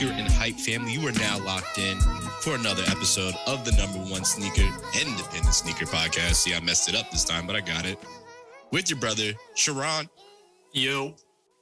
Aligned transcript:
Sneaker 0.00 0.14
and 0.14 0.32
hype 0.32 0.54
family? 0.54 0.92
You 0.94 1.06
are 1.08 1.12
now 1.12 1.38
locked 1.44 1.76
in 1.76 1.98
for 2.40 2.54
another 2.54 2.82
episode 2.86 3.34
of 3.46 3.66
the 3.66 3.72
number 3.72 3.98
one 4.10 4.24
sneaker 4.24 4.62
independent 4.98 5.52
sneaker 5.54 5.84
podcast. 5.84 6.36
See, 6.36 6.54
I 6.54 6.60
messed 6.60 6.88
it 6.88 6.94
up 6.94 7.10
this 7.10 7.22
time, 7.22 7.46
but 7.46 7.54
I 7.54 7.60
got 7.60 7.84
it. 7.84 7.98
With 8.72 8.88
your 8.88 8.98
brother, 8.98 9.32
Sharon, 9.56 10.08
Yo. 10.72 11.16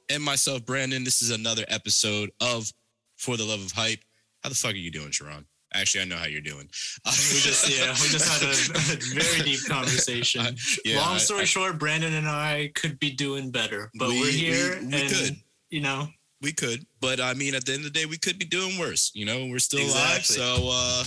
and 0.09 0.23
myself, 0.23 0.65
Brandon. 0.65 1.03
This 1.03 1.21
is 1.21 1.31
another 1.31 1.65
episode 1.67 2.29
of 2.39 2.71
For 3.17 3.35
the 3.35 3.43
Love 3.43 3.59
of 3.61 3.73
Hype. 3.73 3.99
How 4.41 4.47
the 4.47 4.55
fuck 4.55 4.71
are 4.71 4.77
you 4.77 4.89
doing, 4.91 5.11
Sharon? 5.11 5.45
Actually, 5.73 6.03
I 6.03 6.05
know 6.05 6.15
how 6.15 6.27
you're 6.27 6.39
doing. 6.39 6.69
We 7.05 7.39
just 7.41 7.69
yeah, 7.69 7.89
we 8.01 8.07
just 8.07 8.29
had 8.31 8.41
a, 8.41 8.93
a 8.93 9.21
very 9.21 9.43
deep 9.43 9.65
conversation. 9.67 10.41
I- 10.45 10.55
yeah, 10.85 10.95
Long 10.99 11.15
I- 11.15 11.17
story 11.17 11.41
I- 11.41 11.43
short, 11.43 11.77
Brandon 11.77 12.13
and 12.13 12.27
I 12.29 12.71
could 12.73 12.99
be 12.99 13.11
doing 13.11 13.51
better, 13.51 13.91
but 13.99 14.07
we, 14.07 14.29
are 14.29 14.31
here 14.31 14.79
we- 14.79 14.87
we 14.87 15.01
and 15.01 15.09
could. 15.11 15.35
you 15.71 15.81
know, 15.81 16.07
we 16.41 16.51
could, 16.53 16.85
but 17.01 17.19
I 17.19 17.33
mean, 17.33 17.55
at 17.55 17.65
the 17.65 17.73
end 17.73 17.85
of 17.85 17.93
the 17.93 17.99
day, 17.99 18.05
we 18.05 18.17
could 18.17 18.39
be 18.39 18.45
doing 18.45 18.77
worse. 18.79 19.11
You 19.13 19.25
know, 19.25 19.47
we're 19.47 19.59
still 19.59 19.85
alive, 19.85 20.25
so 20.25 20.69
uh, 20.71 21.03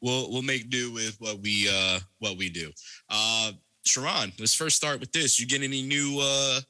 we'll 0.00 0.30
we'll 0.30 0.42
make 0.42 0.70
do 0.70 0.92
with 0.92 1.16
what 1.20 1.38
we 1.40 1.68
uh, 1.72 2.00
what 2.18 2.36
we 2.36 2.48
do. 2.48 2.70
Uh, 3.08 3.52
Sharon, 3.84 4.32
let's 4.38 4.54
first 4.54 4.76
start 4.76 4.98
with 5.00 5.12
this. 5.12 5.38
You 5.38 5.46
get 5.46 5.62
any 5.62 5.82
new 5.82 6.18
uh, 6.20 6.60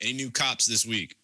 any 0.00 0.12
new 0.12 0.30
cops 0.30 0.66
this 0.66 0.84
week? 0.86 1.14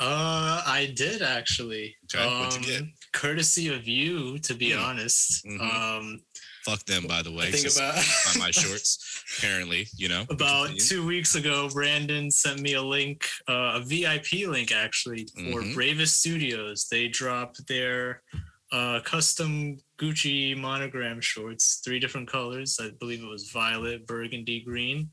uh, 0.00 0.62
I 0.66 0.92
did 0.94 1.22
actually. 1.22 1.96
Okay, 2.14 2.24
what'd 2.40 2.60
you 2.60 2.66
get? 2.78 2.88
Courtesy 3.12 3.68
of 3.74 3.88
you, 3.88 4.38
to 4.40 4.54
be 4.54 4.72
Hmm. 4.72 4.78
honest. 4.80 5.44
Mhm. 5.44 5.60
Um, 5.60 6.20
Fuck 6.68 6.84
them, 6.84 7.06
by 7.06 7.22
the 7.22 7.32
way. 7.32 7.46
I 7.48 7.50
think 7.50 7.74
about 7.74 7.96
on 7.96 8.38
my 8.38 8.50
shorts. 8.62 9.24
Apparently, 9.38 9.86
you 9.96 10.08
know. 10.08 10.24
about 10.28 10.76
two 10.78 11.06
weeks 11.06 11.34
ago, 11.34 11.68
Brandon 11.72 12.30
sent 12.30 12.60
me 12.60 12.74
a 12.74 12.82
link, 12.82 13.26
uh, 13.48 13.72
a 13.76 13.80
VIP 13.80 14.46
link 14.46 14.70
actually 14.72 15.26
for 15.34 15.62
Mhm. 15.62 15.74
Bravest 15.74 16.18
Studios. 16.20 16.86
They 16.90 17.08
dropped 17.08 17.66
their 17.66 18.22
uh, 18.70 19.00
custom 19.00 19.78
Gucci 19.98 20.54
monogram 20.54 21.22
shorts, 21.22 21.80
three 21.82 21.98
different 21.98 22.28
colors. 22.28 22.78
I 22.78 22.90
believe 23.00 23.22
it 23.22 23.26
was 23.26 23.50
violet, 23.50 24.06
burgundy, 24.06 24.60
green. 24.60 25.08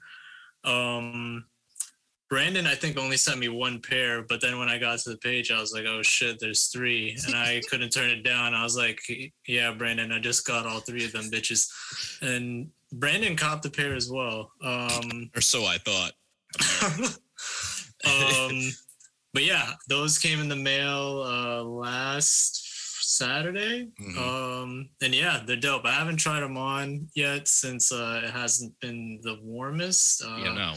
Um, 0.65 1.45
Brandon, 2.29 2.65
I 2.65 2.73
think, 2.73 2.97
only 2.97 3.17
sent 3.17 3.39
me 3.39 3.49
one 3.49 3.79
pair, 3.81 4.23
but 4.23 4.41
then 4.41 4.57
when 4.57 4.67
I 4.67 4.79
got 4.79 4.97
to 4.99 5.11
the 5.11 5.17
page, 5.17 5.51
I 5.51 5.59
was 5.59 5.73
like, 5.73 5.85
oh 5.85 6.01
shit, 6.01 6.39
there's 6.39 6.65
three. 6.67 7.15
And 7.27 7.35
I 7.35 7.61
couldn't 7.69 7.91
turn 7.91 8.09
it 8.09 8.23
down. 8.23 8.53
I 8.55 8.63
was 8.63 8.75
like, 8.75 8.99
yeah, 9.47 9.71
Brandon, 9.73 10.11
I 10.11 10.19
just 10.19 10.45
got 10.45 10.65
all 10.65 10.79
three 10.79 11.05
of 11.05 11.11
them 11.11 11.29
bitches. 11.29 11.69
And 12.21 12.69
Brandon 12.93 13.35
copped 13.35 13.63
the 13.63 13.69
pair 13.69 13.93
as 13.95 14.09
well. 14.09 14.51
Um, 14.63 15.29
Or 15.35 15.41
so 15.41 15.65
I 15.65 15.77
thought. 15.77 16.13
um, 18.05 18.71
but 19.33 19.43
yeah, 19.43 19.73
those 19.89 20.17
came 20.17 20.39
in 20.39 20.49
the 20.49 20.55
mail 20.55 21.21
uh, 21.25 21.63
last 21.63 22.61
Saturday. 23.17 23.87
Mhm. 24.01 24.17
Um, 24.17 24.89
and 25.01 25.13
yeah, 25.13 25.41
they're 25.45 25.55
dope. 25.57 25.85
I 25.85 25.91
haven't 25.91 26.17
tried 26.17 26.39
them 26.41 26.57
on 26.57 27.07
yet 27.15 27.47
since 27.47 27.91
uh, 27.91 28.21
it 28.23 28.31
hasn't 28.31 28.73
been 28.79 29.19
the 29.21 29.37
warmest. 29.43 30.23
Uh, 30.25 30.37
you 30.37 30.53
know, 30.53 30.73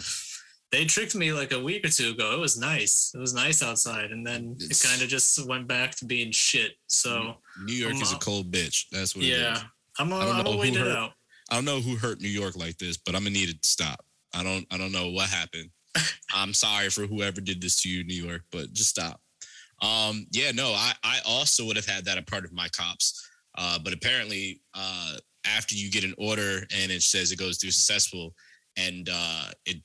They 0.70 0.84
tricked 0.84 1.14
me 1.14 1.33
like 1.33 1.52
a 1.52 1.61
week 1.62 1.84
or 1.86 1.88
two 1.88 2.11
ago. 2.11 2.33
It 2.34 2.38
was 2.41 2.58
nice. 2.58 3.12
It 3.14 3.19
was 3.19 3.33
nice 3.33 3.62
outside, 3.62 4.11
and 4.11 4.27
then 4.27 4.56
It's- 4.61 4.84
it 4.84 4.86
kind 4.88 5.00
of 5.02 5.08
just 5.08 5.38
went 5.47 5.66
back 5.66 5.94
to 5.97 6.05
being 6.05 6.30
shit. 6.30 6.72
So 6.88 7.38
New 7.64 7.72
York 7.74 7.94
is 7.94 8.02
a 8.11 8.12
I'm- 8.12 8.20
cold 8.20 8.52
bitch. 8.52 8.84
That's 8.91 9.14
what 9.16 9.24
it 9.24 9.29
is. 9.30 9.39
yeah, 9.40 9.62
I'm 9.98 10.12
I 10.12 10.18
gonna, 10.18 10.24
don't 10.27 10.36
I'm 10.36 10.45
know 10.45 10.52
who 10.52 10.62
it 10.64 10.74
hurt- 10.77 10.96
out. 10.96 11.14
I 11.51 11.55
don't 11.55 11.64
know 11.64 11.80
who 11.80 11.96
hurt 11.96 12.20
New 12.20 12.29
York 12.29 12.56
like 12.56 12.77
this, 12.77 12.98
but 12.98 13.14
I'm 13.14 13.23
gonna 13.23 13.30
need 13.30 13.48
it 13.48 13.62
to 13.62 13.68
stop. 13.68 14.05
I 14.34 14.42
don't 14.42 14.67
I 14.70 14.77
don't 14.77 14.92
know 14.92 15.08
what 15.11 15.30
happened. 15.30 15.70
I'm 16.34 16.52
sorry 16.52 16.90
for 16.90 17.06
whoever 17.06 17.40
did 17.40 17.62
this 17.62 17.80
to 17.83 17.89
you, 17.89 18.05
New 18.05 18.23
York, 18.23 18.42
but 18.50 18.73
just 18.74 18.90
stop. 18.90 19.23
Um, 19.80 20.27
yeah, 20.33 20.50
no, 20.52 20.73
I, 20.74 20.92
I 21.02 21.20
also 21.24 21.64
would 21.64 21.77
have 21.77 21.86
had 21.86 22.05
that 22.05 22.18
a 22.18 22.23
part 22.23 22.45
of 22.45 22.52
my 22.52 22.68
cops. 22.68 23.27
Uh, 23.56 23.79
but 23.79 23.92
apparently, 23.95 24.61
uh, 24.74 25.17
after 25.46 25.74
you 25.74 25.90
get 25.90 26.05
an 26.05 26.14
order 26.18 26.67
and 26.77 26.92
it 26.92 27.02
says 27.02 27.33
it 27.33 27.39
goes 27.39 27.56
through 27.58 27.70
successful 27.70 28.35
and 28.77 29.08
uh, 29.11 29.50
it 29.64 29.79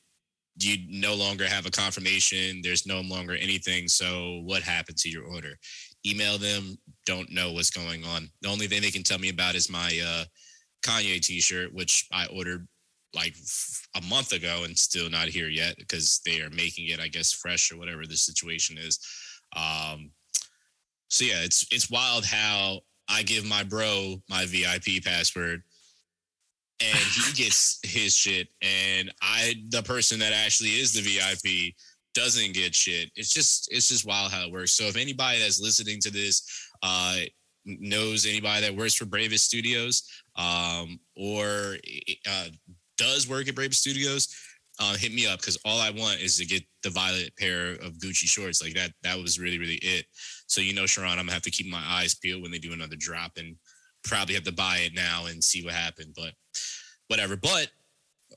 you 0.59 0.77
no 0.89 1.15
longer 1.15 1.47
have 1.47 1.65
a 1.65 1.71
confirmation, 1.71 2.61
there's 2.61 2.85
no 2.85 3.01
longer 3.01 3.33
anything. 3.33 3.87
So 3.87 4.41
what 4.43 4.61
happened 4.61 4.97
to 4.99 5.09
your 5.09 5.25
order? 5.25 5.57
Email 6.05 6.37
them, 6.37 6.77
don't 7.05 7.31
know 7.31 7.51
what's 7.51 7.71
going 7.71 8.03
on. 8.05 8.29
The 8.41 8.49
only 8.49 8.67
thing 8.67 8.81
they 8.81 8.91
can 8.91 9.03
tell 9.03 9.19
me 9.19 9.29
about 9.29 9.55
is 9.55 9.69
my 9.69 9.99
uh 10.05 10.25
Kanye 10.83 11.21
t-shirt, 11.21 11.73
which 11.73 12.07
I 12.11 12.25
ordered 12.27 12.67
like 13.15 13.35
a 13.95 14.01
month 14.01 14.31
ago 14.33 14.63
and 14.65 14.77
still 14.77 15.09
not 15.09 15.27
here 15.27 15.47
yet 15.47 15.75
because 15.77 16.19
they 16.25 16.41
are 16.41 16.49
making 16.49 16.87
it, 16.87 16.99
I 16.99 17.07
guess, 17.07 17.31
fresh 17.31 17.71
or 17.71 17.77
whatever 17.77 18.05
the 18.05 18.17
situation 18.17 18.77
is. 18.77 18.99
Um, 19.55 20.11
so 21.09 21.25
yeah, 21.25 21.43
it's 21.43 21.65
it's 21.71 21.91
wild 21.91 22.25
how 22.25 22.79
I 23.07 23.23
give 23.23 23.45
my 23.45 23.63
bro 23.63 24.15
my 24.29 24.45
VIP 24.45 25.03
password 25.03 25.61
and 26.83 26.97
he 26.97 27.33
gets 27.33 27.79
his 27.83 28.13
shit 28.15 28.47
and 28.61 29.11
I 29.21 29.55
the 29.69 29.83
person 29.83 30.19
that 30.19 30.33
actually 30.33 30.69
is 30.69 30.93
the 30.93 31.01
VIP 31.01 31.73
doesn't 32.13 32.53
get 32.53 32.75
shit. 32.75 33.09
It's 33.15 33.33
just 33.33 33.69
it's 33.71 33.89
just 33.89 34.05
wild 34.05 34.31
how 34.31 34.45
it 34.45 34.51
works. 34.51 34.73
So 34.73 34.85
if 34.85 34.97
anybody 34.97 35.39
that's 35.39 35.61
listening 35.61 35.99
to 36.01 36.11
this 36.11 36.69
uh 36.83 37.17
knows 37.65 38.25
anybody 38.25 38.61
that 38.61 38.75
works 38.75 38.93
for 38.93 39.05
Bravest 39.05 39.45
Studios 39.45 40.03
um, 40.35 40.99
or 41.15 41.77
uh, 42.29 42.47
does 42.97 43.29
work 43.29 43.47
at 43.47 43.55
Bravest 43.55 43.81
Studios, 43.81 44.27
uh, 44.79 44.95
hit 44.95 45.13
me 45.13 45.27
up 45.27 45.39
because 45.39 45.57
all 45.65 45.79
I 45.79 45.91
want 45.91 46.19
is 46.19 46.37
to 46.37 46.45
get 46.45 46.63
the 46.81 46.89
violet 46.89 47.31
pair 47.37 47.73
of 47.73 47.99
Gucci 47.99 48.27
shorts. 48.27 48.61
Like 48.61 48.73
that, 48.73 48.91
that 49.03 49.17
was 49.17 49.39
really, 49.39 49.59
really 49.59 49.79
it. 49.81 50.05
So 50.47 50.61
you 50.61 50.73
know, 50.73 50.85
Sharon, 50.85 51.11
I'm 51.11 51.17
gonna 51.17 51.33
have 51.33 51.41
to 51.43 51.51
keep 51.51 51.67
my 51.67 51.83
eyes 51.85 52.15
peeled 52.15 52.41
when 52.41 52.51
they 52.51 52.57
do 52.57 52.73
another 52.73 52.95
drop, 52.97 53.33
and 53.37 53.55
probably 54.03 54.35
have 54.35 54.43
to 54.43 54.53
buy 54.53 54.79
it 54.85 54.93
now 54.93 55.27
and 55.27 55.43
see 55.43 55.63
what 55.63 55.73
happened. 55.73 56.13
But 56.15 56.33
whatever. 57.13 57.35
But 57.35 57.69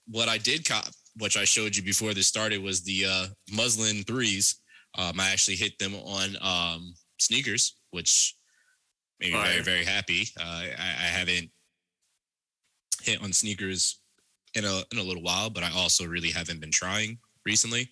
what 0.07 0.29
I 0.29 0.37
did 0.37 0.69
cop, 0.69 0.85
which 1.17 1.39
I 1.39 1.45
showed 1.45 1.75
you 1.75 1.83
before 1.83 2.13
this 2.13 2.27
started, 2.27 2.63
was 2.63 2.83
the 2.83 3.07
uh, 3.07 3.27
muslin 3.51 4.03
threes. 4.05 4.57
Um, 4.99 5.19
I 5.19 5.31
actually 5.31 5.57
hit 5.57 5.79
them 5.79 5.95
on 5.95 6.37
um, 6.43 6.95
sneakers, 7.19 7.77
which 7.91 8.37
made 9.19 9.33
me 9.33 9.41
very, 9.41 9.63
very 9.63 9.85
happy. 9.85 10.25
Uh, 10.39 10.65
I, 10.79 10.95
I 11.05 11.09
haven't 11.19 11.51
hit 13.03 13.23
on 13.23 13.33
sneakers 13.33 13.99
in 14.55 14.67
a 14.67 14.83
in 14.93 14.99
a 14.99 15.03
little 15.03 15.23
while, 15.23 15.49
but 15.49 15.63
I 15.63 15.71
also 15.75 16.05
really 16.05 16.31
haven't 16.31 16.61
been 16.61 16.71
trying 16.71 17.19
recently, 17.47 17.89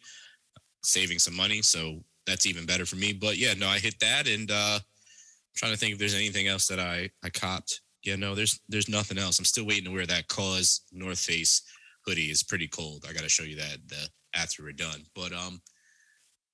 saving 0.83 1.19
some 1.19 1.35
money. 1.35 1.63
So 1.63 2.05
that's 2.27 2.47
even 2.47 2.67
better 2.67 2.85
for 2.85 2.97
me. 2.97 3.15
But 3.15 3.39
yeah, 3.39 3.55
no, 3.55 3.69
I 3.69 3.79
hit 3.79 3.99
that, 4.01 4.29
and 4.29 4.51
uh, 4.51 4.79
I'm 4.79 5.57
trying 5.57 5.73
to 5.73 5.79
think 5.79 5.95
if 5.95 5.99
there's 5.99 6.15
anything 6.15 6.47
else 6.47 6.67
that 6.69 6.79
I 6.79 7.09
I 7.23 7.31
copped. 7.31 7.81
Yeah, 8.05 8.17
no, 8.17 8.35
there's 8.35 8.61
there's 8.69 8.89
nothing 8.89 9.19
else. 9.19 9.39
I'm 9.39 9.45
still 9.45 9.67
waiting 9.67 9.85
to 9.85 9.91
wear 9.91 10.07
that 10.07 10.29
KAWS 10.29 10.83
North 10.93 11.19
Face 11.19 11.63
hoodie. 12.07 12.25
It's 12.25 12.43
pretty 12.43 12.69
cold. 12.69 13.05
I 13.09 13.13
got 13.13 13.23
to 13.23 13.29
show 13.29 13.45
you 13.45 13.57
that 13.57 13.79
the, 13.89 14.09
after 14.35 14.63
we're 14.63 14.73
done. 14.73 15.05
But 15.15 15.33
um, 15.33 15.61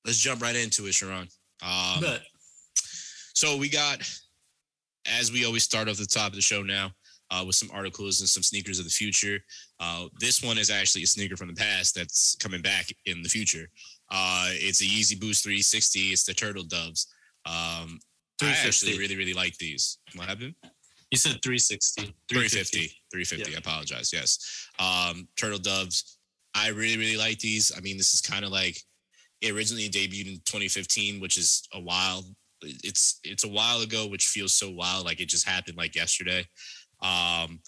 let's 0.05 0.19
jump 0.19 0.43
right 0.43 0.55
into 0.55 0.87
it, 0.87 0.95
Sharon. 0.95 1.29
Um, 1.63 2.01
but 2.01 2.23
so 3.35 3.57
we 3.57 3.69
got, 3.69 3.99
as 5.19 5.33
we 5.33 5.45
always 5.45 5.65
start 5.65 5.89
off 5.89 5.97
the 5.97 6.07
top 6.07 6.29
of 6.29 6.37
the 6.37 6.41
show 6.41 6.63
now, 6.63 6.93
uh, 7.31 7.45
with 7.47 7.55
some 7.55 7.71
articles 7.73 8.21
and 8.21 8.29
some 8.29 8.43
sneakers 8.43 8.79
of 8.79 8.85
the 8.85 8.91
future. 8.91 9.39
Uh, 9.79 10.07
this 10.19 10.43
one 10.43 10.59
is 10.59 10.71
actually 10.71 11.03
a 11.03 11.07
sneaker 11.07 11.37
from 11.37 11.49
the 11.49 11.55
past 11.55 11.95
that's 11.95 12.37
coming 12.37 12.63
back 12.63 12.87
in 13.07 13.23
the 13.23 13.29
future. 13.29 13.69
Uh, 14.11 14.49
it's 14.51 14.81
a 14.81 14.85
Yeezy 14.85 15.19
Boost 15.19 15.45
360. 15.45 16.01
It's 16.01 16.25
the 16.25 16.35
Turtle 16.35 16.65
Doves. 16.65 17.07
Um, 17.47 18.01
I 18.43 18.51
350. 18.51 18.69
actually 18.69 18.99
really, 18.99 19.17
really 19.17 19.35
like 19.35 19.57
these. 19.59 19.99
What 20.17 20.29
happened? 20.29 20.55
You 21.11 21.19
said 21.19 21.43
360. 21.43 22.15
350. 22.29 22.79
350. 23.13 23.55
I 23.55 23.59
apologize. 23.59 24.13
Yes. 24.13 24.69
Um, 24.79 25.29
Turtle 25.37 25.59
Doves. 25.59 26.19
I 26.55 26.69
really, 26.69 26.97
really 26.97 27.17
like 27.17 27.39
these. 27.39 27.73
I 27.77 27.81
mean, 27.81 27.97
this 27.97 28.15
is 28.15 28.21
kind 28.21 28.45
of 28.45 28.51
like 28.51 28.77
it 29.41 29.53
originally 29.53 29.89
debuted 29.89 30.29
in 30.29 30.41
2015, 30.45 31.21
which 31.21 31.37
is 31.37 31.67
a 31.75 31.81
while. 31.81 32.25
It's 32.63 33.21
it's 33.25 33.45
a 33.45 33.49
while 33.49 33.81
ago, 33.81 34.07
which 34.07 34.27
feels 34.27 34.55
so 34.55 34.71
wild, 34.71 35.05
like 35.05 35.21
it 35.21 35.29
just 35.29 35.49
happened 35.49 35.77
like 35.77 35.97
yesterday. 35.97 36.45
Um, 37.03 37.61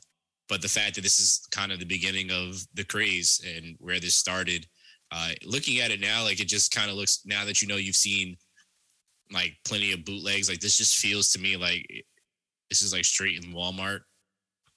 but 0.49 0.61
the 0.61 0.69
fact 0.69 0.97
that 0.97 1.01
this 1.01 1.19
is 1.19 1.47
kind 1.51 1.73
of 1.73 1.79
the 1.79 1.87
beginning 1.87 2.31
of 2.31 2.63
the 2.75 2.85
craze 2.85 3.41
and 3.57 3.77
where 3.79 4.01
this 4.01 4.15
started, 4.15 4.67
uh, 5.11 5.31
looking 5.45 5.81
at 5.81 5.91
it 5.91 6.01
now, 6.01 6.23
like 6.23 6.41
it 6.41 6.49
just 6.49 6.75
kind 6.75 6.91
of 6.91 6.97
looks 6.97 7.23
now 7.25 7.45
that 7.45 7.63
you 7.63 7.69
know 7.69 7.77
you've 7.77 7.97
seen 7.97 8.37
like 9.33 9.55
plenty 9.65 9.93
of 9.93 10.05
bootlegs, 10.05 10.49
like 10.49 10.61
this 10.61 10.77
just 10.77 10.99
feels 10.99 11.31
to 11.31 11.41
me 11.41 11.57
like 11.57 11.87
this 12.73 12.81
is 12.81 12.95
like 12.95 13.05
straight 13.05 13.37
in 13.37 13.53
Walmart. 13.53 14.01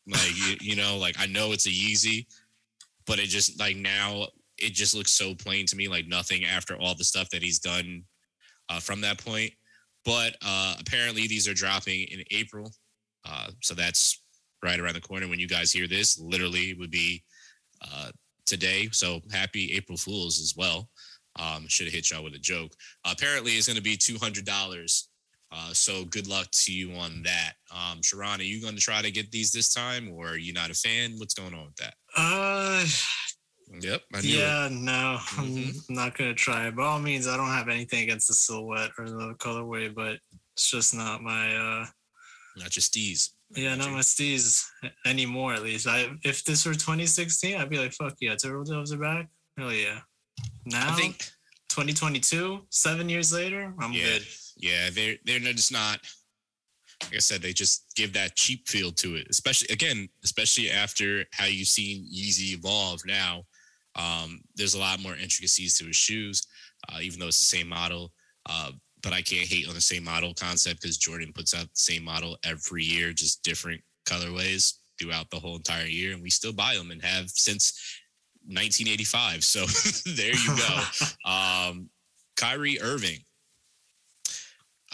Like 0.05 0.35
you, 0.35 0.57
you 0.59 0.75
know, 0.75 0.97
like 0.97 1.15
I 1.17 1.27
know 1.27 1.53
it's 1.53 1.65
a 1.65 1.69
Yeezy, 1.69 2.25
but 3.07 3.19
it 3.19 3.27
just 3.27 3.57
like 3.57 3.77
now 3.77 4.27
it 4.57 4.73
just 4.73 4.93
looks 4.93 5.11
so 5.11 5.33
plain 5.33 5.65
to 5.67 5.77
me, 5.77 5.87
like 5.87 6.05
nothing 6.05 6.43
after 6.43 6.75
all 6.75 6.93
the 6.93 7.05
stuff 7.05 7.29
that 7.29 7.41
he's 7.41 7.59
done 7.59 8.03
uh, 8.67 8.81
from 8.81 8.99
that 9.01 9.23
point. 9.23 9.53
But 10.03 10.35
uh, 10.45 10.75
apparently 10.77 11.25
these 11.25 11.47
are 11.47 11.53
dropping 11.53 12.01
in 12.09 12.21
April, 12.31 12.69
uh, 13.25 13.51
so 13.61 13.73
that's 13.73 14.21
right 14.61 14.77
around 14.77 14.95
the 14.95 15.01
corner. 15.01 15.29
When 15.29 15.39
you 15.39 15.47
guys 15.47 15.71
hear 15.71 15.87
this, 15.87 16.19
literally 16.19 16.73
would 16.73 16.91
be 16.91 17.23
uh, 17.81 18.09
today. 18.45 18.89
So 18.91 19.21
happy 19.31 19.71
April 19.71 19.97
Fools 19.97 20.41
as 20.41 20.53
well. 20.57 20.89
Um, 21.39 21.65
should 21.69 21.87
have 21.87 21.93
hit 21.93 22.11
y'all 22.11 22.25
with 22.25 22.35
a 22.35 22.39
joke. 22.39 22.73
apparently, 23.05 23.53
it's 23.53 23.67
going 23.67 23.77
to 23.77 23.81
be 23.81 23.95
two 23.95 24.17
hundred 24.17 24.43
dollars 24.43 25.07
Uh, 25.57 25.71
so 25.73 26.03
good 26.05 26.27
luck 26.27 26.47
to 26.51 26.73
you 26.73 26.91
on 26.95 27.23
that. 27.23 27.53
Um, 27.71 28.01
Sharon, 28.01 28.41
are 28.41 28.43
you 28.43 28.61
going 28.61 28.75
to 28.75 28.81
try 28.81 29.01
to 29.01 29.09
get 29.09 29.31
these 29.31 29.51
this 29.51 29.73
time, 29.73 30.11
or 30.11 30.29
are 30.29 30.37
you 30.37 30.51
not 30.51 30.69
a 30.69 30.73
fan? 30.73 31.13
What's 31.17 31.33
going 31.33 31.53
on 31.53 31.65
with 31.67 31.75
that? 31.77 31.93
Uh, 32.15 32.85
Yep. 33.81 34.03
Yeah, 34.21 34.69
no, 34.71 35.17
Mhm. 35.21 35.89
I'm 35.89 35.95
not 35.95 36.15
gonna 36.15 36.35
try. 36.35 36.69
By 36.69 36.83
all 36.83 36.99
means, 36.99 37.25
I 37.25 37.35
don't 37.35 37.47
have 37.47 37.67
anything 37.67 38.03
against 38.03 38.27
the 38.27 38.35
silhouette 38.35 38.91
or 38.97 39.09
the 39.09 39.33
colorway, 39.39 39.93
but 39.93 40.19
it's 40.53 40.69
just 40.69 40.93
not 40.93 41.23
my 41.23 41.55
uh. 41.55 41.85
Not 42.57 42.69
just 42.69 42.93
these. 42.93 43.31
yeah, 43.55 43.73
not 43.73 43.89
my 43.91 43.99
steez 44.01 44.63
anymore. 45.05 45.55
At 45.55 45.63
least, 45.63 45.87
I 45.87 46.11
if 46.23 46.43
this 46.43 46.63
were 46.65 46.75
2016, 46.75 47.55
I'd 47.57 47.69
be 47.69 47.79
like, 47.79 47.91
fuck 47.93 48.13
yeah, 48.21 48.35
Turtle 48.35 48.63
Doves 48.63 48.93
are 48.93 48.97
back. 48.99 49.29
Hell 49.57 49.73
yeah. 49.73 50.01
Now, 50.65 50.93
I 50.93 50.95
think 50.95 51.17
2022, 51.69 52.67
seven 52.69 53.09
years 53.09 53.33
later, 53.33 53.73
I'm 53.79 53.93
Yeah. 53.93 54.03
good. 54.05 54.27
Yeah, 54.57 54.89
they're 54.91 55.15
they're 55.25 55.39
just 55.39 55.71
not. 55.71 55.99
Like 57.03 57.15
I 57.15 57.19
said, 57.19 57.41
they 57.41 57.51
just 57.51 57.91
give 57.95 58.13
that 58.13 58.35
cheap 58.35 58.67
feel 58.69 58.91
to 58.93 59.15
it. 59.15 59.27
Especially 59.29 59.67
again, 59.73 60.07
especially 60.23 60.71
after 60.71 61.25
how 61.33 61.45
you've 61.45 61.67
seen 61.67 62.07
Yeezy 62.11 62.53
evolve 62.53 63.01
now. 63.05 63.43
Um, 63.95 64.41
there's 64.55 64.73
a 64.73 64.79
lot 64.79 65.01
more 65.01 65.15
intricacies 65.15 65.77
to 65.77 65.85
his 65.85 65.95
shoes, 65.95 66.45
uh, 66.89 66.99
even 67.01 67.19
though 67.19 67.27
it's 67.27 67.39
the 67.39 67.57
same 67.57 67.67
model. 67.67 68.11
Uh, 68.45 68.71
but 69.01 69.13
I 69.13 69.21
can't 69.21 69.47
hate 69.47 69.67
on 69.67 69.75
the 69.75 69.81
same 69.81 70.03
model 70.03 70.33
concept 70.33 70.81
because 70.81 70.97
Jordan 70.97 71.31
puts 71.33 71.53
out 71.53 71.63
the 71.63 71.69
same 71.73 72.03
model 72.03 72.37
every 72.43 72.83
year, 72.83 73.13
just 73.13 73.43
different 73.43 73.81
colorways 74.05 74.73
throughout 74.99 75.29
the 75.29 75.39
whole 75.39 75.55
entire 75.55 75.85
year, 75.85 76.13
and 76.13 76.21
we 76.21 76.29
still 76.29 76.53
buy 76.53 76.75
them 76.75 76.91
and 76.91 77.03
have 77.03 77.29
since 77.29 77.73
1985. 78.47 79.43
So 79.43 79.65
there 80.15 80.33
you 80.33 80.57
go. 80.57 80.81
Um, 81.29 81.89
Kyrie 82.35 82.79
Irving 82.81 83.19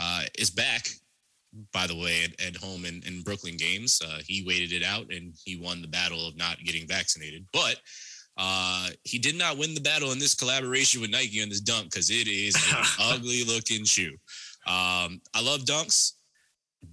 uh, 0.01 0.24
is 0.38 0.50
back, 0.50 0.88
by 1.74 1.86
the 1.86 1.95
way, 1.95 2.24
at, 2.24 2.48
at 2.48 2.56
home 2.56 2.86
in, 2.86 3.03
in 3.06 3.21
Brooklyn 3.21 3.57
games. 3.57 4.01
Uh, 4.03 4.19
he 4.25 4.44
waited 4.45 4.71
it 4.71 4.83
out 4.83 5.12
and 5.12 5.33
he 5.44 5.57
won 5.57 5.81
the 5.81 5.88
battle 5.88 6.27
of 6.27 6.38
not 6.38 6.57
getting 6.65 6.88
vaccinated. 6.88 7.45
But 7.53 7.80
uh, 8.38 8.89
he 9.03 9.19
did 9.19 9.38
not 9.38 9.57
win 9.57 9.75
the 9.75 9.81
battle 9.81 10.12
in 10.12 10.19
this 10.19 10.33
collaboration 10.33 11.01
with 11.01 11.12
Nike 11.12 11.44
on 11.44 11.50
this 11.50 11.62
dunk 11.62 11.92
because 11.92 12.09
it 12.09 12.27
is 12.27 12.56
an 12.56 12.86
ugly 13.13 13.44
looking 13.44 13.86
shoe. 13.86 14.15
Um, 14.65 15.21
I 15.36 15.42
love 15.44 15.62
dunks. 15.62 16.13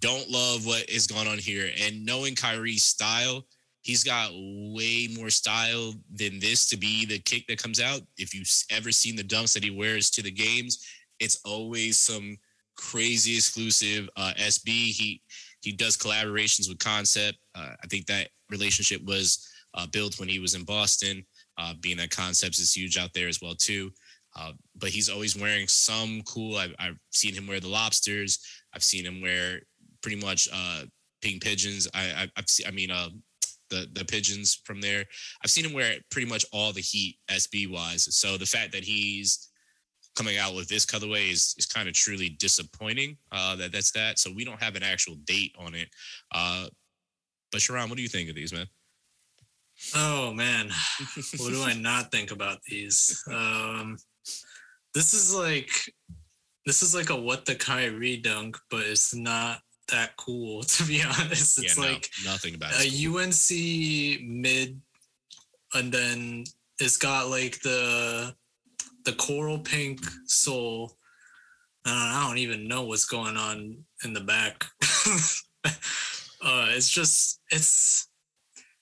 Don't 0.01 0.29
love 0.29 0.67
what 0.67 0.89
is 0.91 1.07
going 1.07 1.29
on 1.29 1.39
here. 1.39 1.71
And 1.81 2.05
knowing 2.05 2.35
Kyrie's 2.35 2.85
style, 2.85 3.47
he's 3.81 4.05
got 4.05 4.31
way 4.35 5.09
more 5.17 5.31
style 5.31 5.95
than 6.13 6.41
this 6.41 6.69
to 6.69 6.77
be 6.77 7.07
the 7.07 7.21
kick 7.21 7.47
that 7.47 7.63
comes 7.63 7.81
out. 7.81 8.03
If 8.19 8.35
you've 8.35 8.51
ever 8.71 8.93
seen 8.93 9.17
the 9.17 9.23
dunks 9.23 9.55
that 9.55 9.65
he 9.65 9.71
wears 9.71 10.11
to 10.11 10.23
the 10.23 10.31
games, 10.31 10.85
it's 11.21 11.41
always 11.45 11.99
some 11.99 12.37
crazy 12.79 13.35
exclusive 13.35 14.09
uh, 14.17 14.33
SB. 14.39 14.67
He 14.67 15.21
he 15.61 15.73
does 15.73 15.97
collaborations 15.97 16.69
with 16.69 16.79
Concept. 16.79 17.37
Uh, 17.55 17.75
I 17.83 17.87
think 17.89 18.07
that 18.07 18.29
relationship 18.51 19.05
was 19.05 19.47
uh, 19.75 19.87
built 19.87 20.19
when 20.19 20.29
he 20.29 20.39
was 20.39 20.55
in 20.55 20.65
Boston. 20.65 21.25
Uh, 21.59 21.75
being 21.81 21.97
that 21.97 22.11
Concepts 22.11 22.61
is 22.61 22.73
huge 22.73 22.97
out 22.97 23.13
there 23.13 23.29
as 23.29 23.41
well 23.43 23.55
too. 23.55 23.91
Uh, 24.37 24.53
but 24.77 24.91
he's 24.91 25.09
always 25.09 25.37
wearing 25.37 25.67
some 25.67 26.23
cool. 26.23 26.57
I've, 26.57 26.75
I've 26.79 26.99
seen 27.11 27.35
him 27.35 27.47
wear 27.47 27.61
the 27.61 27.69
lobsters. 27.69 28.39
I've 28.73 28.85
seen 28.85 29.05
him 29.05 29.21
wear 29.21 29.61
pretty 30.01 30.25
much 30.25 30.49
uh, 30.53 30.83
pink 31.21 31.43
pigeons. 31.43 31.89
I, 31.93 32.13
I 32.17 32.29
I've 32.37 32.49
seen, 32.49 32.67
I 32.67 32.71
mean 32.71 32.91
uh, 32.91 33.09
the 33.71 33.89
the 33.93 34.05
pigeons 34.05 34.61
from 34.65 34.81
there. 34.81 35.05
I've 35.43 35.51
seen 35.51 35.65
him 35.65 35.73
wear 35.73 35.95
pretty 36.11 36.29
much 36.29 36.45
all 36.53 36.73
the 36.73 36.81
heat 36.81 37.17
SB 37.31 37.71
wise. 37.71 38.15
So 38.17 38.37
the 38.37 38.47
fact 38.47 38.73
that 38.73 38.85
he's 38.85 39.49
coming 40.19 40.37
out 40.37 40.55
with 40.55 40.69
this 40.69 40.85
colorway 40.85 41.31
is, 41.31 41.55
is 41.57 41.67
kind 41.67 41.89
of 41.89 41.95
truly 41.95 42.31
disappointing. 42.31 43.17
Uh, 43.31 43.55
that 43.57 43.73
that's 43.73 43.93
that. 43.93 44.19
So 44.19 44.33
we 44.35 44.45
don't 44.45 44.61
have 44.61 44.75
an 44.75 44.83
actual 44.83 45.15
date 45.25 45.55
on 45.59 45.75
it. 45.75 45.89
Uh, 46.33 46.67
but 47.53 47.61
Sharon, 47.61 47.89
what 47.89 47.97
do 47.97 48.03
you 48.03 48.09
think 48.09 48.29
of 48.29 48.35
these, 48.35 48.53
man? 48.53 48.67
Oh 49.95 50.33
man, 50.33 50.71
what 51.39 51.53
do 51.53 51.63
I 51.63 51.75
not 51.75 52.11
think 52.11 52.33
about 52.33 52.59
these? 52.69 53.23
Um, 53.31 53.97
this 54.93 55.15
is 55.15 55.33
like 55.33 55.71
this 56.67 56.83
is 56.83 56.95
like 56.95 57.11
a 57.11 57.17
what 57.17 57.47
the 57.47 57.55
Kyrie 57.55 58.17
dunk, 58.17 58.59
but 58.71 58.81
it's 58.81 59.15
not 59.15 59.61
that 59.91 60.17
cool 60.17 60.63
to 60.65 60.85
be 60.85 61.03
honest. 61.03 61.63
It's 61.63 61.79
yeah, 61.79 61.85
no, 61.85 61.93
like 61.93 62.11
nothing 62.25 62.57
about 62.57 62.73
it. 62.75 62.87
a 62.87 62.89
it. 62.89 63.07
UNC 63.07 64.29
mid, 64.29 64.81
and 65.75 65.93
then 65.93 66.45
it's 66.81 66.97
got 66.97 67.29
like 67.29 67.61
the 67.61 68.35
the 69.09 69.15
coral 69.15 69.59
pink 69.59 70.01
sole. 70.27 70.93
Uh, 71.87 71.91
I 71.93 72.27
don't 72.27 72.37
even 72.37 72.69
know 72.69 72.85
what's 72.85 73.07
going 73.07 73.39
on 73.39 73.79
in 74.05 74.13
the 74.13 74.21
back. 74.21 74.67
uh, 76.45 76.67
it's 76.77 76.91
just 76.91 77.41
it's 77.51 78.11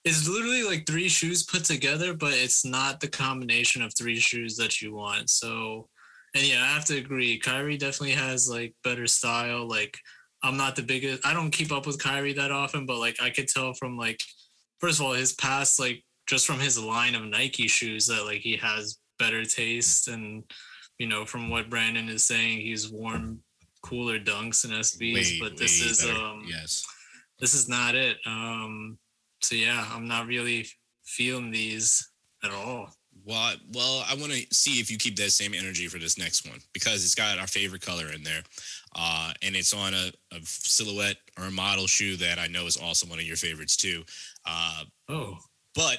it's 0.04 0.28
literally 0.28 0.64
like 0.64 0.84
three 0.84 1.08
shoes 1.08 1.44
put 1.44 1.64
together, 1.64 2.12
but 2.12 2.32
it's 2.32 2.64
not 2.64 2.98
the 2.98 3.06
combination 3.06 3.82
of 3.82 3.92
three 3.94 4.18
shoes 4.18 4.56
that 4.56 4.82
you 4.82 4.94
want. 4.94 5.30
So, 5.30 5.88
and 6.34 6.44
yeah, 6.44 6.62
I 6.62 6.74
have 6.74 6.84
to 6.86 6.96
agree. 6.96 7.38
Kyrie 7.38 7.76
definitely 7.76 8.16
has 8.16 8.48
like 8.48 8.74
better 8.82 9.06
style. 9.06 9.68
Like, 9.68 9.96
I'm 10.42 10.56
not 10.56 10.74
the 10.74 10.82
biggest. 10.82 11.24
I 11.24 11.34
don't 11.34 11.52
keep 11.52 11.70
up 11.70 11.86
with 11.86 12.02
Kyrie 12.02 12.32
that 12.32 12.50
often, 12.50 12.84
but 12.84 12.98
like 12.98 13.22
I 13.22 13.30
could 13.30 13.46
tell 13.46 13.74
from 13.74 13.96
like, 13.96 14.20
first 14.80 14.98
of 14.98 15.06
all, 15.06 15.12
his 15.12 15.34
past 15.34 15.78
like 15.78 16.02
just 16.26 16.48
from 16.48 16.58
his 16.58 16.82
line 16.82 17.14
of 17.14 17.22
Nike 17.22 17.68
shoes 17.68 18.08
that 18.08 18.24
like 18.24 18.40
he 18.40 18.56
has 18.56 18.98
better 19.18 19.44
taste, 19.44 20.08
and 20.08 20.44
you 20.98 21.06
know 21.06 21.24
from 21.24 21.50
what 21.50 21.70
Brandon 21.70 22.08
is 22.08 22.26
saying, 22.26 22.60
he's 22.60 22.88
worn 22.90 23.40
cooler 23.82 24.18
dunks 24.18 24.64
and 24.64 24.72
SBs, 24.72 25.14
Way, 25.14 25.38
but 25.40 25.56
this 25.56 25.80
is 25.84 26.04
better. 26.04 26.18
um 26.18 26.42
yes. 26.48 26.84
this 27.38 27.54
is 27.54 27.68
not 27.68 27.94
it. 27.94 28.16
Um, 28.26 28.98
so 29.42 29.54
yeah, 29.54 29.86
I'm 29.92 30.08
not 30.08 30.26
really 30.26 30.66
feeling 31.04 31.50
these 31.50 32.08
at 32.44 32.50
all. 32.50 32.90
Well, 33.24 33.38
I- 33.38 33.56
well, 33.72 34.04
I 34.08 34.14
want 34.14 34.32
to 34.32 34.46
see 34.52 34.78
if 34.80 34.90
you 34.90 34.98
keep 34.98 35.16
that 35.16 35.30
same 35.32 35.52
energy 35.54 35.86
for 35.88 35.98
this 35.98 36.18
next 36.18 36.48
one 36.48 36.58
because 36.72 37.04
it's 37.04 37.14
got 37.14 37.38
our 37.38 37.46
favorite 37.46 37.82
color 37.82 38.12
in 38.12 38.22
there, 38.22 38.42
uh, 38.94 39.32
and 39.42 39.54
it's 39.56 39.72
on 39.74 39.94
a, 39.94 40.10
a 40.32 40.38
silhouette 40.44 41.16
or 41.38 41.44
a 41.44 41.50
model 41.50 41.86
shoe 41.86 42.16
that 42.16 42.38
I 42.38 42.46
know 42.46 42.66
is 42.66 42.76
also 42.76 43.06
one 43.06 43.18
of 43.18 43.24
your 43.24 43.36
favorites 43.36 43.76
too. 43.76 44.04
Uh, 44.44 44.84
Oh, 45.08 45.38
but 45.74 45.98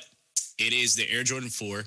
it 0.58 0.74
is 0.74 0.96
the 0.96 1.10
Air 1.10 1.24
Jordan 1.24 1.50
Four, 1.50 1.86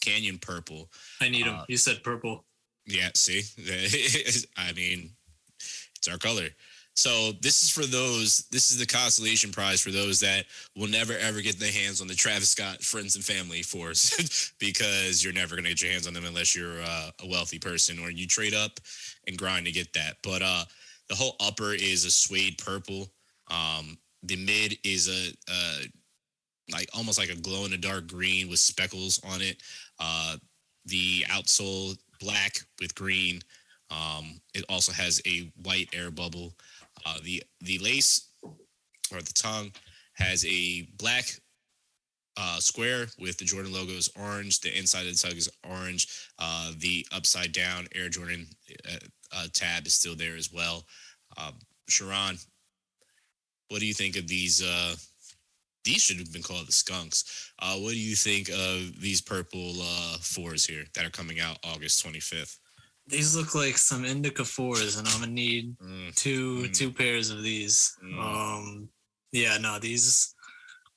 Canyon 0.00 0.38
Purple. 0.38 0.90
I 1.20 1.28
need 1.28 1.46
them. 1.46 1.56
Uh, 1.56 1.64
you 1.68 1.76
said 1.76 2.02
purple. 2.02 2.44
Yeah, 2.86 3.10
see, 3.14 3.42
I 4.56 4.72
mean, 4.72 5.10
it's 5.96 6.08
our 6.08 6.18
color. 6.18 6.48
So 6.94 7.32
this 7.40 7.62
is 7.62 7.70
for 7.70 7.86
those. 7.86 8.44
This 8.50 8.70
is 8.70 8.78
the 8.78 8.86
consolation 8.86 9.52
prize 9.52 9.80
for 9.80 9.90
those 9.90 10.20
that 10.20 10.44
will 10.76 10.88
never 10.88 11.14
ever 11.14 11.40
get 11.40 11.58
their 11.58 11.72
hands 11.72 12.00
on 12.00 12.08
the 12.08 12.14
Travis 12.14 12.50
Scott 12.50 12.82
friends 12.82 13.16
and 13.16 13.24
family 13.24 13.62
force 13.62 14.52
because 14.58 15.22
you're 15.22 15.32
never 15.32 15.56
gonna 15.56 15.68
get 15.68 15.82
your 15.82 15.92
hands 15.92 16.06
on 16.06 16.14
them 16.14 16.24
unless 16.24 16.54
you're 16.54 16.82
uh, 16.82 17.10
a 17.22 17.28
wealthy 17.28 17.58
person 17.58 17.98
or 18.00 18.10
you 18.10 18.26
trade 18.26 18.54
up 18.54 18.80
and 19.26 19.38
grind 19.38 19.66
to 19.66 19.72
get 19.72 19.92
that. 19.94 20.16
But 20.22 20.42
uh, 20.42 20.64
the 21.08 21.14
whole 21.14 21.36
upper 21.40 21.72
is 21.72 22.04
a 22.04 22.10
suede 22.10 22.58
purple. 22.58 23.08
Um, 23.48 23.96
the 24.22 24.36
mid 24.36 24.76
is 24.84 25.08
a, 25.08 25.32
a 25.50 25.86
like 26.72 26.88
almost 26.94 27.18
like 27.18 27.30
a 27.30 27.40
glow 27.40 27.64
in 27.64 27.70
the 27.70 27.78
dark 27.78 28.06
green 28.06 28.48
with 28.48 28.58
speckles 28.58 29.20
on 29.24 29.42
it. 29.42 29.62
Uh, 30.00 30.36
the 30.86 31.24
outsole 31.28 31.96
black 32.20 32.58
with 32.80 32.94
green. 32.94 33.40
Um, 33.90 34.40
it 34.54 34.64
also 34.68 34.92
has 34.92 35.20
a 35.26 35.52
white 35.62 35.88
air 35.92 36.10
bubble. 36.10 36.54
Uh, 37.04 37.18
the 37.22 37.42
the 37.60 37.78
lace 37.78 38.28
or 38.42 39.20
the 39.20 39.32
tongue 39.32 39.72
has 40.14 40.44
a 40.44 40.88
black 40.98 41.24
uh, 42.36 42.58
square 42.58 43.06
with 43.18 43.36
the 43.38 43.44
Jordan 43.44 43.72
logo 43.72 43.92
is 43.92 44.10
orange. 44.18 44.60
The 44.60 44.76
inside 44.76 45.06
of 45.06 45.12
the 45.12 45.28
tug 45.28 45.36
is 45.36 45.50
orange. 45.68 46.08
Uh, 46.38 46.72
the 46.78 47.06
upside 47.12 47.52
down 47.52 47.86
Air 47.94 48.08
Jordan 48.08 48.46
uh, 48.88 48.96
uh, 49.32 49.46
tab 49.52 49.86
is 49.86 49.94
still 49.94 50.14
there 50.14 50.36
as 50.36 50.52
well. 50.52 50.84
Uh, 51.36 51.52
Sharon, 51.88 52.36
what 53.68 53.80
do 53.80 53.86
you 53.86 53.94
think 53.94 54.16
of 54.16 54.28
these? 54.28 54.62
These 55.84 56.02
should 56.02 56.18
have 56.18 56.32
been 56.32 56.42
called 56.42 56.68
the 56.68 56.72
skunks. 56.72 57.52
Uh, 57.58 57.76
what 57.76 57.92
do 57.92 57.98
you 57.98 58.14
think 58.14 58.48
of 58.50 59.00
these 59.00 59.20
purple 59.20 59.74
uh, 59.80 60.18
fours 60.20 60.64
here 60.66 60.84
that 60.94 61.06
are 61.06 61.10
coming 61.10 61.40
out 61.40 61.58
August 61.64 62.04
25th? 62.04 62.56
These 63.06 63.34
look 63.34 63.54
like 63.54 63.76
some 63.78 64.04
indica 64.04 64.44
fours, 64.44 64.96
and 64.96 65.08
I'm 65.08 65.20
gonna 65.20 65.32
need 65.32 65.76
Mm, 65.78 66.14
two 66.14 66.64
Mm. 66.68 66.74
two 66.76 66.92
pairs 66.92 67.30
of 67.30 67.42
these. 67.42 67.92
Mm. 68.04 68.18
Um, 68.20 68.88
yeah, 69.32 69.56
no, 69.58 69.78
these 69.78 70.34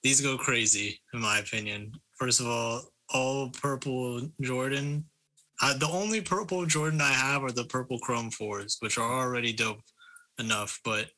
these 0.04 0.22
go 0.22 0.38
crazy 0.38 1.00
in 1.14 1.20
my 1.22 1.40
opinion. 1.40 1.94
First 2.20 2.40
of 2.42 2.48
all, 2.48 2.92
all 3.10 3.50
purple 3.50 4.30
Jordan. 4.42 5.06
Uh, 5.62 5.78
the 5.78 5.88
only 5.88 6.20
purple 6.22 6.66
Jordan 6.66 7.00
I 7.02 7.14
have 7.14 7.44
are 7.44 7.52
the 7.52 7.66
purple 7.66 8.00
Chrome 8.00 8.30
fours, 8.32 8.78
which 8.82 8.98
are 8.98 9.12
already 9.22 9.54
dope 9.54 9.82
enough, 10.40 10.80
but 10.84 11.10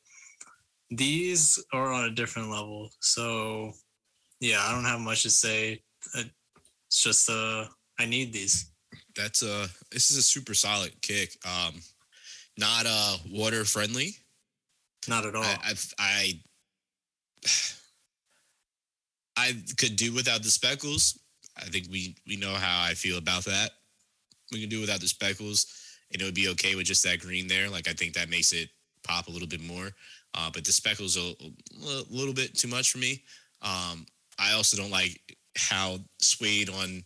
these 0.89 1.63
are 1.73 1.91
on 1.91 2.05
a 2.05 2.11
different 2.11 2.49
level. 2.49 2.89
So, 2.99 3.71
yeah, 4.39 4.61
I 4.61 4.71
don't 4.73 4.85
have 4.85 4.99
much 4.99 5.23
to 5.23 5.29
say. 5.29 5.81
Uh, 6.15 6.23
It's 6.87 7.01
just 7.03 7.29
uh, 7.29 7.65
I 7.99 8.05
need 8.05 8.31
these. 8.33 8.71
that's 9.15 9.41
a 9.43 9.67
this 9.91 10.11
is 10.11 10.17
a 10.17 10.21
super 10.21 10.53
solid 10.53 10.91
kick. 11.01 11.37
Um, 11.45 11.81
not 12.57 12.85
uh 12.87 13.17
water 13.31 13.65
friendly. 13.65 14.15
Not 15.07 15.25
at 15.25 15.35
all. 15.35 15.43
I, 15.43 15.73
I 15.73 15.75
I 15.99 16.33
I 19.37 19.53
could 19.77 19.95
do 19.95 20.13
without 20.13 20.43
the 20.43 20.49
speckles. 20.49 21.19
I 21.57 21.65
think 21.65 21.87
we 21.89 22.15
we 22.27 22.35
know 22.35 22.53
how 22.53 22.83
I 22.83 22.93
feel 22.93 23.17
about 23.17 23.45
that. 23.45 23.71
We 24.51 24.61
can 24.61 24.69
do 24.69 24.81
without 24.81 25.01
the 25.01 25.07
speckles, 25.07 25.65
and 26.11 26.21
it 26.21 26.25
would 26.25 26.35
be 26.35 26.49
okay 26.49 26.75
with 26.75 26.85
just 26.85 27.03
that 27.03 27.19
green 27.19 27.47
there. 27.47 27.69
Like 27.69 27.87
I 27.87 27.93
think 27.93 28.13
that 28.13 28.29
makes 28.29 28.53
it 28.53 28.69
pop 29.03 29.27
a 29.27 29.31
little 29.31 29.47
bit 29.47 29.61
more. 29.61 29.89
Uh, 30.35 30.49
but 30.53 30.65
the 30.65 30.71
speckles 30.71 31.17
are 31.17 31.33
a 31.41 32.03
little 32.09 32.33
bit 32.33 32.55
too 32.55 32.67
much 32.67 32.91
for 32.91 32.97
me. 32.97 33.23
Um, 33.61 34.05
I 34.37 34.53
also 34.53 34.75
don't 34.75 34.91
like 34.91 35.19
how 35.57 35.99
suede 36.19 36.69
on 36.69 37.03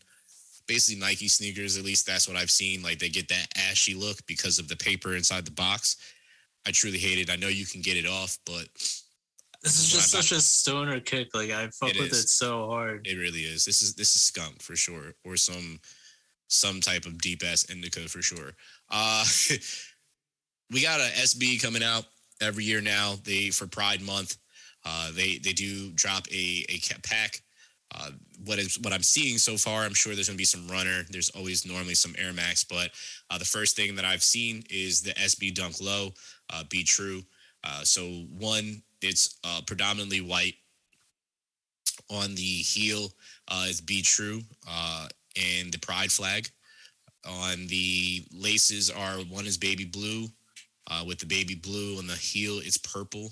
basically 0.68 1.00
Nike 1.00 1.28
sneakers. 1.28 1.78
At 1.78 1.86
least 1.86 2.08
that's 2.08 2.28
what 2.28 2.38
I've 2.38 2.52
seen. 2.52 2.82
Like 2.82 3.00
they 3.00 3.10
get 3.10 3.28
that 3.30 3.48
ashy 3.58 3.94
look 3.94 4.26
because 4.26 4.58
of 4.58 4.68
the 4.68 4.76
paper 4.76 5.16
inside 5.16 5.46
the 5.46 5.52
box. 5.52 5.98
I 6.68 6.72
truly 6.72 6.98
hate 6.98 7.20
it. 7.20 7.32
I 7.32 7.36
know 7.36 7.48
you 7.48 7.66
can 7.66 7.82
get 7.82 7.98
it 7.98 8.08
off, 8.08 8.38
but 8.46 8.68
this 9.62 9.80
is 9.80 9.90
just 9.90 10.10
such 10.10 10.32
a 10.32 10.42
stoner 10.42 11.00
kick. 11.00 11.30
Like 11.34 11.52
I 11.52 11.68
fuck 11.68 11.90
it 11.90 12.00
with 12.00 12.12
is. 12.12 12.26
it 12.26 12.30
so 12.30 12.68
hard. 12.68 13.06
It 13.08 13.18
really 13.18 13.42
is. 13.42 13.64
This 13.64 13.82
is 13.82 13.94
this 13.94 14.16
is 14.16 14.22
skunk 14.22 14.62
for 14.62 14.76
sure, 14.76 15.14
or 15.24 15.38
some 15.38 15.80
some 16.48 16.82
type 16.82 17.06
of 17.06 17.20
deep 17.20 17.44
ass 17.46 17.70
indica 17.70 18.02
for 18.08 18.22
sure. 18.22 18.54
Uh, 18.90 19.24
we 20.72 20.82
got 20.82 21.00
a 21.00 21.12
SB 21.22 21.62
coming 21.62 21.84
out 21.84 22.06
every 22.42 22.64
year 22.64 22.82
now. 22.82 23.16
They 23.24 23.50
for 23.50 23.68
Pride 23.68 24.02
Month, 24.02 24.38
uh, 24.86 25.12
they 25.12 25.38
they 25.38 25.54
do 25.54 25.92
drop 25.92 26.28
a 26.32 26.66
a 26.70 26.80
pack. 27.04 27.42
Uh, 27.94 28.12
what 28.46 28.60
is 28.60 28.80
what 28.80 28.94
I'm 28.94 29.04
seeing 29.04 29.38
so 29.38 29.58
far? 29.58 29.84
I'm 29.84 29.94
sure 29.94 30.14
there's 30.14 30.28
gonna 30.28 30.38
be 30.38 30.46
some 30.46 30.68
runner. 30.68 31.04
There's 31.10 31.30
always 31.30 31.66
normally 31.66 31.96
some 31.96 32.16
Air 32.18 32.34
Max, 32.34 32.64
but 32.64 32.92
uh, 33.30 33.38
the 33.38 33.46
first 33.46 33.76
thing 33.76 33.96
that 33.96 34.06
I've 34.06 34.24
seen 34.24 34.64
is 34.70 35.02
the 35.02 35.12
SB 35.12 35.56
Dunk 35.56 35.82
Low, 35.82 36.12
uh, 36.54 36.64
Be 36.70 36.84
True. 36.84 37.24
Uh, 37.64 37.84
so 37.84 38.04
one, 38.38 38.82
it's 39.02 39.38
uh, 39.44 39.62
predominantly 39.66 40.22
white. 40.22 40.56
On 42.12 42.34
the 42.34 42.42
heel 42.42 43.12
uh, 43.50 43.66
is 43.68 43.82
Be 43.82 44.02
True 44.02 44.42
and 45.36 45.72
the 45.72 45.80
Pride 45.80 46.12
flag. 46.12 46.50
On 47.28 47.68
the 47.68 48.26
laces 48.34 48.90
are 48.90 49.18
one 49.30 49.46
is 49.46 49.58
baby 49.58 49.86
blue, 49.86 50.28
uh, 50.90 51.04
with 51.06 51.20
the 51.20 51.26
baby 51.26 51.56
blue 51.56 51.98
on 51.98 52.08
the 52.08 52.16
heel. 52.16 52.60
It's 52.60 52.78
purple. 52.78 53.32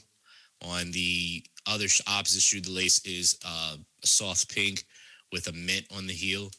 On 0.64 0.92
the 0.92 1.44
other 1.68 1.86
opposite 2.08 2.42
shoe, 2.42 2.62
the 2.62 2.72
lace 2.72 3.00
is 3.06 3.38
uh, 3.46 3.76
a 4.04 4.08
soft 4.08 4.54
pink 4.54 4.86
with 5.32 5.48
a 5.48 5.54
mint 5.54 5.86
on 5.96 6.08
the 6.08 6.14
heel. 6.14 6.50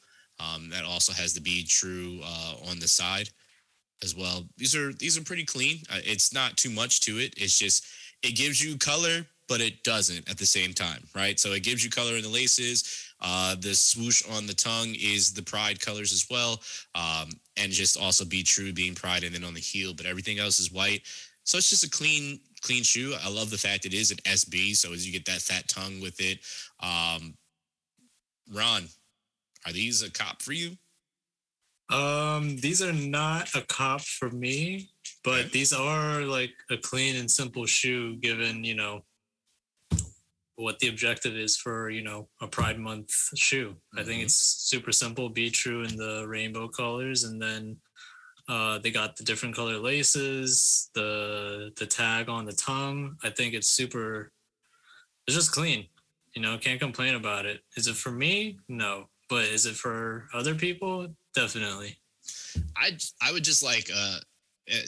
Um, 0.41 0.71
that 0.71 0.85
also 0.85 1.13
has 1.13 1.35
the 1.35 1.41
Be 1.41 1.65
True 1.65 2.21
uh, 2.23 2.55
on 2.71 2.79
the 2.79 2.87
side 2.87 3.29
as 4.05 4.15
well. 4.15 4.45
These 4.57 4.77
are 4.77 4.93
these 4.93 5.19
are 5.19 5.25
pretty 5.25 5.45
clean. 5.45 5.79
Uh, 5.91 5.99
it's 6.05 6.33
not 6.33 6.57
too 6.57 6.71
much 6.71 7.01
to 7.01 7.19
it. 7.19 7.35
It's 7.37 7.59
just 7.59 7.85
it 8.23 8.37
gives 8.37 8.63
you 8.63 8.79
color, 8.79 9.27
but 9.49 9.61
it 9.61 9.83
doesn't 9.83 10.31
at 10.31 10.39
the 10.39 10.47
same 10.47 10.73
time, 10.73 11.03
right? 11.15 11.41
So 11.41 11.53
it 11.53 11.65
gives 11.65 11.85
you 11.85 11.91
color 11.91 12.17
in 12.17 12.23
the 12.23 12.29
laces. 12.29 13.08
Uh, 13.21 13.57
the 13.61 13.75
swoosh 13.75 14.23
on 14.31 14.47
the 14.47 14.55
tongue 14.55 14.95
is 14.95 15.33
the 15.33 15.43
pride 15.43 15.81
colors 15.81 16.13
as 16.13 16.27
well, 16.31 16.61
um, 16.95 17.31
and 17.57 17.73
just 17.73 17.97
also 17.97 18.25
be 18.25 18.43
true 18.43 18.73
being 18.73 18.95
pride, 18.95 19.25
and 19.25 19.35
then 19.35 19.45
on 19.45 19.55
the 19.55 19.61
heel. 19.61 19.93
But 19.95 20.07
everything 20.07 20.39
else 20.39 20.61
is 20.61 20.73
white. 20.73 21.03
So 21.45 21.57
it's 21.57 21.71
just 21.71 21.85
a 21.85 21.91
clean 21.91 22.41
clean 22.63 22.83
shoe. 22.83 23.15
I 23.25 23.31
love 23.31 23.51
the 23.51 23.59
fact 23.59 23.87
it 23.87 23.95
is 23.95 24.11
an 24.11 24.19
SB, 24.19 24.77
so 24.77 24.93
as 24.93 25.07
you 25.07 25.13
get 25.13 25.25
that 25.27 25.41
fat 25.41 25.69
tongue 25.69 26.01
with 26.01 26.21
it. 26.21 26.41
Um, 26.81 27.35
Ron, 28.53 28.85
are 29.67 29.73
these 29.73 30.03
a 30.03 30.11
cop 30.11 30.43
for 30.43 30.53
you? 30.53 30.77
Um, 31.91 32.57
these 32.59 32.83
are 32.83 32.93
not 32.93 33.55
a 33.55 33.63
cop 33.63 34.03
for 34.03 34.31
me, 34.31 34.91
but 35.25 35.41
okay. 35.41 35.49
these 35.49 35.73
are 35.73 36.23
like 36.23 36.53
a 36.71 36.77
clean 36.77 37.17
and 37.17 37.31
simple 37.31 37.65
shoe 37.67 38.17
given, 38.17 38.63
you 38.63 38.75
know, 38.75 39.03
what 40.59 40.79
the 40.81 40.89
objective 40.89 41.37
is 41.37 41.57
for, 41.57 41.89
you 41.89 42.03
know, 42.03 42.29
a 42.41 42.49
Pride 42.49 42.81
Month 42.81 43.13
shoe. 43.37 43.71
Mm-hmm. 43.71 43.99
I 43.99 44.03
think 44.03 44.17
mm-hmm. 44.17 44.25
it's 44.25 44.35
super 44.35 44.91
simple, 44.91 45.29
be 45.29 45.51
true 45.51 45.85
in 45.85 45.97
the 45.97 46.25
rainbow 46.27 46.67
colors 46.67 47.25
and 47.25 47.41
then 47.41 47.77
uh, 48.49 48.79
they 48.79 48.91
got 48.91 49.17
the 49.17 49.25
different 49.25 49.55
color 49.55 49.79
laces, 49.79 50.91
the 50.95 51.71
the 51.77 51.87
tag 51.87 52.29
on 52.29 52.47
the 52.47 52.53
tongue. 52.53 53.17
I 53.23 53.31
think 53.31 53.55
it's 53.55 53.69
super 53.69 54.33
it's 55.27 55.37
just 55.37 55.53
clean. 55.53 55.87
You 56.35 56.43
know, 56.43 56.57
can't 56.59 56.81
complain 56.81 57.15
about 57.15 57.45
it. 57.47 57.61
Is 57.77 57.87
it 57.87 57.97
for 57.97 58.11
me? 58.11 58.59
No. 58.69 59.05
But 59.29 59.45
is 59.45 59.67
it 59.67 59.75
for 59.75 60.29
other 60.33 60.55
people? 60.55 61.09
Definitely. 61.35 61.99
I 62.77 62.97
I 63.23 63.33
would 63.33 63.45
just 63.45 63.63
like 63.63 63.91
uh 63.95 64.19
eh, 64.69 64.87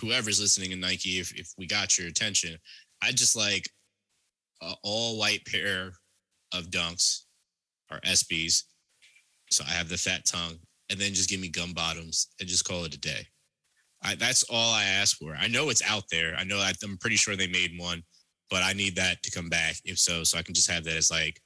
whoever's 0.00 0.40
listening 0.40 0.72
in 0.72 0.80
Nike, 0.80 1.20
if 1.20 1.32
if 1.34 1.52
we 1.56 1.66
got 1.66 1.96
your 1.96 2.08
attention, 2.08 2.58
I'd 3.00 3.16
just 3.16 3.36
like 3.36 3.70
a 4.62 4.74
all 4.82 5.18
white 5.18 5.44
pair 5.46 5.92
of 6.52 6.70
dunks 6.70 7.22
or 7.90 8.00
SBs. 8.00 8.62
So 9.50 9.64
I 9.66 9.70
have 9.70 9.88
the 9.88 9.96
fat 9.96 10.26
tongue, 10.26 10.58
and 10.90 10.98
then 10.98 11.14
just 11.14 11.30
give 11.30 11.40
me 11.40 11.48
gum 11.48 11.72
bottoms 11.72 12.28
and 12.40 12.48
just 12.48 12.64
call 12.64 12.84
it 12.84 12.94
a 12.94 13.00
day. 13.00 13.26
I, 14.02 14.14
that's 14.14 14.44
all 14.44 14.74
I 14.74 14.84
ask 14.84 15.16
for. 15.16 15.34
I 15.34 15.48
know 15.48 15.70
it's 15.70 15.82
out 15.82 16.04
there. 16.10 16.34
I 16.36 16.44
know 16.44 16.60
I'm 16.60 16.98
pretty 16.98 17.16
sure 17.16 17.34
they 17.34 17.48
made 17.48 17.72
one, 17.78 18.02
but 18.50 18.62
I 18.62 18.72
need 18.72 18.94
that 18.96 19.22
to 19.22 19.30
come 19.30 19.48
back. 19.48 19.76
If 19.84 19.98
so, 19.98 20.22
so 20.22 20.38
I 20.38 20.42
can 20.42 20.54
just 20.54 20.70
have 20.70 20.84
that 20.84 20.96
as 20.96 21.10
like 21.10 21.40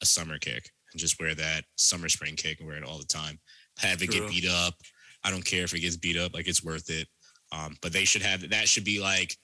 a 0.00 0.06
summer 0.06 0.38
kick 0.38 0.70
and 0.92 1.00
just 1.00 1.20
wear 1.20 1.34
that 1.34 1.64
summer 1.76 2.08
spring 2.08 2.36
kick 2.36 2.60
and 2.60 2.68
wear 2.68 2.76
it 2.76 2.84
all 2.84 2.98
the 2.98 3.04
time 3.04 3.38
have 3.78 4.02
it 4.02 4.10
True. 4.10 4.20
get 4.20 4.30
beat 4.30 4.48
up. 4.48 4.74
I 5.24 5.30
don't 5.30 5.44
care 5.44 5.64
if 5.64 5.74
it 5.74 5.80
gets 5.80 5.96
beat 5.96 6.16
up, 6.16 6.34
like 6.34 6.48
it's 6.48 6.64
worth 6.64 6.90
it. 6.90 7.08
Um, 7.52 7.76
but 7.82 7.92
they 7.92 8.04
should 8.04 8.22
have 8.22 8.48
that 8.50 8.68
should 8.68 8.84
be 8.84 9.00
like 9.00 9.36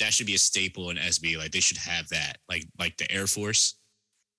that 0.00 0.12
should 0.12 0.26
be 0.26 0.34
a 0.34 0.38
staple 0.38 0.90
in 0.90 0.96
SB. 0.96 1.38
Like 1.38 1.52
they 1.52 1.60
should 1.60 1.76
have 1.76 2.08
that. 2.08 2.38
Like 2.48 2.64
like 2.78 2.96
the 2.96 3.10
Air 3.10 3.26
Force. 3.26 3.78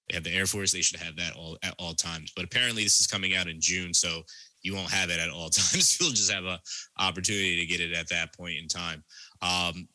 They 0.09 0.15
have 0.15 0.23
the 0.23 0.33
Air 0.33 0.45
Force, 0.45 0.71
they 0.71 0.81
should 0.81 0.99
have 0.99 1.15
that 1.15 1.35
all 1.35 1.57
at 1.63 1.73
all 1.79 1.93
times. 1.93 2.31
But 2.35 2.45
apparently 2.45 2.83
this 2.83 3.01
is 3.01 3.07
coming 3.07 3.35
out 3.35 3.47
in 3.47 3.59
June, 3.59 3.93
so 3.93 4.21
you 4.61 4.75
won't 4.75 4.91
have 4.91 5.09
it 5.09 5.19
at 5.19 5.29
all 5.29 5.49
times. 5.49 5.97
You'll 5.99 6.11
just 6.11 6.31
have 6.31 6.45
a 6.45 6.59
opportunity 6.99 7.59
to 7.59 7.65
get 7.65 7.81
it 7.81 7.93
at 7.93 8.09
that 8.09 8.35
point 8.35 8.57
in 8.59 8.67
time. 8.67 9.03
Um, 9.41 9.87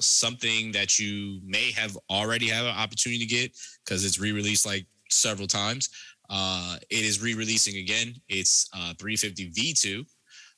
something 0.00 0.72
that 0.72 0.98
you 0.98 1.40
may 1.44 1.72
have 1.72 1.98
already 2.08 2.48
have 2.48 2.64
an 2.64 2.76
opportunity 2.76 3.18
to 3.18 3.26
get 3.26 3.52
because 3.84 4.04
it's 4.04 4.20
re-released 4.20 4.64
like 4.64 4.86
several 5.10 5.48
times 5.48 5.90
uh, 6.30 6.76
it 6.90 7.04
is 7.04 7.22
re-releasing 7.22 7.76
again. 7.76 8.14
It's 8.28 8.68
uh, 8.74 8.94
350 8.98 9.50
V2, 9.50 10.04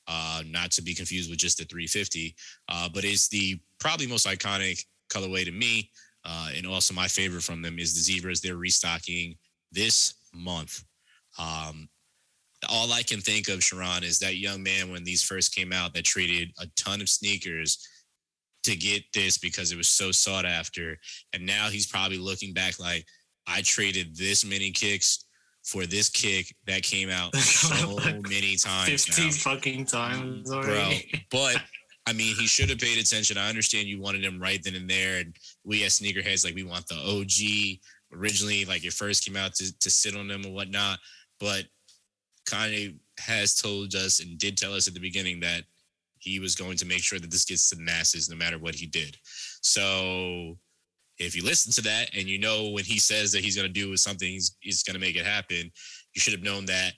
uh, 0.08 0.42
not 0.46 0.70
to 0.72 0.82
be 0.82 0.94
confused 0.94 1.30
with 1.30 1.38
just 1.38 1.58
the 1.58 1.64
350, 1.64 2.34
uh, 2.68 2.88
but 2.92 3.04
it's 3.04 3.28
the 3.28 3.60
probably 3.80 4.06
most 4.06 4.26
iconic 4.26 4.84
colorway 5.12 5.44
to 5.44 5.52
me. 5.52 5.90
Uh, 6.24 6.50
and 6.54 6.66
also 6.66 6.94
my 6.94 7.08
favorite 7.08 7.42
from 7.42 7.62
them 7.62 7.78
is 7.78 7.94
the 7.94 8.00
zebras. 8.00 8.40
They're 8.40 8.56
restocking 8.56 9.36
this 9.72 10.14
month. 10.34 10.84
Um, 11.38 11.88
all 12.68 12.92
I 12.92 13.02
can 13.02 13.20
think 13.20 13.48
of, 13.48 13.64
Sharon, 13.64 14.04
is 14.04 14.18
that 14.18 14.36
young 14.36 14.62
man 14.62 14.92
when 14.92 15.02
these 15.02 15.22
first 15.22 15.54
came 15.54 15.72
out 15.72 15.94
that 15.94 16.04
traded 16.04 16.50
a 16.60 16.66
ton 16.76 17.00
of 17.00 17.08
sneakers 17.08 17.86
to 18.64 18.76
get 18.76 19.02
this 19.14 19.38
because 19.38 19.72
it 19.72 19.76
was 19.76 19.88
so 19.88 20.12
sought 20.12 20.44
after. 20.44 20.98
And 21.32 21.46
now 21.46 21.68
he's 21.68 21.86
probably 21.86 22.18
looking 22.18 22.52
back 22.52 22.78
like, 22.78 23.06
I 23.46 23.62
traded 23.62 24.14
this 24.16 24.44
many 24.44 24.70
kicks 24.70 25.24
for 25.64 25.86
this 25.86 26.08
kick 26.08 26.54
that 26.66 26.82
came 26.82 27.08
out 27.08 27.34
so 27.36 27.96
many 28.28 28.56
times. 28.56 29.06
15 29.06 29.24
now. 29.24 29.30
fucking 29.32 29.84
times 29.86 30.52
already. 30.52 31.24
Bro, 31.30 31.40
but 31.40 31.62
I 32.10 32.12
mean, 32.12 32.34
he 32.34 32.48
should 32.48 32.70
have 32.70 32.80
paid 32.80 32.98
attention. 32.98 33.38
I 33.38 33.48
understand 33.48 33.86
you 33.86 34.00
wanted 34.00 34.24
him 34.24 34.40
right 34.40 34.60
then 34.64 34.74
and 34.74 34.90
there. 34.90 35.18
And 35.18 35.36
we 35.62 35.84
as 35.84 36.00
sneakerheads, 36.00 36.44
like 36.44 36.56
we 36.56 36.64
want 36.64 36.88
the 36.88 36.96
OG 36.96 38.18
originally, 38.18 38.64
like 38.64 38.84
it 38.84 38.92
first 38.92 39.24
came 39.24 39.36
out 39.36 39.54
to, 39.54 39.78
to 39.78 39.90
sit 39.90 40.16
on 40.16 40.26
them 40.26 40.42
and 40.44 40.52
whatnot. 40.52 40.98
But 41.38 41.66
Kanye 42.48 42.98
has 43.20 43.54
told 43.54 43.94
us 43.94 44.18
and 44.18 44.38
did 44.38 44.58
tell 44.58 44.74
us 44.74 44.88
at 44.88 44.94
the 44.94 45.00
beginning 45.00 45.38
that 45.40 45.62
he 46.18 46.40
was 46.40 46.56
going 46.56 46.76
to 46.78 46.84
make 46.84 46.98
sure 47.04 47.20
that 47.20 47.30
this 47.30 47.44
gets 47.44 47.70
to 47.70 47.76
the 47.76 47.82
masses 47.82 48.28
no 48.28 48.34
matter 48.34 48.58
what 48.58 48.74
he 48.74 48.86
did. 48.86 49.16
So 49.62 50.58
if 51.18 51.36
you 51.36 51.44
listen 51.44 51.70
to 51.74 51.82
that 51.82 52.10
and 52.12 52.28
you 52.28 52.40
know 52.40 52.70
when 52.70 52.84
he 52.84 52.98
says 52.98 53.30
that 53.30 53.44
he's 53.44 53.54
going 53.54 53.68
to 53.68 53.72
do 53.72 53.96
something, 53.96 54.28
he's, 54.28 54.56
he's 54.58 54.82
going 54.82 54.94
to 54.94 55.00
make 55.00 55.14
it 55.14 55.24
happen, 55.24 55.70
you 56.12 56.20
should 56.20 56.34
have 56.34 56.42
known 56.42 56.64
that 56.66 56.94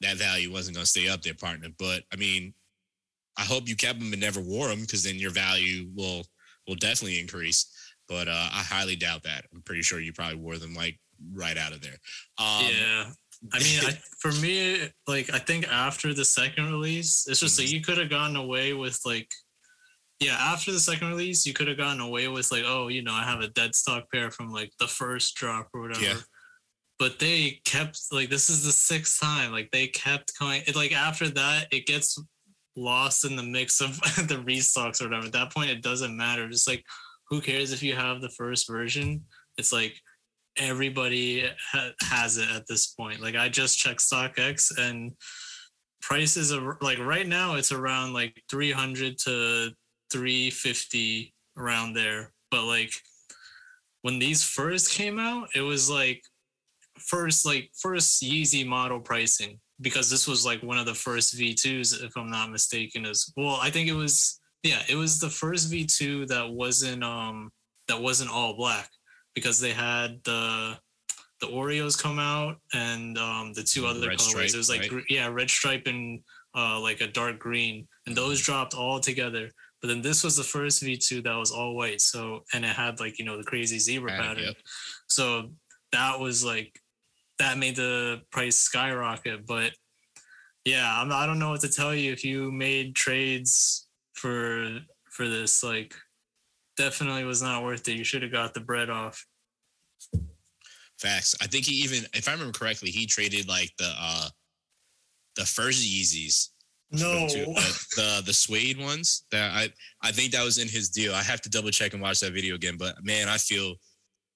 that 0.00 0.16
value 0.16 0.52
wasn't 0.52 0.76
going 0.76 0.84
to 0.84 0.90
stay 0.90 1.08
up 1.08 1.22
there, 1.22 1.34
partner. 1.34 1.70
But 1.76 2.04
I 2.12 2.16
mean, 2.16 2.54
I 3.38 3.42
hope 3.42 3.68
you 3.68 3.76
kept 3.76 4.00
them 4.00 4.12
and 4.12 4.20
never 4.20 4.40
wore 4.40 4.68
them 4.68 4.80
because 4.80 5.04
then 5.04 5.16
your 5.16 5.30
value 5.30 5.88
will 5.94 6.24
will 6.66 6.74
definitely 6.74 7.20
increase. 7.20 7.72
But 8.08 8.28
uh, 8.28 8.48
I 8.52 8.62
highly 8.62 8.96
doubt 8.96 9.22
that. 9.24 9.44
I'm 9.54 9.62
pretty 9.62 9.82
sure 9.82 10.00
you 10.00 10.12
probably 10.12 10.36
wore 10.36 10.56
them 10.56 10.74
like 10.74 10.98
right 11.32 11.56
out 11.56 11.72
of 11.72 11.80
there. 11.80 11.96
Um, 12.38 12.64
yeah. 12.70 13.04
I 13.52 13.58
mean, 13.60 13.80
I, 13.82 13.98
for 14.18 14.32
me, 14.32 14.88
like 15.06 15.32
I 15.32 15.38
think 15.38 15.68
after 15.68 16.12
the 16.12 16.24
second 16.24 16.70
release, 16.72 17.26
it's 17.28 17.40
just 17.40 17.58
mm-hmm. 17.58 17.66
like 17.66 17.72
you 17.72 17.80
could 17.80 17.98
have 17.98 18.10
gotten 18.10 18.36
away 18.36 18.72
with 18.72 19.00
like 19.06 19.28
yeah, 20.20 20.36
after 20.36 20.72
the 20.72 20.80
second 20.80 21.08
release, 21.08 21.46
you 21.46 21.52
could 21.52 21.68
have 21.68 21.76
gotten 21.76 22.00
away 22.00 22.26
with 22.26 22.50
like, 22.50 22.64
oh, 22.66 22.88
you 22.88 23.02
know, 23.02 23.12
I 23.12 23.22
have 23.22 23.40
a 23.40 23.48
dead 23.48 23.74
stock 23.74 24.10
pair 24.10 24.30
from 24.32 24.50
like 24.50 24.72
the 24.80 24.88
first 24.88 25.36
drop 25.36 25.68
or 25.72 25.82
whatever. 25.82 26.04
Yeah. 26.04 26.16
But 26.98 27.20
they 27.20 27.60
kept 27.64 28.00
like 28.10 28.28
this 28.28 28.50
is 28.50 28.64
the 28.64 28.72
sixth 28.72 29.20
time. 29.20 29.52
Like 29.52 29.70
they 29.70 29.86
kept 29.86 30.36
going. 30.38 30.62
It, 30.66 30.74
like 30.74 30.92
after 30.92 31.28
that, 31.30 31.68
it 31.70 31.86
gets 31.86 32.20
lost 32.78 33.24
in 33.24 33.36
the 33.36 33.42
mix 33.42 33.80
of 33.80 33.96
the 34.28 34.42
restocks 34.46 35.00
or 35.00 35.04
whatever. 35.04 35.26
At 35.26 35.32
that 35.32 35.52
point, 35.52 35.70
it 35.70 35.82
doesn't 35.82 36.16
matter. 36.16 36.48
Just 36.48 36.68
like, 36.68 36.84
who 37.28 37.40
cares 37.40 37.72
if 37.72 37.82
you 37.82 37.94
have 37.94 38.20
the 38.20 38.30
first 38.30 38.68
version? 38.68 39.24
It's 39.58 39.72
like 39.72 39.94
everybody 40.56 41.48
ha- 41.72 41.92
has 42.02 42.38
it 42.38 42.48
at 42.50 42.66
this 42.68 42.88
point. 42.88 43.20
Like, 43.20 43.36
I 43.36 43.48
just 43.48 43.78
checked 43.78 44.00
StockX 44.00 44.78
and 44.78 45.12
prices 46.00 46.52
are 46.52 46.78
like 46.80 46.98
right 46.98 47.26
now 47.26 47.56
it's 47.56 47.72
around 47.72 48.12
like 48.12 48.40
300 48.50 49.18
to 49.18 49.70
350 50.12 51.34
around 51.56 51.94
there. 51.94 52.32
But 52.50 52.64
like 52.64 52.92
when 54.02 54.18
these 54.18 54.44
first 54.44 54.92
came 54.92 55.18
out, 55.18 55.48
it 55.54 55.60
was 55.60 55.90
like 55.90 56.22
first 56.98 57.44
like 57.44 57.70
first 57.80 58.22
Yeezy 58.22 58.66
model 58.66 59.00
pricing 59.00 59.60
because 59.80 60.10
this 60.10 60.26
was 60.26 60.44
like 60.44 60.62
one 60.62 60.78
of 60.78 60.86
the 60.86 60.94
first 60.94 61.36
V2s, 61.36 62.04
if 62.04 62.16
I'm 62.16 62.30
not 62.30 62.50
mistaken. 62.50 63.06
As 63.06 63.32
well, 63.36 63.58
I 63.60 63.70
think 63.70 63.88
it 63.88 63.94
was 63.94 64.40
yeah, 64.62 64.82
it 64.88 64.96
was 64.96 65.20
the 65.20 65.30
first 65.30 65.70
V2 65.70 66.28
that 66.28 66.48
wasn't 66.48 67.04
um 67.04 67.50
that 67.86 68.00
wasn't 68.00 68.30
all 68.30 68.56
black 68.56 68.90
because 69.34 69.60
they 69.60 69.72
had 69.72 70.22
the 70.24 70.76
the 71.40 71.46
Oreos 71.46 72.00
come 72.00 72.18
out 72.18 72.56
and 72.74 73.16
um 73.18 73.52
the 73.52 73.62
two 73.62 73.86
other 73.86 74.08
red 74.08 74.18
colorways. 74.18 74.48
Stripe, 74.48 74.54
it 74.54 74.56
was 74.56 74.70
like 74.70 74.92
right? 74.92 75.04
yeah, 75.08 75.28
red 75.28 75.50
stripe 75.50 75.86
and 75.86 76.20
uh 76.56 76.80
like 76.80 77.00
a 77.00 77.06
dark 77.06 77.38
green, 77.38 77.86
and 78.06 78.16
those 78.16 78.40
mm-hmm. 78.40 78.52
dropped 78.52 78.74
all 78.74 79.00
together. 79.00 79.50
But 79.80 79.88
then 79.88 80.02
this 80.02 80.24
was 80.24 80.36
the 80.36 80.42
first 80.42 80.82
V2 80.82 81.22
that 81.22 81.36
was 81.36 81.52
all 81.52 81.76
white. 81.76 82.00
So 82.00 82.44
and 82.52 82.64
it 82.64 82.74
had 82.74 82.98
like 82.98 83.18
you 83.18 83.24
know 83.24 83.36
the 83.36 83.44
crazy 83.44 83.78
zebra 83.78 84.10
pattern. 84.10 84.44
Yep. 84.44 84.56
So 85.06 85.50
that 85.92 86.18
was 86.18 86.44
like 86.44 86.80
that 87.38 87.58
made 87.58 87.76
the 87.76 88.22
price 88.30 88.56
skyrocket. 88.56 89.46
But 89.46 89.72
yeah, 90.64 91.00
I'm, 91.00 91.12
I 91.12 91.26
don't 91.26 91.38
know 91.38 91.50
what 91.50 91.60
to 91.62 91.68
tell 91.68 91.94
you. 91.94 92.12
If 92.12 92.24
you 92.24 92.52
made 92.52 92.94
trades 92.94 93.86
for 94.14 94.78
for 95.10 95.28
this, 95.28 95.62
like, 95.62 95.94
definitely 96.76 97.24
was 97.24 97.42
not 97.42 97.64
worth 97.64 97.88
it. 97.88 97.96
You 97.96 98.04
should 98.04 98.22
have 98.22 98.32
got 98.32 98.54
the 98.54 98.60
bread 98.60 98.90
off. 98.90 99.24
Facts. 100.98 101.34
I 101.40 101.46
think 101.46 101.64
he 101.64 101.76
even, 101.76 102.04
if 102.12 102.28
I 102.28 102.32
remember 102.32 102.58
correctly, 102.58 102.90
he 102.90 103.06
traded 103.06 103.48
like 103.48 103.70
the 103.78 103.92
uh 103.98 104.28
the 105.36 105.44
first 105.44 105.82
Yeezys. 105.82 106.48
No, 106.90 107.28
the, 107.28 107.44
the 107.96 108.22
the 108.26 108.32
suede 108.32 108.80
ones. 108.80 109.24
That 109.30 109.52
I 109.52 109.68
I 110.02 110.10
think 110.10 110.32
that 110.32 110.44
was 110.44 110.58
in 110.58 110.68
his 110.68 110.88
deal. 110.88 111.14
I 111.14 111.22
have 111.22 111.40
to 111.42 111.50
double 111.50 111.70
check 111.70 111.92
and 111.92 112.02
watch 112.02 112.20
that 112.20 112.32
video 112.32 112.54
again. 112.54 112.76
But 112.78 112.96
man, 113.04 113.28
I 113.28 113.36
feel 113.36 113.74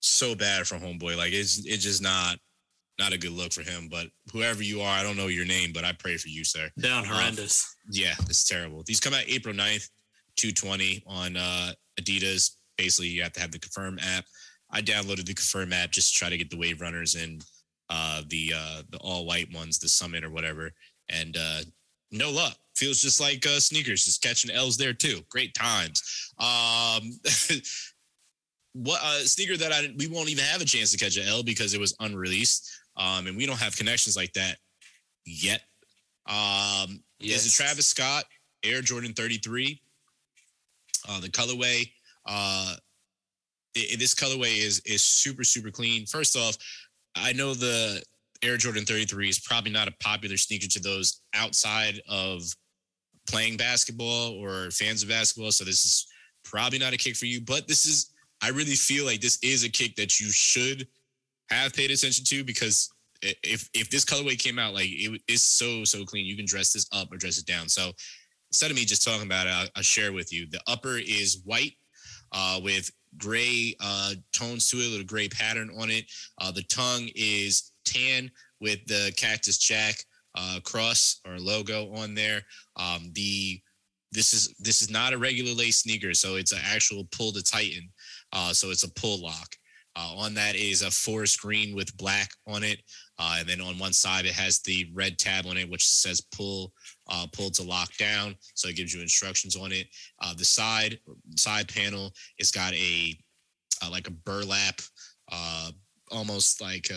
so 0.00 0.34
bad 0.34 0.66
for 0.66 0.76
homeboy. 0.76 1.16
Like 1.16 1.32
it's 1.32 1.64
it's 1.66 1.82
just 1.82 2.02
not 2.02 2.36
not 2.98 3.12
a 3.12 3.18
good 3.18 3.32
look 3.32 3.52
for 3.52 3.62
him. 3.62 3.88
But 3.90 4.06
whoever 4.32 4.62
you 4.62 4.80
are, 4.80 4.98
I 4.98 5.02
don't 5.02 5.16
know 5.16 5.28
your 5.28 5.46
name, 5.46 5.72
but 5.72 5.84
I 5.84 5.92
pray 5.92 6.16
for 6.16 6.28
you, 6.28 6.44
sir. 6.44 6.70
Down 6.78 7.04
uh, 7.04 7.08
horrendous. 7.08 7.76
yeah, 7.90 8.14
it's 8.20 8.46
terrible. 8.46 8.82
These 8.86 9.00
come 9.00 9.14
out 9.14 9.24
April 9.26 9.54
9th, 9.54 9.88
220 10.36 11.02
on 11.06 11.36
uh, 11.36 11.72
Adidas. 12.00 12.56
Basically, 12.78 13.08
you 13.08 13.22
have 13.22 13.32
to 13.34 13.40
have 13.40 13.52
the 13.52 13.58
Confirm 13.58 13.98
app. 13.98 14.24
I 14.70 14.80
downloaded 14.80 15.26
the 15.26 15.34
Confirm 15.34 15.72
app 15.72 15.90
just 15.90 16.12
to 16.12 16.18
try 16.18 16.30
to 16.30 16.38
get 16.38 16.50
the 16.50 16.58
Wave 16.58 16.80
Runners 16.80 17.14
and 17.14 17.44
uh, 17.90 18.22
the 18.28 18.52
uh, 18.56 18.82
the 18.90 18.98
all 18.98 19.26
white 19.26 19.52
ones, 19.52 19.78
the 19.78 19.88
Summit 19.88 20.24
or 20.24 20.30
whatever, 20.30 20.70
and 21.10 21.36
uh, 21.38 21.60
no 22.10 22.30
luck. 22.30 22.56
Feels 22.74 23.02
just 23.02 23.20
like 23.20 23.46
uh, 23.46 23.60
sneakers, 23.60 24.04
just 24.04 24.22
catching 24.22 24.50
L's 24.50 24.78
there 24.78 24.94
too. 24.94 25.20
Great 25.28 25.52
times. 25.52 26.02
Um, 26.38 27.20
what 28.72 29.00
uh, 29.02 29.18
sneaker 29.18 29.58
that 29.58 29.72
I 29.72 29.92
we 29.98 30.06
won't 30.06 30.30
even 30.30 30.44
have 30.44 30.62
a 30.62 30.64
chance 30.64 30.90
to 30.92 30.96
catch 30.96 31.18
an 31.18 31.28
L 31.28 31.42
because 31.42 31.74
it 31.74 31.80
was 31.80 31.94
unreleased 32.00 32.70
um, 32.96 33.26
and 33.26 33.36
we 33.36 33.46
don't 33.46 33.58
have 33.58 33.76
connections 33.76 34.16
like 34.16 34.32
that 34.34 34.56
yet. 35.24 35.62
Um, 36.26 37.02
yes. 37.18 37.44
Is 37.44 37.46
it 37.46 37.62
Travis 37.62 37.86
Scott 37.86 38.24
Air 38.64 38.80
Jordan 38.80 39.12
33? 39.12 39.80
Uh, 41.08 41.20
the 41.20 41.28
colorway, 41.28 41.90
uh, 42.26 42.76
it, 43.74 43.94
it, 43.94 43.98
this 43.98 44.14
colorway 44.14 44.64
is 44.64 44.80
is 44.84 45.02
super 45.02 45.42
super 45.42 45.70
clean. 45.70 46.06
First 46.06 46.36
off, 46.36 46.56
I 47.16 47.32
know 47.32 47.54
the 47.54 48.02
Air 48.42 48.56
Jordan 48.56 48.84
33 48.84 49.28
is 49.28 49.38
probably 49.38 49.72
not 49.72 49.88
a 49.88 49.94
popular 50.00 50.36
sneaker 50.36 50.66
to 50.68 50.80
those 50.80 51.22
outside 51.34 52.00
of 52.08 52.42
playing 53.28 53.56
basketball 53.56 54.32
or 54.32 54.70
fans 54.70 55.02
of 55.02 55.08
basketball. 55.08 55.52
So 55.52 55.64
this 55.64 55.84
is 55.84 56.06
probably 56.44 56.78
not 56.78 56.92
a 56.92 56.96
kick 56.96 57.16
for 57.16 57.26
you, 57.26 57.40
but 57.40 57.68
this 57.68 57.84
is 57.84 58.10
I 58.42 58.48
really 58.48 58.74
feel 58.74 59.04
like 59.04 59.20
this 59.20 59.38
is 59.42 59.64
a 59.64 59.68
kick 59.68 59.94
that 59.96 60.18
you 60.18 60.30
should 60.30 60.86
have 61.54 61.74
paid 61.74 61.90
attention 61.90 62.24
to 62.24 62.44
because 62.44 62.90
if 63.22 63.68
if 63.74 63.90
this 63.90 64.04
colorway 64.04 64.38
came 64.38 64.58
out 64.58 64.74
like 64.74 64.88
it 64.88 65.20
is 65.28 65.42
so 65.42 65.84
so 65.84 66.04
clean, 66.04 66.26
you 66.26 66.36
can 66.36 66.46
dress 66.46 66.72
this 66.72 66.86
up 66.92 67.12
or 67.12 67.16
dress 67.16 67.38
it 67.38 67.46
down. 67.46 67.68
So 67.68 67.92
instead 68.50 68.70
of 68.70 68.76
me 68.76 68.84
just 68.84 69.04
talking 69.04 69.26
about 69.26 69.46
it, 69.46 69.50
I'll, 69.50 69.68
I'll 69.76 69.82
share 69.82 70.12
with 70.12 70.32
you. 70.32 70.46
The 70.50 70.60
upper 70.66 70.98
is 70.98 71.42
white 71.44 71.74
uh, 72.32 72.60
with 72.62 72.90
gray 73.18 73.74
uh, 73.80 74.14
tones 74.32 74.68
to 74.70 74.78
it, 74.78 74.86
a 74.86 74.90
little 74.90 75.06
gray 75.06 75.28
pattern 75.28 75.70
on 75.78 75.90
it. 75.90 76.04
Uh, 76.40 76.50
the 76.50 76.62
tongue 76.64 77.08
is 77.14 77.72
tan 77.84 78.30
with 78.60 78.84
the 78.86 79.12
Cactus 79.16 79.58
Jack 79.58 79.96
uh, 80.36 80.58
cross 80.64 81.20
or 81.26 81.38
logo 81.38 81.92
on 81.94 82.14
there. 82.14 82.42
Um, 82.76 83.10
the 83.14 83.60
this 84.12 84.34
is 84.34 84.54
this 84.58 84.82
is 84.82 84.90
not 84.90 85.12
a 85.12 85.18
regular 85.18 85.52
lace 85.52 85.78
sneaker, 85.78 86.12
so 86.14 86.36
it's 86.36 86.52
an 86.52 86.60
actual 86.64 87.08
pull 87.12 87.32
to 87.32 87.42
tighten. 87.42 87.88
Uh, 88.32 88.52
so 88.52 88.70
it's 88.70 88.84
a 88.84 88.92
pull 88.92 89.22
lock. 89.22 89.56
Uh, 89.94 90.14
on 90.16 90.34
that 90.34 90.56
is 90.56 90.82
a 90.82 90.90
forest 90.90 91.40
green 91.40 91.74
with 91.74 91.96
black 91.96 92.30
on 92.46 92.64
it. 92.64 92.80
Uh, 93.18 93.36
and 93.40 93.48
then 93.48 93.60
on 93.60 93.78
one 93.78 93.92
side, 93.92 94.24
it 94.24 94.32
has 94.32 94.60
the 94.60 94.90
red 94.94 95.18
tab 95.18 95.46
on 95.46 95.56
it, 95.56 95.68
which 95.68 95.86
says 95.86 96.20
pull, 96.34 96.72
uh, 97.10 97.26
pull 97.32 97.50
to 97.50 97.62
lock 97.62 97.94
down. 97.98 98.34
So 98.54 98.68
it 98.68 98.76
gives 98.76 98.94
you 98.94 99.02
instructions 99.02 99.54
on 99.54 99.70
it. 99.70 99.86
Uh, 100.20 100.34
the 100.34 100.44
side 100.44 100.98
side 101.36 101.68
panel, 101.68 102.12
it's 102.38 102.50
got 102.50 102.72
a 102.72 103.14
uh, 103.84 103.90
like 103.90 104.06
a 104.06 104.12
burlap, 104.12 104.80
uh, 105.30 105.70
almost 106.10 106.60
like 106.60 106.90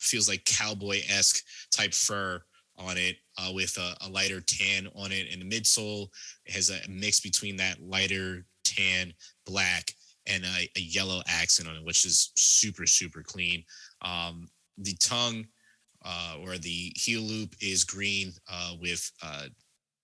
feels 0.00 0.28
like 0.28 0.44
cowboy 0.44 1.00
esque 1.08 1.44
type 1.70 1.94
fur 1.94 2.40
on 2.78 2.96
it 2.96 3.16
with 3.54 3.76
a, 3.78 4.06
a, 4.06 4.08
lighter 4.08 4.40
tan 4.40 4.88
on 4.96 5.12
it. 5.12 5.26
And 5.32 5.42
the 5.42 5.48
midsole 5.48 6.08
has 6.48 6.70
a 6.70 6.88
mix 6.88 7.20
between 7.20 7.56
that 7.56 7.80
lighter 7.80 8.44
tan 8.64 9.12
black 9.46 9.92
and 10.26 10.44
a, 10.44 10.68
a, 10.76 10.80
yellow 10.80 11.20
accent 11.26 11.68
on 11.68 11.76
it, 11.76 11.84
which 11.84 12.04
is 12.04 12.30
super, 12.36 12.86
super 12.86 13.22
clean. 13.22 13.64
Um, 14.02 14.48
the 14.78 14.94
tongue 15.00 15.46
uh, 16.04 16.36
or 16.40 16.58
the 16.58 16.92
heel 16.96 17.22
loop 17.22 17.54
is 17.60 17.84
green 17.84 18.32
uh, 18.50 18.74
with 18.80 19.10
uh, 19.22 19.46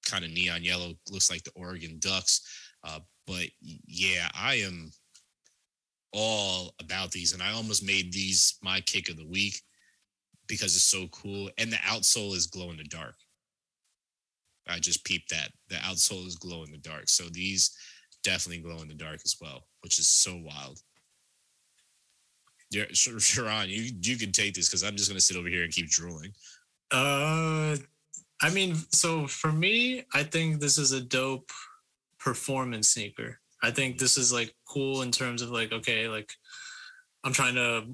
kind 0.04 0.24
of 0.24 0.30
neon 0.30 0.64
yellow, 0.64 0.94
looks 1.10 1.30
like 1.30 1.44
the 1.44 1.52
Oregon 1.54 1.96
Ducks. 2.00 2.40
Uh, 2.84 3.00
but 3.26 3.46
yeah, 3.60 4.28
I 4.34 4.54
am 4.56 4.90
all 6.12 6.74
about 6.80 7.10
these, 7.10 7.32
and 7.32 7.42
I 7.42 7.52
almost 7.52 7.84
made 7.84 8.12
these 8.12 8.58
my 8.62 8.80
kick 8.80 9.08
of 9.08 9.16
the 9.16 9.26
week 9.26 9.60
because 10.46 10.74
it's 10.74 10.84
so 10.84 11.06
cool. 11.08 11.50
And 11.58 11.70
the 11.70 11.76
outsole 11.76 12.34
is 12.34 12.46
glow 12.46 12.70
in 12.70 12.76
the 12.76 12.84
dark. 12.84 13.14
I 14.68 14.78
just 14.78 15.04
peeped 15.04 15.30
that 15.30 15.50
the 15.68 15.76
outsole 15.76 16.26
is 16.26 16.36
glow 16.36 16.62
in 16.62 16.70
the 16.70 16.78
dark. 16.78 17.08
So 17.08 17.24
these 17.24 17.70
definitely 18.22 18.62
glow 18.62 18.82
in 18.82 18.88
the 18.88 18.94
dark 18.94 19.20
as 19.24 19.36
well, 19.40 19.66
which 19.82 19.98
is 19.98 20.08
so 20.08 20.40
wild. 20.42 20.80
Yeah, 22.70 22.84
Sharon, 22.92 23.70
you 23.70 23.92
you 24.02 24.16
can 24.16 24.32
take 24.32 24.54
this 24.54 24.68
because 24.68 24.84
I'm 24.84 24.96
just 24.96 25.08
gonna 25.08 25.20
sit 25.20 25.36
over 25.36 25.48
here 25.48 25.64
and 25.64 25.72
keep 25.72 25.88
drooling. 25.88 26.32
Uh, 26.90 27.76
I 28.40 28.50
mean, 28.50 28.76
so 28.92 29.26
for 29.26 29.52
me, 29.52 30.04
I 30.12 30.22
think 30.22 30.60
this 30.60 30.78
is 30.78 30.92
a 30.92 31.00
dope 31.00 31.50
performance 32.18 32.88
sneaker. 32.90 33.40
I 33.62 33.70
think 33.70 33.98
this 33.98 34.16
is 34.16 34.32
like 34.32 34.54
cool 34.68 35.02
in 35.02 35.10
terms 35.10 35.42
of 35.42 35.50
like, 35.50 35.72
okay, 35.72 36.08
like 36.08 36.30
I'm 37.24 37.32
trying 37.32 37.56
to 37.56 37.86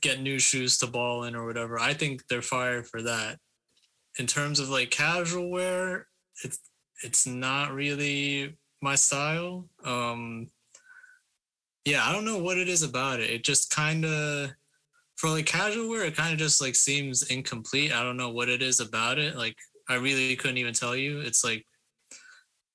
get 0.00 0.20
new 0.20 0.38
shoes 0.38 0.76
to 0.78 0.86
ball 0.86 1.24
in 1.24 1.34
or 1.34 1.46
whatever. 1.46 1.78
I 1.78 1.94
think 1.94 2.26
they're 2.26 2.42
fire 2.42 2.82
for 2.82 3.02
that. 3.02 3.38
In 4.18 4.26
terms 4.26 4.60
of 4.60 4.68
like 4.68 4.90
casual 4.90 5.50
wear, 5.50 6.08
it's 6.44 6.58
it's 7.02 7.26
not 7.26 7.72
really 7.72 8.56
my 8.82 8.94
style. 8.94 9.68
Um, 9.84 10.48
yeah, 11.84 12.06
I 12.06 12.12
don't 12.12 12.24
know 12.24 12.38
what 12.38 12.58
it 12.58 12.68
is 12.68 12.82
about 12.82 13.20
it. 13.20 13.30
It 13.30 13.44
just 13.44 13.74
kind 13.74 14.04
of, 14.04 14.50
for 15.16 15.30
like 15.30 15.46
casual 15.46 15.88
wear, 15.88 16.04
it 16.04 16.16
kind 16.16 16.32
of 16.32 16.38
just 16.38 16.60
like 16.60 16.74
seems 16.74 17.24
incomplete. 17.24 17.92
I 17.92 18.02
don't 18.02 18.16
know 18.16 18.30
what 18.30 18.48
it 18.48 18.62
is 18.62 18.80
about 18.80 19.18
it. 19.18 19.36
Like, 19.36 19.56
I 19.88 19.94
really 19.94 20.36
couldn't 20.36 20.58
even 20.58 20.74
tell 20.74 20.96
you. 20.96 21.20
It's 21.20 21.44
like, 21.44 21.66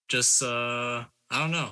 just, 0.09 0.41
uh, 0.41 1.03
I 1.31 1.39
don't 1.39 1.51
know. 1.51 1.69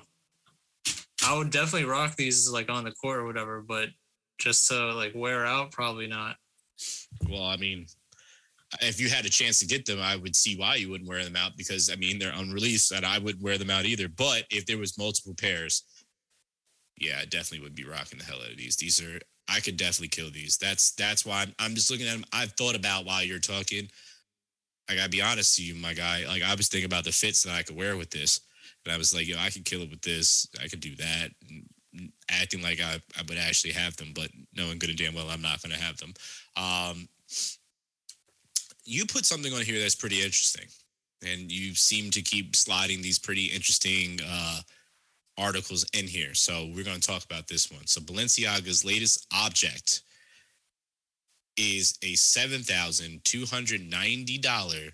I 1.26 1.38
would 1.38 1.50
definitely 1.50 1.88
rock 1.88 2.16
these 2.16 2.50
like 2.50 2.70
on 2.70 2.84
the 2.84 2.92
court 2.92 3.20
or 3.20 3.26
whatever, 3.26 3.62
but 3.62 3.90
just 4.38 4.68
to 4.70 4.94
like 4.94 5.14
wear 5.16 5.46
out, 5.46 5.72
probably 5.72 6.08
not. 6.08 6.36
Well, 7.30 7.44
I 7.44 7.58
mean, 7.58 7.88
if 8.82 9.00
you 9.00 9.10
had 9.10 9.26
a 9.26 9.30
chance 9.30 9.60
to 9.60 9.66
get 9.66 9.86
them, 9.86 10.00
I 10.02 10.16
would 10.16 10.36
see 10.36 10.58
why 10.58 10.76
you 10.76 10.90
wouldn't 10.90 11.10
wear 11.10 11.24
them 11.24 11.36
out 11.36 11.58
because 11.58 11.90
I 11.90 11.96
mean 11.96 12.20
they're 12.20 12.34
unreleased 12.36 12.92
and 12.92 13.06
I 13.06 13.18
wouldn't 13.18 13.44
wear 13.44 13.58
them 13.58 13.70
out 13.70 13.86
either. 13.86 14.10
But 14.10 14.44
if 14.50 14.66
there 14.66 14.78
was 14.78 14.98
multiple 14.98 15.34
pairs, 15.34 15.84
yeah, 16.98 17.20
I 17.22 17.26
definitely 17.26 17.64
would 17.64 17.76
be 17.76 17.86
rocking 17.86 18.20
the 18.20 18.26
hell 18.26 18.42
out 18.42 18.52
of 18.52 18.58
these. 18.58 18.76
These 18.76 19.02
are 19.02 19.20
I 19.48 19.60
could 19.60 19.78
definitely 19.78 20.08
kill 20.08 20.32
these. 20.32 20.58
That's 20.58 20.92
that's 20.92 21.26
why 21.26 21.44
I'm, 21.44 21.56
I'm 21.60 21.76
just 21.76 21.92
looking 21.92 22.08
at 22.08 22.14
them. 22.14 22.26
I've 22.34 22.52
thought 22.54 22.76
about 22.76 23.06
while 23.06 23.24
you're 23.24 23.40
talking. 23.40 23.90
I 24.90 24.96
gotta 24.96 25.10
be 25.10 25.22
honest 25.22 25.56
to 25.58 25.64
you, 25.64 25.76
my 25.76 25.94
guy. 25.94 26.26
Like 26.28 26.44
I 26.44 26.56
was 26.56 26.68
thinking 26.68 26.86
about 26.86 27.04
the 27.04 27.12
fits 27.12 27.44
that 27.44 27.54
I 27.54 27.64
could 27.64 27.76
wear 27.76 27.98
with 27.98 28.10
this, 28.10 28.42
and 28.86 28.94
I 28.94 28.98
was 28.98 29.14
like, 29.14 29.28
yo, 29.28 29.38
I 29.40 29.50
could 29.50 29.66
kill 29.66 29.82
it 29.82 29.90
with 29.90 30.02
this. 30.02 30.48
I 30.64 30.68
could 30.68 30.80
do 30.80 30.96
that. 30.96 31.30
Acting 32.30 32.62
like 32.62 32.82
I, 32.82 32.96
I 33.18 33.22
would 33.28 33.38
actually 33.38 33.74
have 33.74 33.96
them, 33.98 34.12
but 34.14 34.30
knowing 34.56 34.80
good 34.80 34.90
and 34.90 34.98
damn 34.98 35.16
well 35.16 35.30
I'm 35.30 35.42
not 35.42 35.62
to 35.62 35.70
have 35.78 35.98
them. 35.98 36.14
Um, 36.58 37.08
you 38.84 39.06
put 39.06 39.26
something 39.26 39.54
on 39.54 39.62
here 39.62 39.80
that's 39.80 39.96
pretty 39.96 40.18
interesting, 40.18 40.66
and 41.26 41.52
you 41.52 41.74
seem 41.76 42.12
to 42.12 42.22
keep 42.22 42.56
sliding 42.56 43.02
these 43.02 43.20
pretty 43.20 43.46
interesting 43.46 44.20
uh, 44.28 44.60
articles 45.38 45.86
in 45.94 46.08
here. 46.08 46.34
So 46.34 46.70
we're 46.74 46.84
going 46.84 47.00
to 47.00 47.08
talk 47.08 47.24
about 47.26 47.48
this 47.48 47.72
one. 47.72 47.86
So 47.88 48.02
Balenciaga's 48.02 48.86
latest 48.86 49.28
object 49.34 50.02
is 51.58 51.98
a 52.04 52.16
seven 52.16 52.62
thousand 52.62 53.24
two 53.24 53.46
hundred 53.46 53.82
ninety 53.82 54.38
dollar 54.38 54.92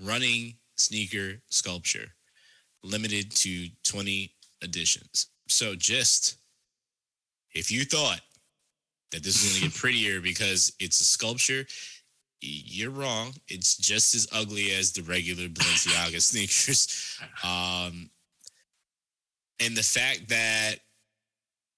running 0.00 0.54
sneaker 0.76 1.40
sculpture, 1.48 2.08
limited 2.82 3.30
to 3.32 3.68
twenty 3.84 4.32
editions. 4.62 5.26
So 5.48 5.74
just 5.74 6.36
if 7.54 7.70
you 7.70 7.84
thought 7.84 8.20
that 9.10 9.22
this 9.22 9.42
was 9.42 9.52
going 9.52 9.70
to 9.70 9.76
get 9.76 9.80
prettier 9.80 10.20
because 10.20 10.72
it's 10.78 11.00
a 11.00 11.04
sculpture, 11.04 11.64
you're 12.40 12.90
wrong. 12.90 13.32
It's 13.48 13.76
just 13.76 14.14
as 14.14 14.28
ugly 14.32 14.72
as 14.72 14.92
the 14.92 15.02
regular 15.02 15.48
Balenciaga 15.48 16.20
sneakers. 16.22 17.18
Um, 17.44 18.10
and 19.60 19.76
the 19.76 19.82
fact 19.82 20.28
that 20.28 20.76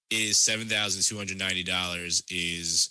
it 0.09 0.19
is 0.19 0.37
seven 0.37 0.67
thousand 0.67 1.03
two 1.03 1.17
hundred 1.17 1.37
ninety 1.37 1.63
dollars 1.63 2.23
is 2.29 2.89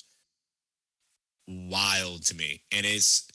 wild 1.48 2.24
to 2.26 2.36
me, 2.36 2.62
and 2.72 2.86
it's 2.86 3.28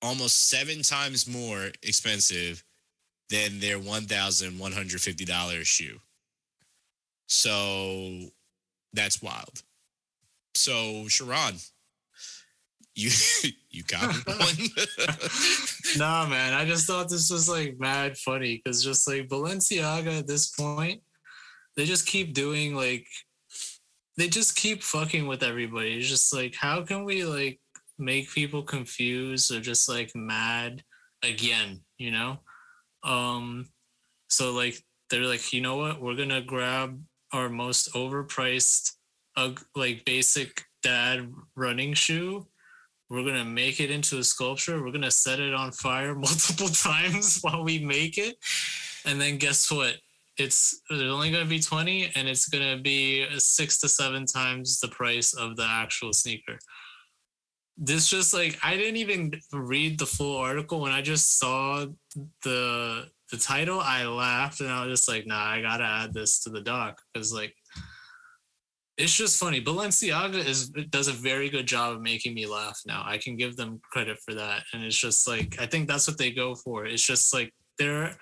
almost 0.00 0.48
seven 0.48 0.82
times 0.82 1.28
more 1.28 1.70
expensive 1.82 2.64
than 3.30 3.60
their 3.60 3.78
one 3.78 4.04
thousand 4.04 4.58
one 4.58 4.72
hundred 4.72 5.00
fifty 5.00 5.24
dollars 5.24 5.66
shoe. 5.66 5.98
So 7.28 8.18
that's 8.92 9.22
wild. 9.22 9.62
So 10.54 11.08
Sharon, 11.08 11.56
you 12.94 13.10
you 13.70 13.82
got 13.84 14.14
one. 14.26 14.38
nah, 15.96 16.26
man. 16.26 16.54
I 16.54 16.64
just 16.64 16.86
thought 16.86 17.08
this 17.08 17.30
was 17.30 17.48
like 17.48 17.78
mad 17.78 18.16
funny 18.18 18.60
because 18.62 18.84
just 18.84 19.08
like 19.08 19.28
Balenciaga 19.28 20.18
at 20.20 20.26
this 20.26 20.50
point, 20.50 21.02
they 21.76 21.84
just 21.84 22.06
keep 22.06 22.34
doing 22.34 22.74
like 22.74 23.06
they 24.18 24.28
just 24.28 24.56
keep 24.56 24.82
fucking 24.82 25.26
with 25.26 25.42
everybody. 25.42 25.96
It's 25.96 26.08
just 26.08 26.34
like 26.34 26.54
how 26.54 26.82
can 26.82 27.04
we 27.04 27.24
like 27.24 27.60
make 27.98 28.30
people 28.30 28.62
confused 28.62 29.50
or 29.52 29.60
just 29.60 29.88
like 29.88 30.12
mad 30.14 30.82
again, 31.22 31.80
you 31.98 32.10
know? 32.10 32.38
Um 33.04 33.68
so 34.28 34.52
like 34.52 34.76
they're 35.10 35.24
like, 35.24 35.52
you 35.52 35.60
know 35.60 35.76
what, 35.76 36.00
we're 36.00 36.16
gonna 36.16 36.42
grab 36.42 37.00
our 37.32 37.48
most 37.48 37.92
overpriced 37.94 38.92
uh, 39.36 39.52
like 39.74 40.04
basic 40.04 40.64
dad 40.82 41.32
running 41.56 41.94
shoe 41.94 42.46
we're 43.12 43.24
gonna 43.24 43.44
make 43.44 43.78
it 43.78 43.90
into 43.90 44.18
a 44.18 44.24
sculpture. 44.24 44.82
We're 44.82 44.90
gonna 44.90 45.10
set 45.10 45.38
it 45.38 45.52
on 45.52 45.70
fire 45.72 46.14
multiple 46.26 46.68
times 46.68 47.38
while 47.42 47.62
we 47.62 47.78
make 47.78 48.16
it, 48.16 48.36
and 49.04 49.20
then 49.20 49.36
guess 49.36 49.70
what? 49.70 49.96
It's 50.38 50.80
there's 50.88 51.12
only 51.12 51.30
gonna 51.30 51.44
be 51.44 51.60
twenty, 51.60 52.10
and 52.14 52.26
it's 52.26 52.48
gonna 52.48 52.78
be 52.78 53.26
six 53.38 53.78
to 53.80 53.88
seven 53.88 54.24
times 54.24 54.80
the 54.80 54.88
price 54.88 55.34
of 55.34 55.56
the 55.56 55.66
actual 55.68 56.14
sneaker. 56.14 56.58
This 57.76 58.08
just 58.08 58.32
like 58.32 58.58
I 58.62 58.76
didn't 58.76 58.96
even 58.96 59.32
read 59.52 59.98
the 59.98 60.06
full 60.06 60.38
article 60.38 60.80
when 60.80 60.92
I 60.92 61.02
just 61.02 61.38
saw 61.38 61.84
the 62.42 63.08
the 63.30 63.36
title. 63.36 63.80
I 63.80 64.06
laughed 64.06 64.60
and 64.60 64.70
I 64.70 64.86
was 64.86 65.00
just 65.00 65.08
like, 65.08 65.26
nah, 65.26 65.44
I 65.44 65.60
gotta 65.60 65.84
add 65.84 66.14
this 66.14 66.42
to 66.44 66.50
the 66.50 66.62
doc 66.62 67.02
because 67.12 67.32
like 67.32 67.54
it's 69.02 69.16
just 69.16 69.40
funny. 69.40 69.60
Balenciaga 69.60 70.46
is 70.46 70.68
does 70.68 71.08
a 71.08 71.12
very 71.12 71.50
good 71.50 71.66
job 71.66 71.96
of 71.96 72.00
making 72.00 72.34
me 72.34 72.46
laugh 72.46 72.80
now. 72.86 73.02
I 73.04 73.18
can 73.18 73.36
give 73.36 73.56
them 73.56 73.80
credit 73.82 74.18
for 74.24 74.32
that. 74.34 74.62
And 74.72 74.84
it's 74.84 74.96
just 74.96 75.26
like 75.26 75.60
I 75.60 75.66
think 75.66 75.88
that's 75.88 76.06
what 76.06 76.18
they 76.18 76.30
go 76.30 76.54
for. 76.54 76.86
It's 76.86 77.04
just 77.04 77.34
like 77.34 77.52
they're 77.78 78.16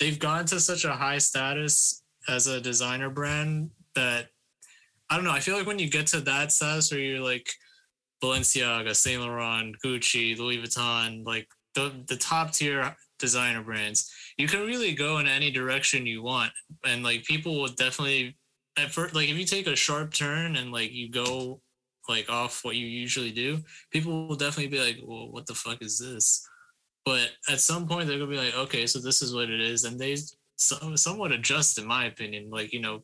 they've 0.00 0.18
gone 0.18 0.46
to 0.46 0.58
such 0.58 0.86
a 0.86 0.92
high 0.92 1.18
status 1.18 2.02
as 2.28 2.46
a 2.46 2.62
designer 2.62 3.10
brand 3.10 3.70
that 3.94 4.28
I 5.10 5.16
don't 5.16 5.24
know. 5.24 5.32
I 5.32 5.40
feel 5.40 5.58
like 5.58 5.66
when 5.66 5.78
you 5.78 5.90
get 5.90 6.06
to 6.08 6.20
that 6.20 6.50
status 6.50 6.90
where 6.90 7.00
you're 7.00 7.20
like 7.20 7.52
Balenciaga, 8.24 8.96
Saint 8.96 9.20
Laurent, 9.20 9.76
Gucci, 9.84 10.38
Louis 10.38 10.62
Vuitton, 10.62 11.26
like 11.26 11.46
the 11.74 11.92
the 12.08 12.16
top 12.16 12.52
tier 12.52 12.96
designer 13.18 13.62
brands, 13.62 14.10
you 14.38 14.48
can 14.48 14.60
really 14.60 14.94
go 14.94 15.18
in 15.18 15.26
any 15.26 15.50
direction 15.50 16.06
you 16.06 16.22
want, 16.22 16.52
and 16.86 17.02
like 17.02 17.22
people 17.24 17.60
will 17.60 17.68
definitely 17.68 18.34
at 18.78 18.90
first, 18.92 19.14
like 19.14 19.28
if 19.28 19.36
you 19.36 19.44
take 19.44 19.66
a 19.66 19.76
sharp 19.76 20.14
turn 20.14 20.56
and 20.56 20.72
like 20.72 20.92
you 20.92 21.10
go 21.10 21.60
like 22.08 22.28
off 22.30 22.64
what 22.64 22.76
you 22.76 22.86
usually 22.86 23.30
do, 23.30 23.58
people 23.90 24.28
will 24.28 24.36
definitely 24.36 24.68
be 24.68 24.80
like, 24.80 24.98
"Well, 25.02 25.30
what 25.30 25.46
the 25.46 25.54
fuck 25.54 25.82
is 25.82 25.98
this?" 25.98 26.46
But 27.04 27.30
at 27.48 27.60
some 27.60 27.86
point, 27.86 28.08
they're 28.08 28.18
gonna 28.18 28.30
be 28.30 28.36
like, 28.36 28.56
"Okay, 28.56 28.86
so 28.86 29.00
this 29.00 29.22
is 29.22 29.34
what 29.34 29.50
it 29.50 29.60
is," 29.60 29.84
and 29.84 29.98
they 29.98 30.16
so, 30.56 30.96
somewhat 30.96 31.32
adjust, 31.32 31.78
in 31.78 31.86
my 31.86 32.06
opinion. 32.06 32.50
Like 32.50 32.72
you 32.72 32.80
know, 32.80 33.02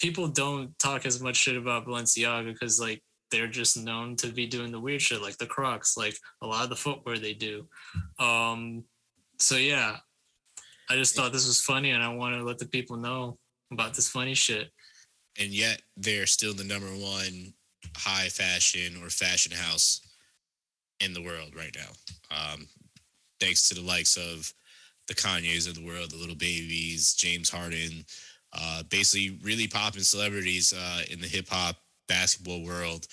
people 0.00 0.28
don't 0.28 0.78
talk 0.78 1.06
as 1.06 1.20
much 1.20 1.36
shit 1.36 1.56
about 1.56 1.86
Balenciaga 1.86 2.52
because 2.52 2.78
like 2.80 3.02
they're 3.30 3.48
just 3.48 3.76
known 3.76 4.16
to 4.16 4.28
be 4.28 4.46
doing 4.46 4.70
the 4.70 4.80
weird 4.80 5.02
shit, 5.02 5.22
like 5.22 5.38
the 5.38 5.46
Crocs, 5.46 5.96
like 5.96 6.16
a 6.42 6.46
lot 6.46 6.64
of 6.64 6.70
the 6.70 6.76
footwear 6.76 7.18
they 7.18 7.34
do. 7.34 7.66
Um, 8.18 8.84
so 9.38 9.56
yeah, 9.56 9.96
I 10.90 10.94
just 10.94 11.16
thought 11.16 11.32
this 11.32 11.46
was 11.46 11.60
funny, 11.62 11.90
and 11.90 12.02
I 12.02 12.14
wanted 12.14 12.38
to 12.38 12.44
let 12.44 12.58
the 12.58 12.68
people 12.68 12.96
know 12.96 13.38
about 13.72 13.94
this 13.94 14.08
funny 14.08 14.34
shit 14.34 14.70
and 15.38 15.50
yet 15.50 15.82
they're 15.96 16.26
still 16.26 16.54
the 16.54 16.64
number 16.64 16.86
one 16.86 17.52
high 17.96 18.28
fashion 18.28 19.00
or 19.02 19.08
fashion 19.08 19.52
house 19.52 20.00
in 21.00 21.12
the 21.12 21.22
world 21.22 21.54
right 21.56 21.76
now. 21.76 21.90
Um, 22.30 22.66
thanks 23.40 23.68
to 23.68 23.74
the 23.74 23.82
likes 23.82 24.16
of 24.16 24.52
the 25.08 25.14
Kanyes 25.14 25.68
of 25.68 25.74
the 25.74 25.84
world, 25.84 26.10
the 26.10 26.16
Lil 26.16 26.34
Babies, 26.34 27.14
James 27.14 27.50
Harden, 27.50 28.04
uh, 28.52 28.82
basically 28.84 29.38
really 29.42 29.68
popping 29.68 30.02
celebrities 30.02 30.72
uh, 30.76 31.02
in 31.10 31.20
the 31.20 31.26
hip 31.26 31.48
hop 31.48 31.76
basketball 32.08 32.64
world, 32.64 33.06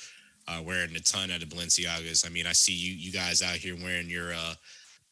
uh, 0.47 0.61
wearing 0.63 0.95
a 0.95 0.99
ton 0.99 1.31
of 1.31 1.39
the 1.39 1.45
Balenciagas. 1.45 2.25
I 2.25 2.29
mean, 2.29 2.47
I 2.47 2.53
see 2.53 2.73
you 2.73 2.93
you 2.93 3.11
guys 3.11 3.41
out 3.41 3.55
here 3.55 3.75
wearing 3.75 4.09
your 4.09 4.33
uh, 4.33 4.53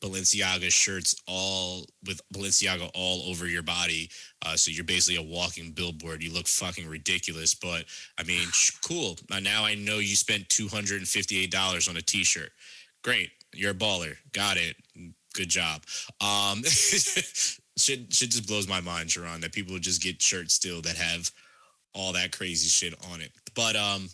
Balenciaga 0.01 0.71
shirts 0.71 1.15
all 1.27 1.85
with 2.05 2.21
Balenciaga 2.33 2.89
all 2.95 3.29
over 3.29 3.47
your 3.47 3.61
body. 3.61 4.09
Uh, 4.43 4.55
so 4.55 4.71
you're 4.71 4.83
basically 4.83 5.17
a 5.17 5.27
walking 5.27 5.71
billboard. 5.71 6.23
You 6.23 6.33
look 6.33 6.47
fucking 6.47 6.87
ridiculous, 6.87 7.53
but 7.53 7.85
I 8.17 8.23
mean, 8.23 8.47
cool. 8.85 9.17
Now 9.29 9.63
I 9.63 9.75
know 9.75 9.99
you 9.99 10.15
spent 10.15 10.49
$258 10.49 11.89
on 11.89 11.97
a 11.97 12.01
t-shirt. 12.01 12.51
Great. 13.03 13.29
You're 13.53 13.71
a 13.71 13.75
baller. 13.75 14.15
Got 14.33 14.57
it. 14.57 14.75
Good 15.33 15.49
job. 15.49 15.83
Um, 16.19 16.63
shit, 16.63 17.25
shit 17.77 18.29
just 18.29 18.47
blows 18.47 18.67
my 18.67 18.81
mind, 18.81 19.11
Sharon, 19.11 19.41
that 19.41 19.53
people 19.53 19.77
just 19.79 20.01
get 20.01 20.21
shirts 20.21 20.55
still 20.55 20.81
that 20.81 20.97
have 20.97 21.31
all 21.93 22.13
that 22.13 22.35
crazy 22.35 22.67
shit 22.67 22.93
on 23.11 23.21
it. 23.21 23.31
But, 23.55 23.75
um, 23.75 24.09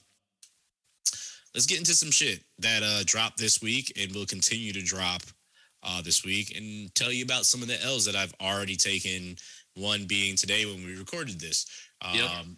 let's 1.54 1.66
get 1.66 1.80
into 1.80 1.96
some 1.96 2.12
shit 2.12 2.42
that 2.60 2.84
uh 2.84 3.02
dropped 3.06 3.38
this 3.40 3.64
week 3.64 3.92
and 4.00 4.14
will 4.14 4.28
continue 4.28 4.72
to 4.74 4.84
drop 4.84 5.24
uh, 5.84 6.02
this 6.02 6.26
week 6.26 6.56
and 6.58 6.94
tell 6.96 7.12
you 7.12 7.24
about 7.24 7.46
some 7.46 7.62
of 7.62 7.68
the 7.68 7.84
L's 7.84 8.06
that 8.06 8.16
I've 8.16 8.34
already 8.42 8.76
taken. 8.76 9.38
One 9.76 10.06
being 10.06 10.36
today 10.36 10.66
when 10.66 10.84
we 10.84 10.98
recorded 10.98 11.40
this. 11.40 11.68
Yep. 12.12 12.30
Um, 12.32 12.58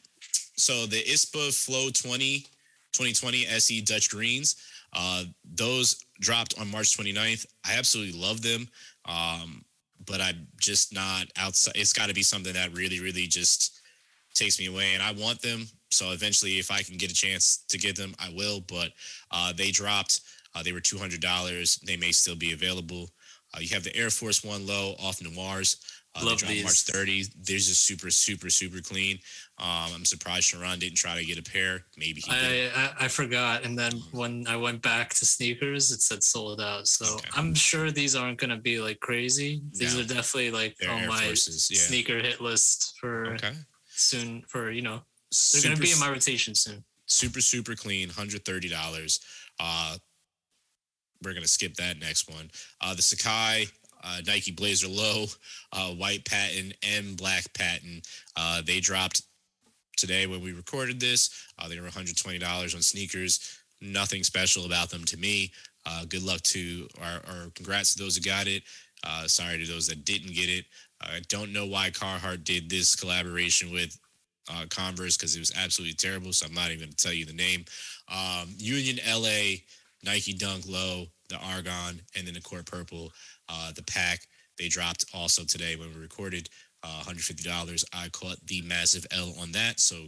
so 0.55 0.85
the 0.85 1.03
ISPA 1.03 1.53
Flow 1.53 1.89
20 1.89 2.45
2020 2.91 3.45
SE 3.45 3.81
Dutch 3.81 4.09
Greens, 4.09 4.55
uh, 4.93 5.23
those 5.53 6.03
dropped 6.19 6.59
on 6.59 6.71
March 6.71 6.97
29th. 6.97 7.45
I 7.65 7.77
absolutely 7.77 8.19
love 8.19 8.41
them. 8.41 8.67
Um, 9.05 9.63
but 10.05 10.21
I'm 10.21 10.47
just 10.59 10.93
not 10.93 11.25
outside. 11.37 11.73
It's 11.75 11.93
got 11.93 12.07
to 12.07 12.13
be 12.13 12.23
something 12.23 12.53
that 12.53 12.73
really, 12.73 12.99
really 12.99 13.27
just 13.27 13.81
takes 14.33 14.59
me 14.59 14.67
away. 14.67 14.93
And 14.93 15.03
I 15.03 15.11
want 15.11 15.41
them. 15.41 15.67
So 15.91 16.11
eventually, 16.11 16.59
if 16.59 16.71
I 16.71 16.81
can 16.81 16.97
get 16.97 17.11
a 17.11 17.15
chance 17.15 17.63
to 17.69 17.77
get 17.77 17.95
them, 17.95 18.15
I 18.19 18.29
will. 18.33 18.61
But 18.61 18.91
uh, 19.31 19.53
they 19.53 19.71
dropped 19.71 20.21
uh, 20.55 20.63
they 20.63 20.71
were 20.71 20.79
$200. 20.79 21.81
They 21.81 21.97
may 21.97 22.11
still 22.11 22.35
be 22.35 22.53
available. 22.53 23.09
Uh, 23.53 23.59
you 23.61 23.69
have 23.69 23.83
the 23.83 23.95
Air 23.95 24.09
Force 24.09 24.43
One 24.43 24.65
low 24.67 24.95
off 24.99 25.21
Noirs. 25.21 25.77
Uh, 26.15 26.25
Love 26.25 26.39
these. 26.47 26.63
March 26.63 26.81
30. 26.81 27.25
They're 27.43 27.57
just 27.57 27.85
super, 27.85 28.09
super, 28.09 28.49
super 28.49 28.81
clean. 28.81 29.19
Um, 29.59 29.91
I'm 29.93 30.05
surprised 30.05 30.45
Sharon 30.45 30.79
didn't 30.79 30.97
try 30.97 31.15
to 31.15 31.25
get 31.25 31.37
a 31.37 31.43
pair. 31.43 31.85
Maybe 31.97 32.21
he 32.21 32.31
I, 32.31 32.69
I, 32.75 33.05
I 33.05 33.07
forgot. 33.07 33.63
And 33.63 33.77
then 33.77 33.91
when 34.11 34.47
I 34.47 34.55
went 34.55 34.81
back 34.81 35.09
to 35.15 35.25
sneakers, 35.25 35.91
it 35.91 36.01
said 36.01 36.23
sold 36.23 36.61
out. 36.61 36.87
So 36.87 37.15
okay. 37.15 37.29
I'm 37.35 37.53
sure 37.53 37.91
these 37.91 38.15
aren't 38.15 38.39
going 38.39 38.49
to 38.49 38.57
be 38.57 38.79
like 38.79 38.99
crazy. 38.99 39.61
These 39.73 39.95
no. 39.95 40.01
are 40.01 40.07
definitely 40.07 40.51
like 40.51 40.77
They're 40.77 40.89
on 40.89 41.01
Air 41.01 41.07
my 41.09 41.23
Forces, 41.25 41.69
yeah. 41.71 41.79
sneaker 41.79 42.17
hit 42.17 42.41
list 42.41 42.95
for 42.99 43.27
okay. 43.33 43.53
soon. 43.87 44.43
For 44.47 44.71
you 44.71 44.81
know, 44.81 45.01
they're 45.53 45.61
going 45.61 45.75
to 45.75 45.81
be 45.81 45.91
in 45.91 45.99
my 45.99 46.09
rotation 46.09 46.55
soon. 46.55 46.83
Super, 47.05 47.41
super 47.41 47.75
clean. 47.75 48.09
$130. 48.09 49.19
Uh, 49.59 49.97
we're 51.23 51.33
gonna 51.33 51.47
skip 51.47 51.75
that 51.75 51.99
next 51.99 52.29
one. 52.29 52.49
Uh, 52.81 52.93
the 52.93 53.01
sacai, 53.01 53.71
uh, 54.03 54.21
Nike 54.25 54.51
Blazer 54.51 54.87
Low, 54.87 55.25
uh, 55.73 55.89
white 55.91 56.25
patent 56.25 56.73
and 56.83 57.17
black 57.17 57.51
patent. 57.53 58.07
Uh, 58.35 58.61
they 58.65 58.79
dropped 58.79 59.23
today 59.97 60.27
when 60.27 60.41
we 60.41 60.53
recorded 60.53 60.99
this. 60.99 61.47
Uh, 61.57 61.67
they 61.67 61.79
were 61.79 61.87
$120 61.87 62.75
on 62.75 62.81
sneakers. 62.81 63.59
Nothing 63.81 64.23
special 64.23 64.65
about 64.65 64.89
them 64.89 65.03
to 65.05 65.17
me. 65.17 65.51
Uh, 65.85 66.05
good 66.05 66.23
luck 66.23 66.41
to, 66.41 66.87
or, 66.99 67.31
or, 67.31 67.51
congrats 67.55 67.93
to 67.93 68.03
those 68.03 68.15
who 68.15 68.21
got 68.21 68.47
it. 68.47 68.63
Sorry 69.27 69.57
to 69.57 69.65
those 69.65 69.87
that 69.87 70.05
didn't 70.05 70.33
get 70.33 70.49
it. 70.49 70.65
I 71.01 71.21
don't 71.27 71.53
know 71.53 71.65
why 71.65 71.89
Carhartt 71.89 72.43
did 72.43 72.69
this 72.69 72.95
collaboration 72.95 73.71
with 73.71 73.97
uh, 74.49 74.65
Converse 74.69 75.17
because 75.17 75.35
it 75.35 75.39
was 75.39 75.53
absolutely 75.55 75.95
terrible. 75.95 76.33
So 76.33 76.45
I'm 76.45 76.53
not 76.53 76.67
even 76.67 76.79
going 76.79 76.91
to 76.91 76.95
tell 76.95 77.13
you 77.13 77.25
the 77.25 77.33
name. 77.33 77.65
Um, 78.09 78.49
Union 78.57 78.99
LA, 79.07 79.61
Nike 80.03 80.33
Dunk 80.33 80.65
Low, 80.67 81.07
the 81.29 81.37
Argon, 81.37 82.01
and 82.15 82.27
then 82.27 82.33
the 82.33 82.41
Court 82.41 82.65
Purple, 82.65 83.11
uh, 83.47 83.71
the 83.73 83.83
pack. 83.83 84.21
They 84.57 84.67
dropped 84.67 85.05
also 85.13 85.43
today 85.43 85.75
when 85.75 85.93
we 85.93 85.99
recorded. 85.99 86.49
Uh, 86.81 87.03
$150. 87.03 87.83
I 87.91 88.07
caught 88.07 88.37
the 88.45 88.61
massive 88.61 89.05
L 89.11 89.33
on 89.41 89.51
that. 89.51 89.81
So 89.81 90.05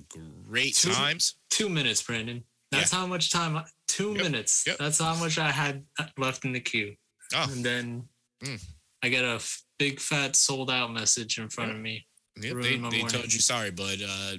great 0.47 0.73
two, 0.73 0.91
times. 0.91 1.35
Two 1.49 1.67
minutes, 1.67 2.01
Brandon. 2.01 2.45
That's 2.71 2.93
yeah. 2.93 2.99
how 2.99 3.07
much 3.07 3.29
time. 3.29 3.61
Two 3.89 4.13
yep. 4.13 4.23
minutes. 4.23 4.63
Yep. 4.65 4.77
That's 4.77 4.99
how 4.99 5.13
much 5.15 5.37
I 5.37 5.51
had 5.51 5.83
left 6.17 6.45
in 6.45 6.53
the 6.53 6.61
queue. 6.61 6.95
Oh. 7.35 7.49
And 7.51 7.63
then 7.63 8.07
mm. 8.41 8.63
I 9.03 9.09
get 9.09 9.25
a 9.25 9.35
f- 9.35 9.63
big 9.79 9.99
fat 9.99 10.37
sold 10.37 10.71
out 10.71 10.93
message 10.93 11.37
in 11.39 11.49
front 11.49 11.71
yep. 11.71 11.75
of 11.75 11.83
me. 11.83 12.05
Yep. 12.41 12.55
They, 12.61 12.77
they 12.77 13.01
told 13.03 13.33
you 13.33 13.41
sorry, 13.41 13.71
but 13.71 13.97
uh, 14.01 14.37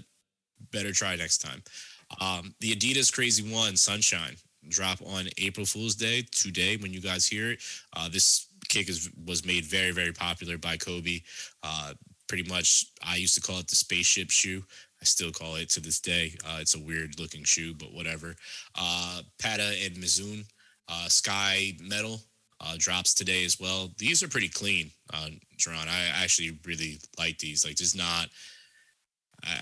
better 0.71 0.93
try 0.93 1.17
next 1.17 1.39
time. 1.39 1.63
Um, 2.19 2.55
the 2.61 2.75
Adidas 2.75 3.13
Crazy 3.13 3.43
One 3.43 3.77
Sunshine 3.77 4.37
drop 4.69 5.01
on 5.03 5.29
April 5.39 5.67
Fool's 5.67 5.95
Day 5.95 6.25
today 6.31 6.77
when 6.77 6.93
you 6.93 7.01
guys 7.01 7.27
hear 7.27 7.53
it. 7.53 7.61
Uh, 7.95 8.09
this 8.09 8.47
kick 8.69 8.89
is 8.89 9.11
was 9.27 9.45
made 9.45 9.65
very 9.65 9.91
very 9.91 10.13
popular 10.13 10.59
by 10.59 10.77
Kobe. 10.77 11.21
Uh, 11.63 11.95
pretty 12.29 12.49
much, 12.49 12.87
I 13.07 13.17
used 13.17 13.35
to 13.35 13.41
call 13.41 13.59
it 13.59 13.69
the 13.69 13.77
spaceship 13.77 14.31
shoe. 14.31 14.65
I 15.01 15.05
still 15.05 15.33
call 15.33 15.57
it 15.57 15.69
to 15.71 15.81
this 15.81 16.01
day. 16.01 16.35
Uh, 16.47 16.59
it's 16.61 16.77
a 16.77 16.79
weird 16.79 17.19
looking 17.19 17.45
shoe, 17.45 17.75
but 17.75 17.93
whatever. 17.93 18.37
Uh, 18.79 19.23
Patta 19.39 19.75
and 19.85 19.97
Mizuno 19.97 20.45
uh, 20.89 21.09
Sky 21.09 21.73
Medal 21.81 22.21
uh, 22.61 22.75
drops 22.79 23.15
today 23.15 23.45
as 23.45 23.59
well. 23.59 23.91
These 23.99 24.23
are 24.23 24.29
pretty 24.29 24.49
clean, 24.49 24.91
uh, 25.13 25.29
Jerron. 25.59 25.89
I 25.89 26.23
actually 26.23 26.59
really 26.65 27.01
like 27.19 27.39
these. 27.39 27.65
Like, 27.65 27.77
just 27.77 27.97
not. 27.97 28.29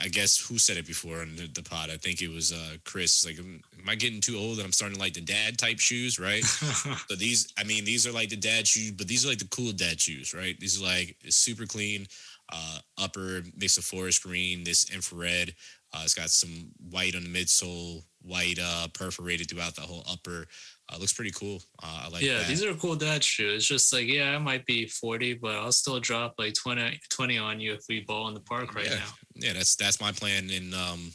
I 0.02 0.08
guess 0.08 0.36
who 0.38 0.58
said 0.58 0.76
it 0.76 0.86
before 0.86 1.20
on 1.20 1.36
the, 1.36 1.46
the 1.46 1.62
pod? 1.62 1.90
I 1.90 1.96
think 1.96 2.20
it 2.20 2.28
was 2.28 2.52
uh, 2.52 2.76
Chris. 2.84 3.24
Like, 3.24 3.38
am 3.38 3.62
I 3.88 3.94
getting 3.94 4.20
too 4.20 4.36
old 4.36 4.58
and 4.58 4.66
I'm 4.66 4.72
starting 4.72 4.96
to 4.96 5.00
like 5.00 5.14
the 5.14 5.22
dad 5.22 5.56
type 5.56 5.78
shoes, 5.78 6.18
right? 6.18 6.44
so 7.08 7.16
these, 7.16 7.52
I 7.56 7.64
mean, 7.64 7.84
these 7.84 8.06
are 8.06 8.12
like 8.12 8.28
the 8.28 8.36
dad 8.36 8.66
shoes, 8.66 8.90
but 8.90 9.08
these 9.08 9.24
are 9.24 9.28
like 9.28 9.38
the 9.38 9.48
cool 9.48 9.72
dad 9.72 9.98
shoes, 9.98 10.34
right? 10.34 10.58
These 10.60 10.80
are 10.80 10.84
like 10.84 11.16
super 11.28 11.64
clean 11.64 12.06
uh, 12.52 12.78
upper 12.98 13.42
mix 13.56 13.78
of 13.78 13.84
forest 13.84 14.22
green, 14.22 14.64
this 14.64 14.90
infrared. 14.90 15.54
Uh, 15.92 16.02
it's 16.04 16.14
got 16.14 16.30
some 16.30 16.70
white 16.90 17.16
on 17.16 17.24
the 17.24 17.28
midsole, 17.28 18.02
white 18.22 18.58
uh, 18.62 18.86
perforated 18.94 19.50
throughout 19.50 19.74
the 19.74 19.82
whole 19.82 20.04
upper. 20.10 20.46
Uh, 20.88 20.98
looks 20.98 21.12
pretty 21.12 21.32
cool. 21.32 21.62
Uh, 21.82 22.02
I 22.04 22.08
like. 22.08 22.22
Yeah, 22.22 22.38
that. 22.38 22.48
these 22.48 22.64
are 22.64 22.74
cool 22.74 22.96
dad 22.96 23.24
shoes. 23.24 23.56
It's 23.56 23.66
just 23.66 23.92
like, 23.92 24.06
yeah, 24.06 24.34
I 24.34 24.38
might 24.38 24.66
be 24.66 24.86
forty, 24.86 25.34
but 25.34 25.56
I'll 25.56 25.72
still 25.72 25.98
drop 26.00 26.34
like 26.38 26.54
20, 26.54 27.00
20 27.10 27.38
on 27.38 27.60
you 27.60 27.74
if 27.74 27.84
we 27.88 28.00
ball 28.00 28.28
in 28.28 28.34
the 28.34 28.40
park 28.40 28.74
right 28.74 28.86
yeah. 28.86 28.96
now. 28.96 29.12
Yeah, 29.34 29.52
that's 29.54 29.76
that's 29.76 30.00
my 30.00 30.12
plan 30.12 30.50
in 30.50 30.72
um 30.74 31.12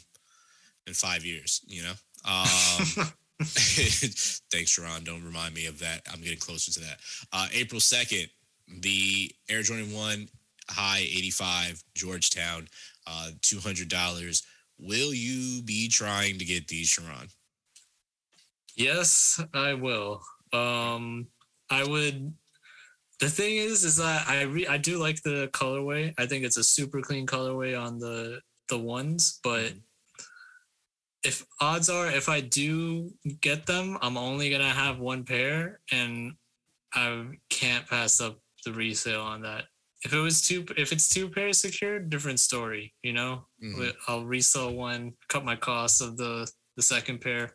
in 0.86 0.94
five 0.94 1.24
years. 1.24 1.62
You 1.66 1.82
know. 1.82 1.92
Um, 2.24 3.06
Thanks, 3.42 4.70
Sharon. 4.70 5.04
Don't 5.04 5.24
remind 5.24 5.54
me 5.54 5.66
of 5.66 5.78
that. 5.80 6.00
I'm 6.10 6.22
getting 6.22 6.38
closer 6.38 6.72
to 6.72 6.80
that. 6.80 6.98
Uh, 7.32 7.48
April 7.52 7.80
2nd, 7.80 8.30
the 8.80 9.30
Air 9.50 9.60
Jordan 9.62 9.92
1 9.92 10.28
high 10.70 11.00
85 11.00 11.82
Georgetown, 11.94 12.66
uh, 13.06 13.30
$200. 13.42 14.42
Will 14.78 15.14
you 15.14 15.62
be 15.62 15.88
trying 15.88 16.38
to 16.38 16.44
get 16.44 16.68
these, 16.68 16.88
Sharon? 16.88 17.28
Yes, 18.76 19.42
I 19.54 19.74
will. 19.74 20.22
Um, 20.52 21.28
I 21.70 21.84
would. 21.84 22.34
The 23.20 23.30
thing 23.30 23.56
is, 23.56 23.84
is 23.84 23.96
that 23.96 24.28
I 24.28 24.42
re, 24.42 24.66
I 24.66 24.76
do 24.76 24.98
like 24.98 25.22
the 25.22 25.48
colorway. 25.52 26.12
I 26.18 26.26
think 26.26 26.44
it's 26.44 26.58
a 26.58 26.64
super 26.64 27.00
clean 27.00 27.26
colorway 27.26 27.80
on 27.80 27.98
the 27.98 28.40
the 28.68 28.78
ones, 28.78 29.40
but 29.42 29.72
if 31.24 31.46
odds 31.60 31.88
are 31.88 32.08
if 32.10 32.28
I 32.28 32.40
do 32.40 33.10
get 33.40 33.64
them, 33.64 33.96
I'm 34.02 34.18
only 34.18 34.50
gonna 34.50 34.68
have 34.68 34.98
one 34.98 35.24
pair, 35.24 35.80
and 35.90 36.34
I 36.92 37.24
can't 37.48 37.86
pass 37.86 38.20
up 38.20 38.38
the 38.64 38.72
resale 38.72 39.22
on 39.22 39.42
that 39.42 39.64
if 40.04 40.12
it 40.12 40.18
was 40.18 40.42
two 40.46 40.64
if 40.76 40.92
it's 40.92 41.08
two 41.08 41.28
pairs 41.28 41.60
secured 41.60 42.10
different 42.10 42.38
story 42.38 42.94
you 43.02 43.12
know? 43.12 43.46
Mm-hmm. 43.62 43.88
i'll 44.08 44.24
resell 44.24 44.72
one 44.72 45.14
cut 45.28 45.44
my 45.44 45.56
costs 45.56 46.00
of 46.00 46.16
the 46.16 46.50
the 46.76 46.82
second 46.82 47.20
pair. 47.20 47.52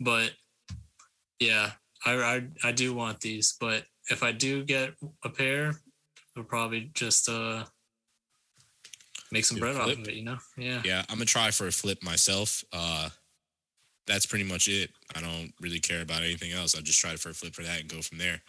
But 0.00 0.32
yeah 1.40 1.72
I, 2.06 2.12
I 2.12 2.42
i 2.64 2.72
do 2.72 2.94
want 2.94 3.20
these. 3.20 3.56
But 3.60 3.84
if 4.10 4.22
i 4.22 4.32
do 4.32 4.64
get 4.64 4.90
a 5.24 5.28
pair 5.28 5.74
i'll 6.36 6.44
probably 6.44 6.90
just 6.94 7.28
uh 7.28 7.64
make 9.30 9.44
some 9.44 9.58
bread 9.58 9.74
flip. 9.74 9.98
off 9.98 10.02
of 10.02 10.08
it 10.08 10.14
you 10.14 10.24
know? 10.24 10.38
Yeah. 10.56 10.82
Yeah 10.84 11.02
i'm 11.08 11.16
gonna 11.16 11.26
try 11.26 11.50
for 11.50 11.66
a 11.66 11.72
flip 11.72 12.02
myself. 12.02 12.64
Uh 12.72 13.08
that's 14.06 14.26
pretty 14.26 14.44
much 14.44 14.66
it. 14.66 14.90
I 15.14 15.20
don't 15.20 15.52
really 15.60 15.78
care 15.78 16.02
about 16.02 16.22
anything 16.22 16.50
else. 16.50 16.74
I'll 16.74 16.82
just 16.82 16.98
try 16.98 17.14
for 17.14 17.30
a 17.30 17.34
flip 17.34 17.54
for 17.54 17.62
that 17.62 17.80
and 17.80 17.88
go 17.88 18.00
from 18.00 18.18
there. 18.18 18.40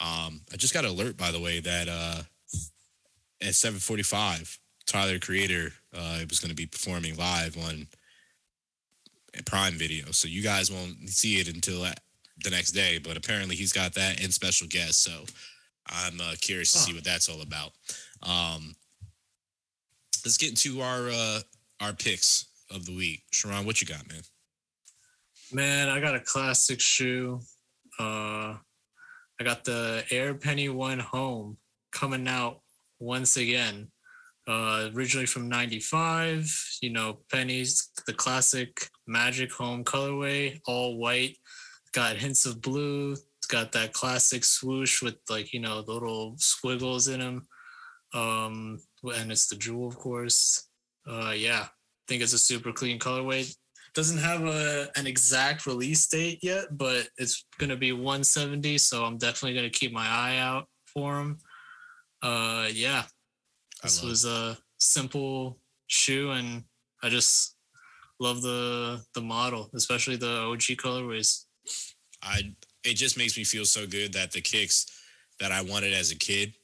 Um 0.00 0.42
i 0.52 0.56
just 0.56 0.74
got 0.74 0.84
an 0.84 0.90
alert 0.90 1.16
by 1.16 1.30
the 1.30 1.40
way 1.40 1.60
that 1.60 1.88
uh 1.88 2.22
at 3.42 3.54
7:45, 3.54 4.58
Tyler 4.86 5.18
Creator 5.18 5.72
uh, 5.94 6.20
was 6.28 6.40
going 6.40 6.50
to 6.50 6.56
be 6.56 6.66
performing 6.66 7.16
live 7.16 7.56
on 7.58 7.86
Prime 9.46 9.74
Video, 9.74 10.10
so 10.10 10.28
you 10.28 10.42
guys 10.42 10.70
won't 10.70 11.08
see 11.08 11.40
it 11.40 11.48
until 11.48 11.82
the 12.44 12.50
next 12.50 12.72
day. 12.72 12.98
But 12.98 13.16
apparently, 13.16 13.56
he's 13.56 13.72
got 13.72 13.94
that 13.94 14.22
and 14.22 14.32
special 14.32 14.66
guests, 14.68 14.98
so 14.98 15.24
I'm 15.86 16.20
uh, 16.20 16.34
curious 16.40 16.72
to 16.72 16.78
see 16.78 16.94
what 16.94 17.04
that's 17.04 17.28
all 17.28 17.42
about. 17.42 17.72
Um, 18.22 18.74
let's 20.24 20.36
get 20.36 20.50
into 20.50 20.80
our 20.80 21.08
uh, 21.10 21.40
our 21.80 21.92
picks 21.92 22.46
of 22.70 22.86
the 22.86 22.96
week. 22.96 23.22
Sharon, 23.32 23.66
what 23.66 23.80
you 23.80 23.86
got, 23.86 24.08
man? 24.08 24.22
Man, 25.52 25.88
I 25.88 26.00
got 26.00 26.14
a 26.14 26.20
classic 26.20 26.80
shoe. 26.80 27.40
Uh, 27.98 28.56
I 29.38 29.44
got 29.44 29.64
the 29.64 30.04
Air 30.10 30.34
Penny 30.34 30.68
One 30.68 30.98
Home 30.98 31.56
coming 31.90 32.26
out 32.26 32.60
once 33.02 33.36
again. 33.36 33.88
Uh, 34.48 34.90
originally 34.94 35.26
from 35.26 35.48
95, 35.48 36.52
you 36.80 36.90
know, 36.90 37.18
pennies, 37.30 37.90
the 38.06 38.12
classic 38.12 38.88
magic 39.06 39.52
home 39.52 39.84
colorway, 39.84 40.58
all 40.66 40.98
white, 40.98 41.36
got 41.92 42.16
hints 42.16 42.46
of 42.46 42.60
blue. 42.62 43.16
Got 43.48 43.72
that 43.72 43.92
classic 43.92 44.44
swoosh 44.44 45.02
with 45.02 45.16
like, 45.28 45.52
you 45.52 45.60
know, 45.60 45.82
the 45.82 45.92
little 45.92 46.34
squiggles 46.38 47.08
in 47.08 47.20
them. 47.20 47.46
Um, 48.14 48.78
and 49.02 49.30
it's 49.30 49.48
the 49.48 49.56
jewel, 49.56 49.88
of 49.88 49.96
course. 49.96 50.68
Uh, 51.06 51.34
yeah, 51.36 51.64
I 51.64 51.68
think 52.08 52.22
it's 52.22 52.32
a 52.32 52.38
super 52.38 52.72
clean 52.72 52.98
colorway. 52.98 53.54
Doesn't 53.94 54.18
have 54.18 54.44
a 54.44 54.88
an 54.96 55.06
exact 55.06 55.66
release 55.66 56.06
date 56.06 56.38
yet, 56.42 56.78
but 56.78 57.08
it's 57.18 57.44
gonna 57.58 57.76
be 57.76 57.92
170, 57.92 58.78
so 58.78 59.04
I'm 59.04 59.18
definitely 59.18 59.54
gonna 59.54 59.70
keep 59.70 59.92
my 59.92 60.06
eye 60.08 60.38
out 60.38 60.66
for 60.86 61.16
them. 61.16 61.38
Uh, 62.22 62.68
yeah, 62.72 63.02
this 63.82 64.02
was 64.02 64.24
a 64.24 64.56
simple 64.78 65.58
shoe, 65.88 66.30
and 66.30 66.64
I 67.02 67.08
just 67.08 67.56
love 68.20 68.42
the 68.42 69.04
the 69.14 69.20
model, 69.20 69.70
especially 69.74 70.16
the 70.16 70.42
OG 70.42 70.78
colorways. 70.78 71.44
I 72.22 72.54
it 72.84 72.94
just 72.94 73.16
makes 73.16 73.36
me 73.36 73.44
feel 73.44 73.64
so 73.64 73.86
good 73.86 74.12
that 74.12 74.32
the 74.32 74.40
kicks 74.40 74.86
that 75.40 75.52
I 75.52 75.62
wanted 75.62 75.92
as 75.92 76.10
a 76.10 76.16
kid 76.16 76.54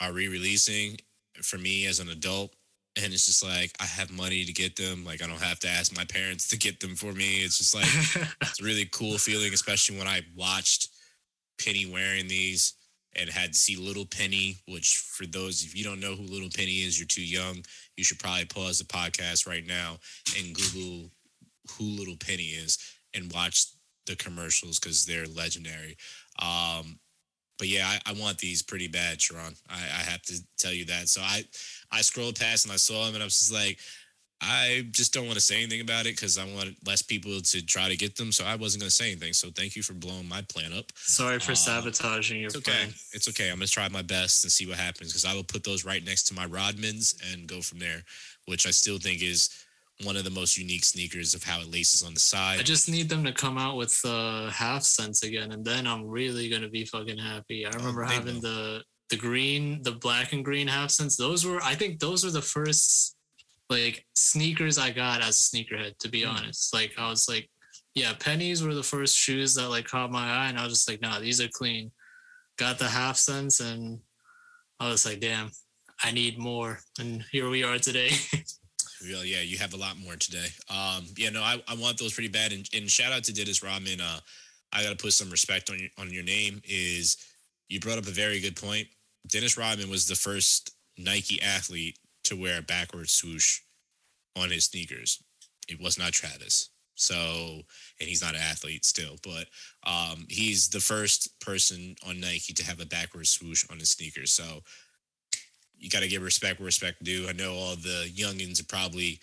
are 0.00 0.12
re-releasing 0.12 0.96
for 1.42 1.58
me 1.58 1.86
as 1.86 2.00
an 2.00 2.08
adult 2.08 2.54
and 2.96 3.12
it's 3.12 3.26
just 3.26 3.44
like 3.44 3.72
I 3.80 3.84
have 3.84 4.10
money 4.10 4.44
to 4.44 4.52
get 4.52 4.76
them. 4.76 5.04
Like 5.04 5.22
I 5.22 5.26
don't 5.26 5.40
have 5.42 5.60
to 5.60 5.68
ask 5.68 5.94
my 5.96 6.04
parents 6.04 6.48
to 6.50 6.58
get 6.58 6.80
them 6.80 6.96
for 6.96 7.12
me. 7.12 7.38
It's 7.38 7.58
just 7.58 7.74
like 7.74 7.86
it's 8.42 8.60
a 8.60 8.64
really 8.64 8.86
cool 8.86 9.18
feeling, 9.18 9.52
especially 9.52 9.98
when 9.98 10.06
I 10.06 10.22
watched 10.36 10.88
Penny 11.62 11.86
wearing 11.86 12.28
these 12.28 12.74
and 13.16 13.28
had 13.28 13.52
to 13.52 13.58
see 13.58 13.76
Little 13.76 14.06
Penny, 14.06 14.58
which 14.66 14.96
for 14.96 15.26
those 15.26 15.64
if 15.64 15.76
you 15.76 15.84
don't 15.84 16.00
know 16.00 16.14
who 16.14 16.22
Little 16.22 16.50
Penny 16.54 16.82
is, 16.82 16.98
you're 16.98 17.06
too 17.06 17.24
young. 17.24 17.64
You 17.96 18.04
should 18.04 18.18
probably 18.18 18.44
pause 18.44 18.78
the 18.78 18.84
podcast 18.84 19.46
right 19.46 19.66
now 19.66 19.98
and 20.38 20.54
Google 20.54 21.10
who 21.72 21.84
Little 21.84 22.16
Penny 22.16 22.50
is 22.50 22.78
and 23.14 23.32
watch 23.32 23.66
the 24.06 24.16
commercials 24.16 24.78
because 24.78 25.04
they're 25.04 25.26
legendary. 25.26 25.96
Um, 26.40 26.98
but 27.58 27.68
yeah, 27.68 27.86
I, 27.86 28.10
I, 28.10 28.12
want 28.14 28.38
these 28.38 28.62
pretty 28.62 28.88
bad, 28.88 29.20
Sharon. 29.20 29.54
I, 29.68 29.76
I, 29.76 30.02
have 30.10 30.22
to 30.22 30.42
tell 30.58 30.72
you 30.72 30.86
that. 30.86 31.10
So 31.10 31.20
I 31.20 31.44
I 31.92 32.00
scrolled 32.00 32.40
past 32.40 32.64
and 32.64 32.72
I 32.72 32.76
saw 32.76 33.04
them 33.04 33.14
and 33.14 33.22
I 33.22 33.26
was 33.26 33.38
just 33.38 33.52
like, 33.52 33.78
I 34.42 34.86
just 34.90 35.12
don't 35.12 35.26
want 35.26 35.34
to 35.34 35.40
say 35.44 35.56
anything 35.56 35.82
about 35.82 36.06
it 36.06 36.16
because 36.16 36.38
I 36.38 36.44
want 36.44 36.74
less 36.86 37.02
people 37.02 37.40
to 37.40 37.66
try 37.66 37.88
to 37.88 37.96
get 37.96 38.16
them. 38.16 38.32
So 38.32 38.44
I 38.44 38.54
wasn't 38.56 38.80
going 38.80 38.88
to 38.88 38.94
say 38.94 39.10
anything. 39.10 39.34
So 39.34 39.50
thank 39.50 39.76
you 39.76 39.82
for 39.82 39.92
blowing 39.92 40.28
my 40.28 40.42
plan 40.42 40.72
up. 40.72 40.86
Sorry 40.96 41.38
for 41.38 41.52
uh, 41.52 41.56
sabotaging 41.56 42.38
your 42.38 42.46
it's 42.46 42.56
okay. 42.56 42.72
plan. 42.72 42.88
It's 43.12 43.28
okay. 43.28 43.50
I'm 43.50 43.56
going 43.56 43.66
to 43.66 43.72
try 43.72 43.88
my 43.88 44.02
best 44.02 44.44
and 44.44 44.50
see 44.50 44.66
what 44.66 44.78
happens 44.78 45.10
because 45.10 45.26
I 45.26 45.34
will 45.34 45.44
put 45.44 45.62
those 45.62 45.84
right 45.84 46.02
next 46.04 46.24
to 46.28 46.34
my 46.34 46.46
Rodmans 46.46 47.16
and 47.32 47.46
go 47.46 47.60
from 47.60 47.80
there, 47.80 48.02
which 48.46 48.66
I 48.66 48.70
still 48.70 48.98
think 48.98 49.22
is 49.22 49.50
one 50.04 50.16
of 50.16 50.24
the 50.24 50.30
most 50.30 50.56
unique 50.56 50.84
sneakers 50.84 51.34
of 51.34 51.42
how 51.42 51.60
it 51.60 51.70
laces 51.70 52.02
on 52.02 52.14
the 52.14 52.20
side. 52.20 52.58
I 52.58 52.62
just 52.62 52.88
need 52.88 53.10
them 53.10 53.22
to 53.24 53.32
come 53.32 53.58
out 53.58 53.76
with 53.76 54.00
uh, 54.04 54.48
half 54.48 54.82
cents 54.82 55.22
again, 55.22 55.52
and 55.52 55.62
then 55.62 55.86
I'm 55.86 56.06
really 56.06 56.48
gonna 56.48 56.70
be 56.70 56.86
fucking 56.86 57.18
happy. 57.18 57.66
I 57.66 57.70
oh, 57.74 57.76
remember 57.76 58.04
oh, 58.04 58.06
having 58.06 58.36
will. 58.36 58.40
the 58.40 58.84
the 59.10 59.16
green, 59.16 59.82
the 59.82 59.92
black 59.92 60.32
and 60.32 60.44
green 60.44 60.68
half 60.68 60.90
cents. 60.90 61.16
Those 61.16 61.44
were, 61.44 61.60
I 61.62 61.74
think, 61.74 61.98
those 61.98 62.24
were 62.24 62.30
the 62.30 62.40
first 62.40 63.16
like 63.70 64.04
sneakers 64.14 64.78
I 64.78 64.90
got 64.90 65.22
as 65.22 65.38
a 65.38 65.56
sneakerhead, 65.56 65.96
to 65.98 66.08
be 66.08 66.22
mm. 66.22 66.34
honest. 66.34 66.74
Like 66.74 66.92
I 66.98 67.08
was 67.08 67.28
like, 67.28 67.48
yeah, 67.94 68.12
pennies 68.18 68.62
were 68.62 68.74
the 68.74 68.82
first 68.82 69.16
shoes 69.16 69.54
that 69.54 69.68
like 69.68 69.86
caught 69.86 70.10
my 70.10 70.28
eye, 70.28 70.48
and 70.48 70.58
I 70.58 70.64
was 70.64 70.72
just 70.74 70.90
like, 70.90 71.00
nah, 71.00 71.20
these 71.20 71.40
are 71.40 71.48
clean. 71.48 71.90
Got 72.58 72.78
the 72.78 72.88
half 72.88 73.16
cents, 73.16 73.60
and 73.60 74.00
I 74.80 74.88
was 74.88 75.06
like, 75.06 75.20
damn, 75.20 75.50
I 76.02 76.10
need 76.10 76.38
more. 76.38 76.80
And 76.98 77.24
here 77.30 77.48
we 77.48 77.62
are 77.62 77.78
today. 77.78 78.10
Real, 79.02 79.24
yeah, 79.24 79.40
you 79.40 79.56
have 79.56 79.72
a 79.72 79.78
lot 79.78 79.96
more 79.98 80.16
today. 80.16 80.48
Um, 80.68 81.06
yeah, 81.16 81.30
no, 81.30 81.42
I, 81.42 81.62
I 81.66 81.74
want 81.74 81.98
those 81.98 82.12
pretty 82.12 82.28
bad. 82.28 82.52
And, 82.52 82.68
and 82.74 82.90
shout 82.90 83.12
out 83.12 83.24
to 83.24 83.32
Dennis 83.32 83.62
Rodman. 83.62 83.98
Uh, 83.98 84.20
I 84.74 84.82
got 84.82 84.90
to 84.90 85.02
put 85.02 85.14
some 85.14 85.30
respect 85.30 85.70
on 85.70 85.78
your 85.78 85.88
on 85.98 86.12
your 86.12 86.22
name. 86.22 86.60
Is 86.68 87.16
you 87.68 87.80
brought 87.80 87.98
up 87.98 88.06
a 88.06 88.10
very 88.10 88.40
good 88.40 88.56
point. 88.56 88.88
Dennis 89.26 89.56
Rodman 89.56 89.90
was 89.90 90.06
the 90.06 90.14
first 90.14 90.72
Nike 90.98 91.40
athlete 91.40 91.98
to 92.30 92.40
wear 92.40 92.58
a 92.58 92.62
backwards 92.62 93.12
swoosh 93.12 93.60
on 94.36 94.50
his 94.50 94.64
sneakers. 94.66 95.22
It 95.68 95.80
was 95.80 95.98
not 95.98 96.12
Travis. 96.12 96.70
So, 96.94 97.14
and 97.98 98.08
he's 98.08 98.22
not 98.22 98.34
an 98.34 98.40
athlete 98.42 98.84
still, 98.84 99.16
but 99.22 99.46
um, 99.86 100.26
he's 100.28 100.68
the 100.68 100.80
first 100.80 101.40
person 101.40 101.96
on 102.06 102.20
Nike 102.20 102.52
to 102.52 102.64
have 102.64 102.80
a 102.80 102.86
backwards 102.86 103.30
swoosh 103.30 103.64
on 103.70 103.78
his 103.78 103.90
sneakers. 103.90 104.32
So, 104.32 104.62
you 105.78 105.88
got 105.88 106.00
to 106.00 106.08
give 106.08 106.22
respect 106.22 106.60
where 106.60 106.66
respect 106.66 107.02
due. 107.02 107.26
I 107.28 107.32
know 107.32 107.54
all 107.54 107.74
the 107.74 108.10
youngins 108.14 108.60
are 108.60 108.66
probably 108.66 109.18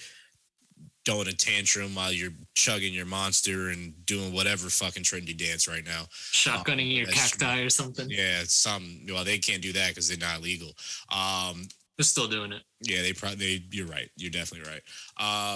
throwing 1.06 1.28
a 1.28 1.34
tantrum 1.34 1.96
while 1.96 2.12
you're 2.12 2.34
chugging 2.56 2.94
your 2.94 3.06
monster 3.06 3.70
and 3.70 3.94
doing 4.06 4.34
whatever 4.34 4.68
fucking 4.68 5.04
trendy 5.04 5.38
dance 5.38 5.68
right 5.68 5.86
now. 5.86 6.04
Shotgunning 6.34 6.90
um, 6.90 6.98
your 6.98 7.06
cacti 7.08 7.62
or 7.62 7.70
something. 7.70 8.10
Yeah, 8.10 8.42
some. 8.46 9.02
Well, 9.08 9.24
they 9.24 9.38
can't 9.38 9.62
do 9.62 9.72
that 9.74 9.90
because 9.90 10.10
they're 10.10 10.18
not 10.18 10.42
legal. 10.42 10.74
Um, 11.12 11.68
they're 11.98 12.04
still 12.04 12.28
doing 12.28 12.52
it. 12.52 12.62
Yeah, 12.82 13.02
they 13.02 13.14
probably. 13.14 13.58
They, 13.58 13.64
You're 13.72 13.88
right. 13.88 14.10
You're 14.18 14.32
definitely 14.32 14.70
right. 14.70 14.84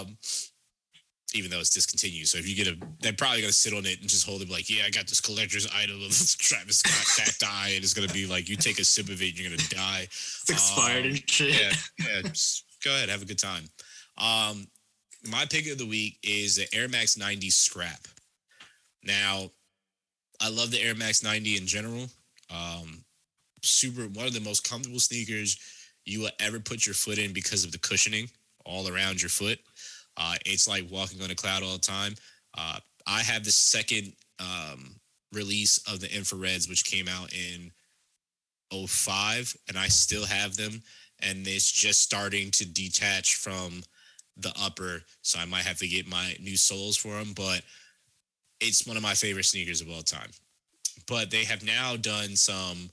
Um, 0.04 0.18
even 1.34 1.50
though 1.50 1.60
it's 1.60 1.74
discontinued. 1.74 2.28
So 2.28 2.38
if 2.38 2.48
you 2.48 2.56
get 2.56 2.68
a, 2.68 2.78
they're 3.00 3.14
probably 3.14 3.42
gonna 3.42 3.54
sit 3.54 3.74
on 3.74 3.86
it 3.86 4.00
and 4.02 4.10
just 4.10 4.28
hold 4.28 4.42
it 4.42 4.50
like, 4.50 4.70
yeah, 4.70 4.84
I 4.86 4.90
got 4.90 5.08
this 5.08 5.22
collector's 5.22 5.68
item 5.74 6.02
of 6.02 6.10
Travis 6.38 6.80
Scott 6.80 7.26
cacti, 7.26 7.76
and 7.76 7.84
it's 7.84 7.94
gonna 7.94 8.12
be 8.12 8.26
like, 8.26 8.50
you 8.50 8.56
take 8.56 8.80
a 8.80 8.84
sip 8.84 9.08
of 9.08 9.22
it, 9.22 9.40
you're 9.40 9.50
gonna 9.50 9.70
die. 9.70 10.04
It's 10.04 10.50
expired 10.50 11.06
um, 11.06 11.12
and 11.12 11.30
shit. 11.30 11.62
Yeah, 11.62 11.72
yeah. 12.00 12.22
go 12.84 12.92
ahead, 12.96 13.10
have 13.10 13.22
a 13.22 13.26
good 13.26 13.40
time. 13.40 13.64
Um, 14.18 14.68
my 15.30 15.46
pick 15.46 15.72
of 15.72 15.78
the 15.78 15.86
week 15.86 16.18
is 16.24 16.56
the 16.56 16.68
Air 16.74 16.90
Max 16.90 17.18
90 17.18 17.50
Scrap. 17.50 18.08
Now, 19.04 19.52
I 20.40 20.50
love 20.50 20.72
the 20.72 20.82
Air 20.82 20.96
Max 20.96 21.24
90 21.24 21.58
in 21.58 21.68
general. 21.68 22.08
Um, 22.50 23.04
super, 23.62 24.04
one 24.04 24.26
of 24.26 24.34
the 24.34 24.42
most 24.42 24.68
comfortable 24.68 25.00
sneakers 25.00 25.58
you 26.06 26.22
will 26.22 26.32
ever 26.40 26.60
put 26.60 26.86
your 26.86 26.96
foot 26.96 27.18
in 27.18 27.34
because 27.34 27.64
of 27.64 27.72
the 27.72 27.78
cushioning 27.78 28.30
all 28.66 28.88
around 28.88 29.22
your 29.22 29.30
foot. 29.30 29.60
Uh, 30.18 30.36
it's 30.46 30.68
like 30.68 30.90
walking 30.92 31.22
on 31.22 31.32
a 31.32 31.36
cloud 31.36 31.64
all 31.64 31.74
the 31.74 31.80
time. 31.80 32.16
Uh, 32.58 32.80
I 33.08 33.22
have 33.22 33.44
the 33.44 33.52
second 33.52 34.14
um, 34.40 34.96
release 35.32 35.78
of 35.92 36.00
the 36.00 36.08
infrareds, 36.08 36.70
which 36.70 36.86
came 36.86 37.08
out 37.08 37.34
in 37.34 37.72
05, 38.72 39.56
and 39.68 39.78
I 39.78 39.88
still 39.88 40.26
have 40.26 40.56
them. 40.56 40.82
And 41.22 41.48
it's 41.48 41.72
just 41.72 42.02
starting 42.02 42.52
to 42.52 42.66
detach 42.66 43.36
from 43.36 43.84
the 44.38 44.54
upper. 44.62 45.04
So 45.22 45.40
I 45.40 45.46
might 45.46 45.64
have 45.64 45.78
to 45.80 45.88
get 45.88 46.08
my 46.08 46.36
new 46.40 46.58
soles 46.58 46.98
for 46.98 47.14
them, 47.14 47.34
but 47.36 47.62
it's 48.60 48.88
one 48.88 48.98
of 48.98 49.04
my 49.04 49.14
favorite 49.14 49.46
sneakers 49.46 49.82
of 49.82 49.90
all 49.90 50.02
time. 50.02 50.30
But 51.08 51.32
they 51.32 51.44
have 51.46 51.64
now 51.64 51.96
done 51.96 52.36
some 52.36 52.90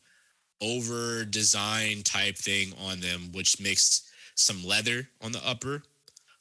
over 0.60 1.24
design 1.24 2.02
type 2.02 2.36
thing 2.36 2.72
on 2.86 3.00
them, 3.00 3.30
which 3.32 3.60
mixed 3.60 4.08
some 4.34 4.64
leather 4.64 5.08
on 5.22 5.32
the 5.32 5.46
upper. 5.46 5.82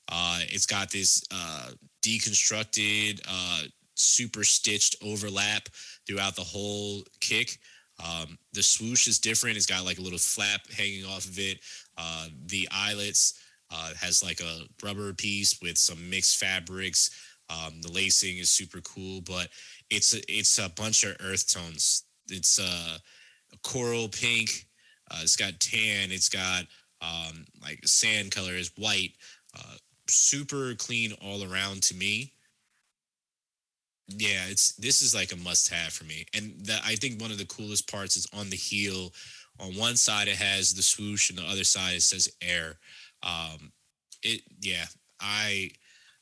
Uh, 0.09 0.39
it's 0.43 0.65
got 0.65 0.91
this 0.91 1.23
uh, 1.31 1.71
deconstructed, 2.01 3.21
uh, 3.27 3.63
super 3.95 4.43
stitched 4.43 4.95
overlap 5.03 5.67
throughout 6.07 6.35
the 6.35 6.43
whole 6.43 7.03
kick. 7.19 7.57
Um, 8.03 8.37
the 8.53 8.63
swoosh 8.63 9.07
is 9.07 9.19
different. 9.19 9.57
It's 9.57 9.65
got 9.65 9.85
like 9.85 9.97
a 9.97 10.03
little 10.03 10.19
flap 10.19 10.61
hanging 10.75 11.05
off 11.05 11.25
of 11.25 11.39
it. 11.39 11.59
Uh, 11.97 12.27
the 12.45 12.67
eyelets 12.71 13.39
uh, 13.71 13.91
has 13.99 14.23
like 14.23 14.39
a 14.39 14.61
rubber 14.83 15.13
piece 15.13 15.59
with 15.61 15.77
some 15.77 16.09
mixed 16.09 16.39
fabrics. 16.39 17.09
Um, 17.49 17.81
the 17.81 17.91
lacing 17.91 18.37
is 18.37 18.49
super 18.49 18.81
cool, 18.81 19.21
but 19.21 19.47
it's 19.89 20.13
a, 20.13 20.19
it's 20.31 20.59
a 20.59 20.69
bunch 20.69 21.03
of 21.03 21.15
earth 21.21 21.51
tones. 21.51 22.03
It's 22.29 22.59
a 22.59 22.99
coral 23.63 24.07
pink. 24.09 24.65
Uh, 25.09 25.19
it's 25.21 25.35
got 25.35 25.59
tan. 25.59 26.11
It's 26.11 26.29
got 26.29 26.63
um, 27.01 27.45
like 27.61 27.85
sand 27.87 28.31
color 28.31 28.53
is 28.53 28.71
white. 28.77 29.11
Uh, 29.57 29.75
super 30.07 30.75
clean 30.75 31.13
all 31.21 31.43
around 31.43 31.83
to 31.83 31.95
me. 31.95 32.33
Yeah, 34.09 34.45
it's 34.47 34.73
this 34.75 35.01
is 35.01 35.13
like 35.13 35.33
a 35.33 35.37
must 35.37 35.69
have 35.69 35.91
for 35.91 36.05
me. 36.05 36.25
And 36.33 36.53
that 36.65 36.81
I 36.85 36.95
think 36.95 37.19
one 37.21 37.31
of 37.31 37.37
the 37.37 37.45
coolest 37.45 37.91
parts 37.91 38.15
is 38.15 38.27
on 38.33 38.49
the 38.49 38.55
heel. 38.55 39.11
On 39.59 39.75
one 39.75 39.97
side 39.97 40.27
it 40.27 40.37
has 40.37 40.73
the 40.73 40.83
swoosh 40.83 41.29
and 41.29 41.37
the 41.37 41.43
other 41.43 41.63
side 41.63 41.95
it 41.95 42.03
says 42.03 42.29
air. 42.41 42.77
Um 43.21 43.71
it 44.23 44.41
yeah, 44.61 44.85
I 45.19 45.71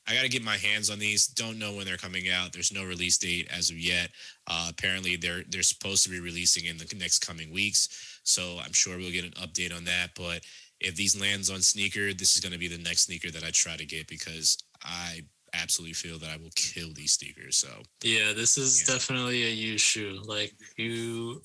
I 0.08 0.14
got 0.14 0.22
to 0.22 0.28
get 0.28 0.44
my 0.44 0.56
hands 0.56 0.88
on 0.90 0.98
these. 0.98 1.26
Don't 1.26 1.58
know 1.58 1.74
when 1.74 1.84
they're 1.84 1.96
coming 1.96 2.30
out. 2.30 2.52
There's 2.52 2.72
no 2.72 2.84
release 2.84 3.18
date 3.18 3.48
as 3.50 3.70
of 3.70 3.78
yet. 3.78 4.10
Uh, 4.46 4.68
apparently, 4.70 5.16
they're 5.16 5.42
they're 5.48 5.62
supposed 5.62 6.04
to 6.04 6.10
be 6.10 6.20
releasing 6.20 6.66
in 6.66 6.78
the 6.78 6.86
next 6.96 7.26
coming 7.26 7.52
weeks. 7.52 8.20
So 8.22 8.58
I'm 8.64 8.72
sure 8.72 8.96
we'll 8.98 9.12
get 9.12 9.24
an 9.24 9.32
update 9.32 9.74
on 9.74 9.84
that. 9.84 10.10
But 10.16 10.42
if 10.80 10.94
these 10.94 11.20
lands 11.20 11.50
on 11.50 11.60
sneaker, 11.60 12.12
this 12.12 12.36
is 12.36 12.40
going 12.40 12.52
to 12.52 12.58
be 12.58 12.68
the 12.68 12.82
next 12.82 13.02
sneaker 13.02 13.30
that 13.30 13.44
I 13.44 13.50
try 13.50 13.76
to 13.76 13.86
get 13.86 14.06
because 14.08 14.58
I 14.82 15.22
absolutely 15.54 15.94
feel 15.94 16.18
that 16.18 16.30
I 16.30 16.36
will 16.36 16.50
kill 16.54 16.92
these 16.94 17.12
sneakers. 17.12 17.56
So 17.56 17.68
yeah, 18.02 18.32
this 18.32 18.58
is 18.58 18.82
yeah. 18.82 18.94
definitely 18.94 19.44
a 19.44 19.50
used 19.50 19.84
shoe. 19.84 20.20
Like 20.24 20.54
you, 20.76 21.42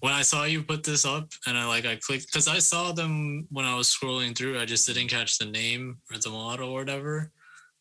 when 0.00 0.12
I 0.12 0.22
saw 0.22 0.44
you 0.44 0.62
put 0.62 0.84
this 0.84 1.04
up 1.04 1.28
and 1.46 1.58
I 1.58 1.66
like 1.66 1.86
I 1.86 1.96
clicked 1.96 2.26
because 2.26 2.48
I 2.48 2.58
saw 2.58 2.92
them 2.92 3.46
when 3.50 3.64
I 3.64 3.74
was 3.74 3.88
scrolling 3.88 4.36
through. 4.36 4.58
I 4.58 4.64
just 4.64 4.86
didn't 4.86 5.08
catch 5.08 5.38
the 5.38 5.46
name 5.46 5.98
or 6.12 6.18
the 6.18 6.30
model 6.30 6.70
or 6.70 6.74
whatever. 6.74 7.32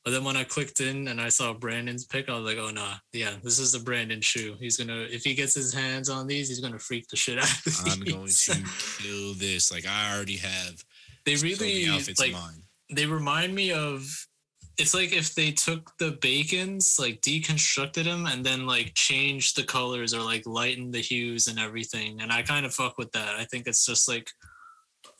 But 0.07 0.13
then 0.13 0.23
when 0.23 0.37
I 0.37 0.45
clicked 0.45 0.79
in 0.79 1.09
and 1.09 1.19
I 1.19 1.27
saw 1.27 1.51
Brandon's 1.51 2.05
pick, 2.05 2.29
I 2.29 2.39
was 2.39 2.45
like, 2.45 2.57
oh 2.57 2.69
nah, 2.69 2.93
yeah, 3.11 3.33
this 3.43 3.59
is 3.59 3.73
the 3.73 3.79
Brandon 3.79 4.21
shoe. 4.21 4.55
He's 4.57 4.77
gonna 4.77 5.05
if 5.11 5.25
he 5.25 5.35
gets 5.35 5.53
his 5.53 5.73
hands 5.73 6.07
on 6.07 6.27
these, 6.27 6.47
he's 6.47 6.61
gonna 6.61 6.79
freak 6.79 7.09
the 7.09 7.17
shit 7.17 7.37
out 7.37 7.51
of 7.51 7.63
these. 7.65 7.83
I'm 7.85 7.99
going 7.99 8.25
to 8.25 8.63
kill 8.99 9.33
this. 9.33 9.69
Like 9.69 9.85
I 9.85 10.15
already 10.15 10.37
have 10.37 10.81
they 11.25 11.35
really 11.35 11.89
like 12.17 12.33
they 12.89 13.05
remind 13.05 13.53
me 13.53 13.73
of 13.73 14.07
it's 14.77 14.93
like 14.93 15.11
if 15.11 15.35
they 15.35 15.51
took 15.51 15.91
the 15.97 16.17
bacons, 16.21 16.95
like 16.97 17.19
deconstructed 17.19 18.05
them 18.05 18.27
and 18.27 18.45
then 18.45 18.65
like 18.65 18.93
changed 18.93 19.57
the 19.57 19.63
colors 19.63 20.13
or 20.13 20.21
like 20.21 20.45
lightened 20.45 20.93
the 20.93 21.01
hues 21.01 21.49
and 21.49 21.59
everything. 21.59 22.21
And 22.21 22.31
I 22.31 22.43
kind 22.43 22.65
of 22.65 22.73
fuck 22.73 22.97
with 22.97 23.11
that. 23.11 23.35
I 23.35 23.43
think 23.43 23.67
it's 23.67 23.85
just 23.85 24.07
like 24.07 24.29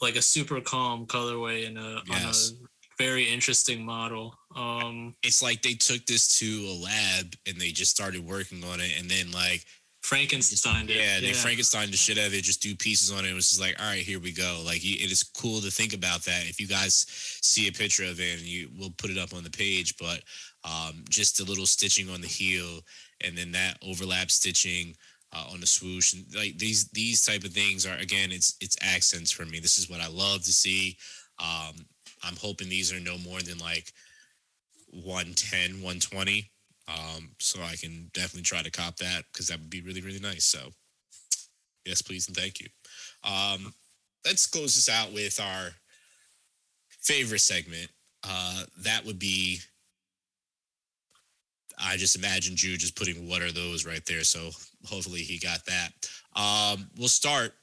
like 0.01 0.16
a 0.16 0.22
super 0.22 0.62
calm 0.62 1.05
colorway 1.05 1.68
and 1.68 1.78
a 1.78 2.01
yes. 2.07 2.53
on 2.53 2.64
a 2.64 2.68
very 2.97 3.24
interesting 3.32 3.86
model. 3.86 4.36
Um, 4.58 5.16
it's 5.22 5.43
like 5.43 5.62
they 5.62 5.74
took 5.74 6.05
this 6.08 6.39
to 6.39 6.45
a 6.45 6.76
lab 6.84 7.36
and 7.45 7.62
they 7.62 7.70
just 7.70 7.91
started 7.91 8.26
working 8.26 8.64
on 8.64 8.80
it, 8.80 8.99
and 8.99 9.10
then 9.10 9.32
like 9.32 9.64
Frankenstein 10.01 10.89
it. 10.89 10.95
Yeah, 10.95 11.20
they 11.20 11.28
yeah. 11.28 11.34
Frankenstein 11.34 11.91
the 11.91 11.97
shit 11.97 12.18
out 12.18 12.28
of 12.28 12.34
it. 12.34 12.43
Just 12.43 12.62
do 12.62 12.76
pieces 12.76 13.12
on 13.12 13.24
it. 13.24 13.30
It 13.30 13.36
was 13.36 13.49
just 13.49 13.62
like, 13.62 13.76
all 13.80 13.88
right, 13.88 14.01
here 14.01 14.20
we 14.20 14.32
go. 14.32 14.62
Like 14.66 14.84
it 14.84 15.12
is 15.12 15.24
cool 15.24 15.62
to 15.62 15.70
think 15.70 15.93
about 15.93 16.24
that. 16.24 16.47
If 16.47 16.60
you 16.60 16.68
guys 16.68 17.05
see 17.41 17.68
a 17.68 17.72
picture 17.72 18.03
of 18.05 18.20
it, 18.20 18.39
and 18.39 18.47
you 18.47 18.70
we'll 18.78 18.93
put 18.97 19.12
it 19.12 19.20
up 19.20 19.34
on 19.36 19.43
the 19.43 19.51
page, 19.51 19.95
but 19.97 20.22
um, 20.64 21.05
just 21.08 21.39
a 21.39 21.45
little 21.45 21.68
stitching 21.68 22.10
on 22.10 22.22
the 22.22 22.28
heel, 22.28 22.82
and 23.24 23.38
then 23.38 23.51
that 23.51 23.78
overlap 23.86 24.32
stitching. 24.32 24.95
Uh, 25.34 25.43
on 25.51 25.60
the 25.60 25.68
swoosh 25.68 26.14
and 26.14 26.24
like 26.38 26.58
these 26.58 26.88
these 26.91 27.26
type 27.26 27.43
of 27.43 27.51
things 27.51 27.86
are 27.86 27.97
again 27.97 28.32
it's 28.32 28.55
it's 28.62 28.78
accents 28.82 29.30
for 29.30 29.43
me 29.43 29.60
this 29.60 29.78
is 29.78 29.89
what 29.89 29.99
i 29.99 30.08
love 30.08 30.41
to 30.41 30.53
see 30.53 30.95
um 31.38 31.76
I'm 32.24 32.36
hoping 32.36 32.70
these 32.70 32.93
are 32.93 32.99
no 32.99 33.18
more 33.18 33.41
than 33.41 33.58
like 33.58 33.91
110, 34.92 35.82
120. 35.84 36.50
Um, 36.88 37.32
so 37.40 37.62
I 37.62 37.76
can 37.76 38.10
definitely 38.14 38.44
try 38.44 38.62
to 38.62 38.72
cop 38.72 38.96
that 38.98 39.24
because 39.32 39.48
that 39.48 39.60
would 39.60 39.70
be 39.70 39.82
really, 39.82 40.02
really 40.02 40.20
nice. 40.20 40.46
So 40.46 40.70
yes, 41.86 42.02
please 42.02 42.28
and 42.28 42.36
thank 42.38 42.60
you. 42.60 42.68
Um, 43.24 43.74
let's 44.26 44.46
close 44.48 44.76
this 44.76 44.90
out 44.90 45.14
with 45.14 45.40
our 45.40 45.72
favorite 47.02 47.40
segment. 47.42 47.90
uh, 48.24 48.64
that 48.84 49.06
would 49.06 49.20
be. 49.20 49.60
I 51.80 51.96
just 51.96 52.16
imagine 52.16 52.56
Jew 52.56 52.76
just 52.76 52.96
putting 52.96 53.28
what 53.30 53.42
are 53.42 53.52
those 53.52 53.86
right 53.86 54.04
there. 54.08 54.24
So 54.24 54.50
hopefully 54.86 55.20
he 55.22 55.38
got 55.38 55.60
that. 55.66 55.92
Um, 56.36 56.90
we'll 56.98 57.08
start 57.08 57.54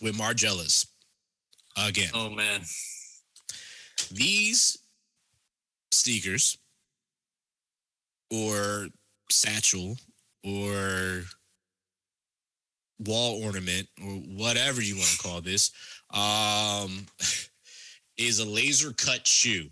with 0.00 0.16
Margielas 0.16 0.86
again. 1.76 2.10
Oh 2.14 2.30
man, 2.30 2.60
these 4.12 4.78
sneakers 5.92 6.58
or 8.30 8.88
satchel 9.30 9.96
or 10.44 11.22
wall 13.00 13.42
ornament 13.42 13.88
or 14.02 14.10
whatever 14.36 14.82
you 14.82 14.96
want 14.96 15.08
to 15.08 15.18
call 15.18 15.40
this 15.40 15.70
um, 16.12 17.06
is 18.18 18.38
a 18.38 18.48
laser 18.48 18.92
cut 18.92 19.26
shoe. 19.26 19.68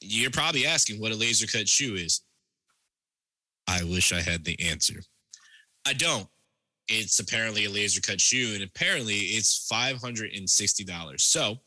You're 0.00 0.30
probably 0.30 0.66
asking 0.66 1.00
what 1.00 1.12
a 1.12 1.16
laser 1.16 1.46
cut 1.46 1.68
shoe 1.68 1.94
is. 1.94 2.22
I 3.68 3.84
wish 3.84 4.12
I 4.12 4.20
had 4.20 4.44
the 4.44 4.58
answer. 4.68 5.00
I 5.86 5.92
don't. 5.92 6.26
It's 6.88 7.20
apparently 7.20 7.66
a 7.66 7.70
laser 7.70 8.00
cut 8.00 8.20
shoe, 8.20 8.52
and 8.54 8.64
apparently 8.64 9.14
it's 9.14 9.68
$560. 9.70 11.20
So 11.20 11.58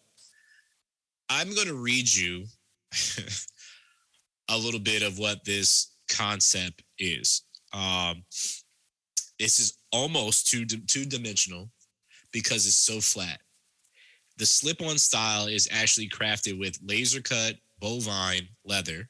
I'm 1.36 1.55
going 1.55 1.67
to 1.67 1.73
read 1.73 2.13
you 2.13 2.45
a 4.49 4.57
little 4.57 4.79
bit 4.79 5.01
of 5.01 5.17
what 5.17 5.43
this 5.43 5.95
concept 6.07 6.84
is. 6.99 7.41
Um, 7.73 8.23
this 9.39 9.57
is 9.57 9.79
almost 9.91 10.47
two 10.47 10.63
two 10.63 11.05
dimensional 11.05 11.71
because 12.31 12.67
it's 12.67 12.75
so 12.75 12.99
flat. 12.99 13.39
The 14.38 14.45
slip-on 14.45 14.99
style 14.99 15.47
is 15.47 15.67
actually 15.71 16.07
crafted 16.07 16.59
with 16.59 16.79
laser 16.86 17.19
cut 17.19 17.55
bovine 17.79 18.47
leather, 18.63 19.09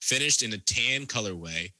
finished 0.00 0.42
in 0.42 0.52
a 0.54 0.58
tan 0.58 1.06
colorway. 1.06 1.70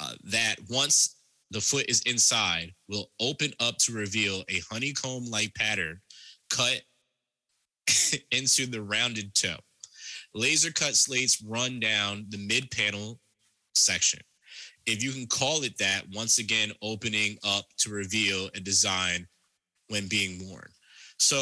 Uh, 0.00 0.14
that 0.24 0.56
once 0.68 1.20
the 1.52 1.60
foot 1.60 1.86
is 1.88 2.02
inside, 2.02 2.72
will 2.88 3.10
open 3.20 3.52
up 3.60 3.78
to 3.78 3.92
reveal 3.92 4.42
a 4.48 4.60
honeycomb-like 4.70 5.54
pattern 5.54 6.00
cut 6.50 6.82
into 8.32 8.66
the 8.66 8.82
rounded 8.82 9.34
toe. 9.34 9.56
Laser 10.34 10.72
cut 10.72 10.94
slates 10.94 11.42
run 11.42 11.80
down 11.80 12.26
the 12.28 12.38
mid 12.38 12.70
panel 12.70 13.18
section. 13.74 14.20
If 14.86 15.02
you 15.02 15.12
can 15.12 15.26
call 15.26 15.62
it 15.64 15.76
that, 15.78 16.02
once 16.14 16.38
again, 16.38 16.72
opening 16.82 17.36
up 17.44 17.66
to 17.78 17.90
reveal 17.90 18.48
a 18.54 18.60
design 18.60 19.26
when 19.88 20.06
being 20.08 20.48
worn. 20.48 20.68
So 21.18 21.36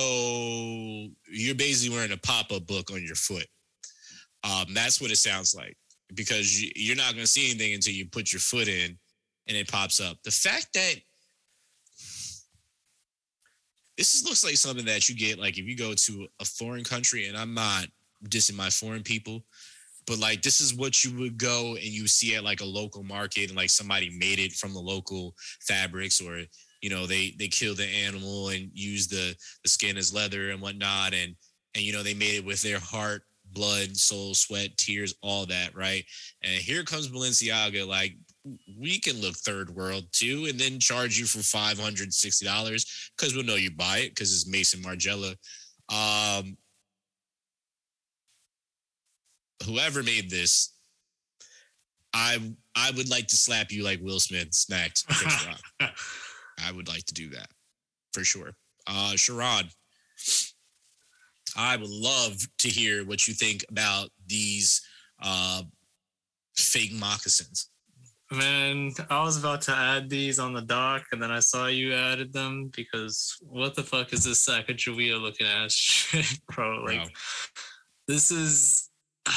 you're 1.29 1.55
basically 1.55 1.95
wearing 1.95 2.13
a 2.13 2.17
pop 2.17 2.51
up 2.51 2.67
book 2.67 2.91
on 2.91 3.05
your 3.05 3.15
foot. 3.15 3.47
Um, 4.43 4.75
that's 4.75 5.01
what 5.01 5.11
it 5.11 5.17
sounds 5.17 5.55
like 5.55 5.77
because 6.15 6.63
you're 6.77 6.97
not 6.97 7.13
going 7.13 7.25
to 7.25 7.31
see 7.31 7.51
anything 7.51 7.75
until 7.75 7.93
you 7.93 8.07
put 8.07 8.33
your 8.33 8.41
foot 8.41 8.69
in 8.69 8.97
and 9.49 9.57
it 9.57 9.71
pops 9.71 10.01
up. 10.01 10.17
The 10.25 10.31
fact 10.31 10.69
that 10.75 10.95
this 13.97 14.15
is, 14.15 14.25
looks 14.25 14.45
like 14.45 14.57
something 14.57 14.85
that 14.87 15.09
you 15.09 15.17
get 15.17 15.39
like 15.39 15.59
if 15.59 15.67
you 15.67 15.77
go 15.77 15.95
to 15.95 16.27
a 16.41 16.45
foreign 16.45 16.85
country, 16.85 17.27
and 17.27 17.37
I'm 17.37 17.55
not 17.55 17.87
dissing 18.29 18.57
my 18.57 18.71
foreign 18.71 19.03
people, 19.03 19.45
but 20.07 20.19
like 20.19 20.43
this 20.43 20.61
is 20.61 20.75
what 20.75 21.05
you 21.05 21.17
would 21.19 21.39
go 21.39 21.75
and 21.75 21.85
you 21.85 22.07
see 22.07 22.35
at 22.35 22.45
like 22.45 22.61
a 22.61 22.65
local 22.65 23.03
market 23.03 23.49
and 23.49 23.57
like 23.57 23.71
somebody 23.71 24.11
made 24.11 24.39
it 24.39 24.53
from 24.53 24.73
the 24.73 24.81
local 24.81 25.35
fabrics 25.61 26.21
or 26.21 26.41
you 26.81 26.91
know 26.91 27.07
they 27.07 27.35
they 27.39 27.49
kill 27.49 27.75
the 27.75 27.87
animal 27.87 28.49
and 28.51 28.71
use 28.73 29.09
the 29.09 29.35
the 29.63 29.69
skin 29.69 29.97
as 29.97 30.15
leather 30.15 30.51
and 30.51 30.61
whatnot. 30.61 31.15
And 31.15 31.35
and 31.75 31.85
you 31.85 31.93
know 31.93 32.03
they 32.03 32.15
made 32.15 32.37
it 32.37 32.45
with 32.45 32.63
their 32.63 32.79
heart 32.79 33.23
blood 33.53 33.97
soul 33.97 34.35
sweat 34.35 34.77
tears 34.77 35.15
all 35.23 35.47
that 35.47 35.75
right? 35.75 36.05
And 36.43 36.53
here 36.53 36.85
comes 36.85 37.09
balenciaga 37.09 37.87
like 37.87 38.17
we 38.79 38.99
can 39.01 39.21
look 39.21 39.35
third 39.37 39.71
world 39.71 40.05
too 40.13 40.47
and 40.49 40.59
then 40.59 40.79
charge 40.79 41.19
you 41.19 41.27
for 41.27 41.39
$560 41.39 43.11
because 43.17 43.35
we'll 43.35 43.45
know 43.45 43.57
you 43.57 43.71
buy 43.71 43.99
it 43.99 44.11
because 44.11 44.33
it's 44.33 44.47
Maison 44.47 44.81
Margiela. 44.81 45.37
um 45.93 46.57
whoever 49.65 50.03
made 50.03 50.31
this, 50.31 50.75
I 52.13 52.39
I 52.75 52.91
would 52.93 53.09
like 53.11 53.27
to 53.29 53.37
slap 53.37 53.73
you 53.73 53.83
like 53.83 54.01
Will 54.03 54.21
Smith 54.21 54.55
smacked 54.55 55.05
I 55.81 56.73
would 56.73 56.89
like 56.89 57.05
to 57.07 57.15
do 57.15 57.31
that 57.31 57.49
for 58.13 58.25
sure. 58.25 58.53
Uh 58.87 59.13
Sherrod, 59.15 59.75
I 61.57 61.77
would 61.77 61.91
love 61.91 62.39
to 62.59 62.69
hear 62.69 63.05
what 63.05 63.27
you 63.27 63.35
think 63.35 63.65
about 63.71 64.11
these 64.27 64.83
uh 65.21 65.63
fake 66.57 66.93
moccasins. 66.93 67.71
Man, 68.33 68.91
I 69.09 69.23
was 69.23 69.39
about 69.39 69.63
to 69.63 69.73
add 69.73 70.11
these 70.11 70.41
on 70.41 70.53
the 70.53 70.63
dock, 70.63 71.05
and 71.13 71.23
then 71.23 71.31
I 71.31 71.39
saw 71.39 71.69
you 71.69 71.95
added 71.95 72.33
them 72.33 72.73
because 72.75 73.37
what 73.41 73.77
the 73.77 73.85
fuck 73.85 74.13
is 74.13 74.25
this 74.25 74.45
Sacagawea 74.45 75.21
looking 75.21 75.47
ass 75.47 75.73
shit, 75.75 76.41
bro? 76.53 76.83
Like, 76.83 77.05
bro. 77.05 77.07
this 78.09 78.33
is 78.33 78.91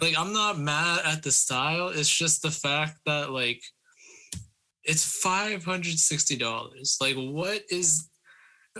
like 0.00 0.18
I'm 0.18 0.32
not 0.32 0.58
mad 0.58 1.02
at 1.04 1.22
the 1.22 1.30
style. 1.30 1.88
It's 1.88 2.12
just 2.12 2.42
the 2.42 2.50
fact 2.50 2.98
that 3.06 3.30
like 3.30 3.62
it's 4.82 5.04
five 5.22 5.64
hundred 5.64 5.98
sixty 6.00 6.36
dollars. 6.36 6.96
Like 7.00 7.14
what 7.14 7.62
is 7.70 8.08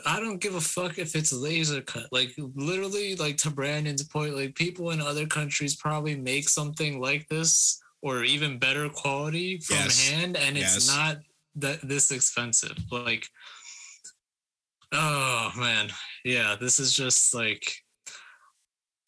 I 0.06 0.18
don't 0.18 0.40
give 0.40 0.56
a 0.56 0.60
fuck 0.60 0.98
if 0.98 1.14
it's 1.14 1.32
laser 1.32 1.82
cut. 1.82 2.06
Like 2.10 2.32
literally, 2.36 3.14
like 3.14 3.36
to 3.38 3.50
Brandon's 3.50 4.02
point, 4.02 4.34
like 4.34 4.56
people 4.56 4.90
in 4.90 5.00
other 5.00 5.26
countries 5.26 5.76
probably 5.76 6.16
make 6.16 6.48
something 6.48 7.00
like 7.00 7.28
this 7.28 7.81
or 8.02 8.24
even 8.24 8.58
better 8.58 8.88
quality 8.88 9.58
from 9.58 9.76
yes. 9.76 10.08
hand, 10.10 10.36
and 10.36 10.58
it's 10.58 10.74
yes. 10.74 10.88
not 10.88 11.16
that 11.56 11.80
this 11.82 12.10
expensive. 12.10 12.76
Like, 12.90 13.26
oh 14.92 15.52
man, 15.56 15.88
yeah, 16.24 16.56
this 16.60 16.78
is 16.78 16.92
just 16.92 17.34
like 17.34 17.64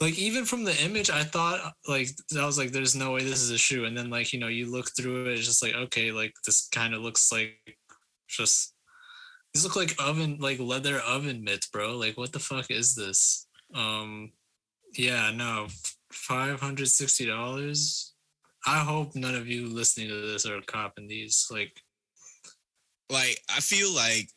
like 0.01 0.19
even 0.19 0.45
from 0.45 0.65
the 0.65 0.85
image 0.85 1.09
i 1.09 1.23
thought 1.23 1.73
like 1.89 2.09
i 2.39 2.45
was 2.45 2.59
like 2.59 2.73
there's 2.73 2.97
no 2.97 3.13
way 3.13 3.23
this 3.23 3.41
is 3.41 3.51
a 3.51 3.59
shoe 3.59 3.85
and 3.85 3.97
then 3.97 4.11
like 4.11 4.33
you 4.33 4.41
know 4.41 4.49
you 4.49 4.71
look 4.71 4.91
through 4.97 5.25
it 5.25 5.29
it's 5.29 5.47
just 5.47 5.63
like 5.63 5.75
okay 5.75 6.11
like 6.11 6.33
this 6.45 6.69
kind 6.73 6.95
of 6.95 7.01
looks 7.01 7.31
like 7.31 7.57
just 8.29 8.75
these 9.53 9.65
look 9.65 9.77
like 9.77 9.95
oven 10.01 10.37
like 10.41 10.59
leather 10.59 10.99
oven 11.01 11.45
mitts 11.45 11.69
bro 11.69 11.97
like 11.97 12.19
what 12.19 12.33
the 12.33 12.39
fuck 12.39 12.71
is 12.71 12.95
this 12.95 13.47
um 13.75 14.33
yeah 14.97 15.31
no 15.31 15.67
$560 16.13 18.11
i 18.67 18.79
hope 18.79 19.15
none 19.15 19.35
of 19.35 19.47
you 19.47 19.67
listening 19.67 20.09
to 20.09 20.33
this 20.33 20.47
are 20.47 20.61
copping 20.63 21.07
these 21.07 21.47
like 21.51 21.81
like 23.11 23.39
i 23.51 23.61
feel 23.61 23.93
like 23.95 24.29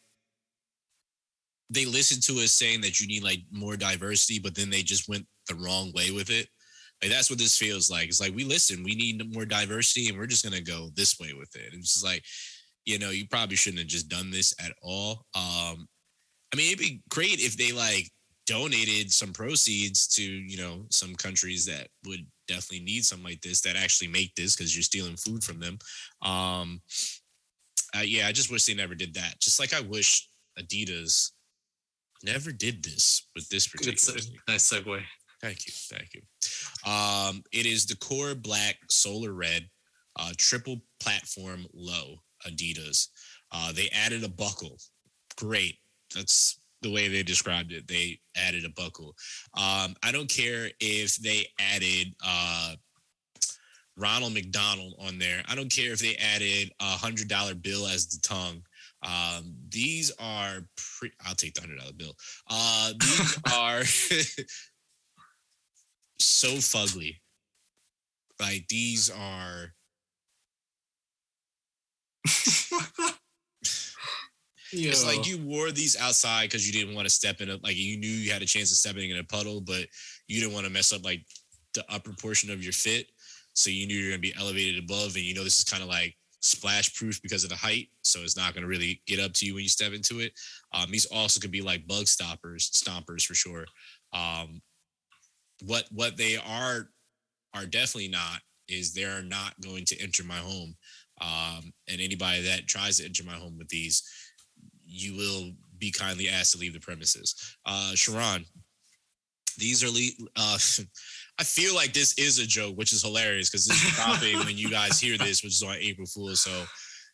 they 1.70 1.86
listened 1.86 2.24
to 2.24 2.34
us 2.44 2.52
saying 2.52 2.82
that 2.82 3.00
you 3.00 3.08
need 3.08 3.24
like 3.24 3.42
more 3.52 3.76
diversity, 3.76 4.40
but 4.40 4.56
then 4.56 4.70
they 4.70 4.82
just 4.82 5.10
went 5.10 5.26
the 5.48 5.56
wrong 5.56 5.92
way 5.94 6.12
with 6.12 6.30
it. 6.30 6.48
Like 7.02 7.12
that's 7.12 7.30
what 7.30 7.40
this 7.40 7.58
feels 7.58 7.92
like. 7.92 8.08
It's 8.08 8.22
like 8.22 8.34
we 8.34 8.44
listen, 8.44 8.84
we 8.84 8.96
need 8.96 9.34
more 9.34 9.46
diversity, 9.46 10.10
and 10.10 10.18
we're 10.18 10.28
just 10.28 10.44
gonna 10.44 10.62
go 10.62 10.90
this 10.96 11.20
way 11.20 11.34
with 11.38 11.54
it. 11.56 11.74
It's 11.74 11.94
just 11.94 12.06
like, 12.06 12.24
you 12.86 13.00
know, 13.00 13.10
you 13.10 13.28
probably 13.28 13.56
shouldn't 13.56 13.80
have 13.80 13.88
just 13.88 14.10
done 14.10 14.32
this 14.32 14.56
at 14.64 14.74
all. 14.82 15.26
Um, 15.36 15.88
I 16.54 16.56
mean, 16.56 16.68
it'd 16.68 16.80
be 16.80 17.02
great 17.10 17.40
if 17.40 17.58
they 17.58 17.72
like 17.72 18.10
donated 18.48 19.12
some 19.12 19.34
proceeds 19.34 20.08
to, 20.08 20.24
you 20.24 20.58
know, 20.58 20.86
some 20.89 21.14
countries 21.16 21.66
that 21.66 21.89
would 22.06 22.26
definitely 22.48 22.84
need 22.84 23.04
something 23.04 23.26
like 23.26 23.41
this 23.41 23.62
that 23.62 23.76
actually 23.76 24.08
make 24.08 24.34
this 24.36 24.56
because 24.56 24.76
you're 24.76 24.84
stealing 24.84 25.18
food 25.18 25.43
from 25.43 25.60
them. 25.60 25.78
Um, 26.22 26.82
uh, 27.95 28.02
yeah, 28.02 28.28
I 28.28 28.32
just 28.32 28.52
wish 28.52 28.66
they 28.66 28.74
never 28.74 28.95
did 28.95 29.14
that. 29.16 29.39
Just 29.39 29.60
like 29.60 29.74
I 29.74 29.82
wish 29.82 30.30
Adidas 30.60 31.32
never 32.24 32.52
did 32.52 32.84
this 32.84 33.28
with 33.36 33.48
this 33.50 33.68
particular. 33.68 34.20
Nice 34.48 34.72
segue. 34.72 35.02
Thank 35.41 35.68
you, 35.68 35.74
thank 35.91 36.10
you. 36.16 36.22
Um, 36.89 37.43
it 37.52 37.66
is 37.66 37.86
the 37.86 37.98
core 37.98 38.34
black 38.34 38.78
solar 38.89 39.34
red, 39.34 39.70
uh, 40.16 40.32
triple 40.38 40.82
platform 41.00 41.68
low 41.74 42.16
Adidas. 42.48 43.10
Uh, 43.52 43.72
they 43.72 43.89
added 43.89 44.24
a 44.24 44.30
buckle. 44.30 44.78
Great. 45.38 45.76
That's 46.16 46.60
the 46.82 46.92
way 46.92 47.08
they 47.08 47.24
described 47.24 47.72
it. 47.72 47.88
They 47.88 48.20
added 48.36 48.66
a 48.66 48.70
buckle. 48.70 49.16
Um, 49.56 49.96
I 50.04 50.12
don't 50.12 50.30
care 50.30 50.70
if 50.80 51.18
they 51.18 51.46
added 51.60 52.14
uh, 52.26 52.76
Ronald 53.98 54.34
McDonald 54.34 54.96
on 55.00 55.18
there. 55.18 55.42
I 55.48 55.56
don't 55.56 55.72
care 55.72 55.92
if 55.92 56.00
they 56.00 56.16
added 56.16 56.72
a 56.80 56.98
hundred 56.98 57.28
dollar 57.28 57.56
bill 57.56 57.88
as 57.88 58.08
the 58.08 58.20
tongue. 58.22 58.62
Um, 59.04 59.56
these 59.70 60.12
are 60.20 60.62
pre- 60.76 61.12
I'll 61.26 61.36
take 61.36 61.54
the 61.54 61.62
hundred 61.62 61.80
dollar 61.80 61.94
bill. 61.94 62.14
Uh, 62.50 62.94
these 63.00 63.40
are 63.54 63.84
so 66.20 66.48
fugly. 66.50 67.16
Like 68.40 68.68
these 68.68 69.10
are 69.10 69.74
It's 74.72 75.05
like 75.05 75.28
you 75.28 75.38
wore 75.38 75.72
these 75.72 75.97
outside 75.97 76.43
because 76.43 76.68
you 76.68 76.74
didn't 76.74 76.95
want 76.95 77.05
to 77.05 77.13
step 77.13 77.41
in 77.41 77.49
a 77.49 77.57
like 77.63 77.76
you 77.76 77.97
knew 77.97 78.07
you 78.07 78.32
had 78.32 78.41
a 78.41 78.45
chance 78.45 78.72
of 78.72 78.78
stepping 78.78 79.09
in 79.09 79.18
a 79.18 79.24
puddle, 79.24 79.61
but 79.61 79.86
you 80.28 80.39
didn't 80.39 80.53
want 80.53 80.65
to 80.65 80.72
mess 80.72 80.93
up 80.93 81.03
like 81.03 81.22
the 81.74 81.86
upper 81.89 82.11
portion 82.13 82.51
of 82.51 82.63
your 82.63 82.74
fit. 82.74 83.07
So 83.53 83.70
you 83.70 83.88
knew 83.88 83.95
you're 83.95 84.11
gonna 84.11 84.22
be 84.22 84.36
elevated 84.38 84.84
above, 84.84 85.15
and 85.15 85.24
you 85.24 85.34
know 85.34 85.43
this 85.43 85.57
is 85.57 85.63
kind 85.63 85.84
of 85.84 85.89
like 85.89 86.15
splash 86.41 86.93
proof 86.95 87.22
because 87.22 87.43
of 87.43 87.49
the 87.49 87.55
height, 87.55 87.88
so 88.01 88.20
it's 88.20 88.38
not 88.38 88.53
gonna 88.53 88.68
really 88.68 89.01
get 89.07 89.20
up 89.20 89.34
to 89.34 89.45
you 89.45 89.55
when 89.55 89.63
you 89.63 89.70
step 89.70 89.93
into 89.93 90.20
it. 90.20 90.34
Um, 90.74 90.91
these 90.91 91.05
also 91.05 91.39
could 91.39 91.51
be 91.51 91.61
like 91.61 91.88
bug 91.88 92.07
stoppers, 92.07 92.70
stompers 92.70 93.26
for 93.26 93.34
sure. 93.34 93.65
Um, 94.13 94.61
what 95.63 95.86
what 95.91 96.18
they 96.18 96.38
are 96.38 96.89
are 97.53 97.65
definitely 97.65 98.09
not 98.09 98.41
is 98.68 98.93
they're 98.93 99.24
not 99.24 99.59
going 99.61 99.86
to 99.86 100.01
enter 100.01 100.24
my 100.24 100.38
home. 100.38 100.76
Um, 101.20 101.74
and 101.88 101.99
anybody 101.99 102.43
that 102.43 102.68
tries 102.68 102.97
to 102.97 103.05
enter 103.05 103.24
my 103.24 103.34
home 103.34 103.57
with 103.57 103.70
these, 103.70 104.03
you 104.88 105.16
will 105.16 105.52
be 105.78 105.92
kindly 105.92 106.30
asked 106.30 106.54
to 106.54 106.58
leave 106.58 106.74
the 106.74 106.80
premises. 106.80 107.36
Uh, 107.66 107.92
Sharon, 107.94 108.46
these 109.58 109.84
are 109.84 109.90
le- 109.90 110.30
uh, 110.36 110.58
I 111.40 111.44
feel 111.44 111.76
like 111.76 111.94
this 111.94 112.18
is 112.18 112.40
a 112.40 112.48
joke, 112.48 112.76
which 112.78 112.94
is 112.94 113.04
hilarious 113.04 113.50
because 113.50 113.66
this 113.66 113.84
is 113.84 113.96
dropping 113.96 114.40
when 114.46 114.58
you 114.58 114.70
guys 114.70 115.00
hear 115.00 115.18
this, 115.18 115.44
which 115.44 115.54
is 115.54 115.64
on 115.64 115.76
April 115.80 116.08
Fool's. 116.08 116.42
So 116.42 116.52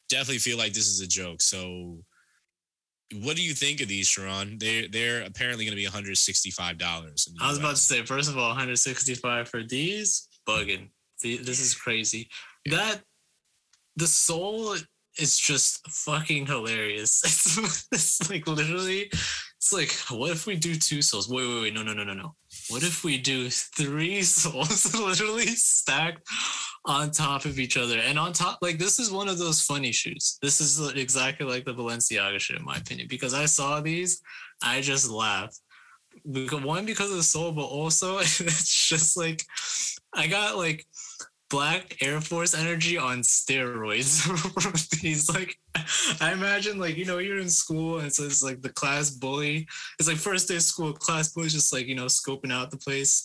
definitely 0.10 0.38
feel 0.38 0.58
like 0.58 0.74
this 0.74 0.88
is 0.88 1.02
a 1.02 1.08
joke. 1.08 1.42
So 1.42 1.98
what 3.22 3.36
do 3.36 3.44
you 3.44 3.54
think 3.54 3.82
of 3.82 3.88
these, 3.88 4.08
Sharon? 4.08 4.58
They're 4.58 4.88
they're 4.88 5.24
apparently 5.24 5.66
going 5.66 5.74
to 5.74 5.82
be 5.82 5.86
165 5.86 6.78
dollars. 6.78 7.28
I 7.42 7.50
was 7.50 7.60
about 7.60 7.76
to 7.76 7.82
say, 7.82 8.04
first 8.06 8.30
of 8.30 8.38
all, 8.38 8.50
165 8.50 9.50
for 9.50 9.64
these, 9.64 10.28
bugging. 10.48 10.90
This 11.22 11.60
is 11.60 11.74
crazy. 11.74 12.30
That 12.66 13.02
the 13.96 14.08
sole 14.08 14.76
is 15.20 15.38
just 15.38 15.88
fucking 15.90 16.48
hilarious. 16.48 17.22
It's, 17.64 17.88
it's 17.92 18.30
like 18.30 18.48
literally, 18.48 19.10
it's 19.58 19.72
like, 19.72 19.92
what 20.10 20.32
if 20.32 20.46
we 20.46 20.56
do 20.56 20.76
two 20.76 21.02
soles? 21.02 21.30
Wait, 21.30 21.48
wait, 21.48 21.62
wait, 21.62 21.74
no, 21.74 21.84
no, 21.84 21.94
no, 21.94 22.04
no, 22.04 22.14
no. 22.14 22.36
What 22.70 22.84
if 22.84 23.04
we 23.04 23.18
do 23.18 23.50
three 23.50 24.22
soles 24.24 24.94
literally 25.00 25.46
stacked 25.48 26.28
on 26.86 27.12
top 27.12 27.46
of 27.46 27.60
each 27.60 27.78
other? 27.78 28.00
And 28.00 28.18
on 28.18 28.34
top, 28.34 28.60
like, 28.62 28.78
this 28.78 29.00
is 29.00 29.12
one 29.12 29.28
of 29.28 29.38
those 29.38 29.62
funny 29.62 29.92
shoes. 29.92 30.38
This 30.42 30.60
is 30.60 30.80
exactly 30.96 31.46
like 31.46 31.66
the 31.66 31.74
Balenciaga 31.74 32.40
shit, 32.40 32.58
in 32.58 32.66
my 32.66 32.78
opinion, 32.78 33.08
because 33.10 33.34
I 33.34 33.46
saw 33.46 33.82
these, 33.82 34.22
I 34.62 34.82
just 34.82 35.10
laughed. 35.10 35.60
One, 36.26 36.86
because 36.86 37.10
of 37.10 37.18
the 37.18 37.24
sole, 37.24 37.52
but 37.52 37.66
also 37.66 38.20
it's 38.20 38.88
just 38.88 39.18
like, 39.18 39.44
I 40.14 40.28
got 40.28 40.58
like, 40.58 40.86
black 41.54 41.98
Air 42.02 42.20
Force 42.20 42.56
energy 42.56 42.98
on 42.98 43.20
steroids. 43.22 44.26
He's 45.00 45.30
like, 45.30 45.56
I 46.20 46.34
imagine 46.34 46.80
like, 46.80 46.98
you 46.98 47.06
know, 47.06 47.20
you're 47.20 47.38
in 47.38 47.50
school 47.50 48.00
and 48.00 48.12
so 48.12 48.24
it's 48.24 48.42
like 48.42 48.64
the 48.64 48.70
class 48.70 49.12
bully. 49.12 49.68
It's 50.00 50.10
like 50.10 50.18
first 50.18 50.48
day 50.48 50.56
of 50.56 50.64
school, 50.64 50.94
class 50.94 51.32
bully 51.32 51.50
just 51.50 51.72
like, 51.72 51.86
you 51.86 51.94
know, 51.94 52.06
scoping 52.06 52.52
out 52.52 52.72
the 52.72 52.78
place. 52.78 53.24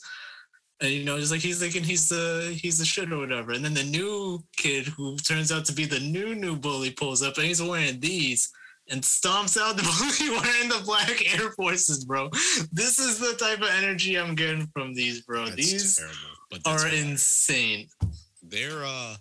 And 0.82 0.90
you 0.92 1.04
know, 1.04 1.18
just 1.18 1.32
like 1.32 1.40
he's 1.40 1.58
thinking 1.58 1.82
he's 1.82 2.10
the 2.10 2.54
he's 2.60 2.78
the 2.78 2.84
shit 2.84 3.10
or 3.10 3.18
whatever. 3.18 3.52
And 3.52 3.64
then 3.64 3.72
the 3.74 3.82
new 3.84 4.44
kid 4.56 4.86
who 4.86 5.16
turns 5.16 5.50
out 5.50 5.64
to 5.64 5.72
be 5.72 5.86
the 5.86 5.98
new 6.00 6.34
new 6.34 6.54
bully 6.54 6.90
pulls 6.90 7.22
up 7.22 7.36
and 7.38 7.46
he's 7.46 7.62
wearing 7.62 7.98
these 7.98 8.52
and 8.90 9.02
stomps 9.02 9.58
out 9.60 9.76
the 9.76 9.82
bully 10.28 10.38
wearing 10.38 10.68
the 10.68 10.82
black 10.84 11.34
Air 11.34 11.50
Forces, 11.52 12.04
bro. 12.04 12.28
This 12.72 12.98
is 12.98 13.18
the 13.18 13.34
type 13.38 13.62
of 13.62 13.68
energy 13.78 14.16
I'm 14.16 14.34
getting 14.34 14.66
from 14.74 14.94
these, 14.94 15.22
bro. 15.22 15.46
That's 15.46 15.56
these 15.56 15.96
terrible, 15.96 16.66
are 16.66 16.84
what- 16.84 16.94
insane. 16.94 17.88
They're 18.50 18.84
uh, 18.84 19.16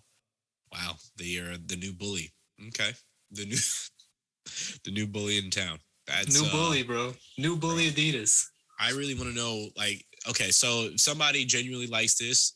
wow, 0.71 0.95
they 1.17 1.37
are 1.37 1.57
the 1.65 1.75
new 1.75 1.93
bully. 1.93 2.31
Okay, 2.67 2.91
the 3.31 3.45
new 3.45 3.57
the 4.85 4.91
new 4.91 5.07
bully 5.07 5.37
in 5.37 5.49
town. 5.49 5.79
That's 6.07 6.41
New 6.41 6.47
uh, 6.47 6.51
bully, 6.51 6.83
bro. 6.83 7.13
New 7.37 7.57
bully 7.57 7.91
Adidas. 7.91 8.45
I 8.79 8.91
really 8.91 9.15
want 9.15 9.29
to 9.29 9.35
know, 9.35 9.67
like, 9.75 10.05
okay, 10.29 10.51
so 10.51 10.89
if 10.93 11.01
somebody 11.01 11.45
genuinely 11.45 11.87
likes 11.87 12.17
this, 12.17 12.53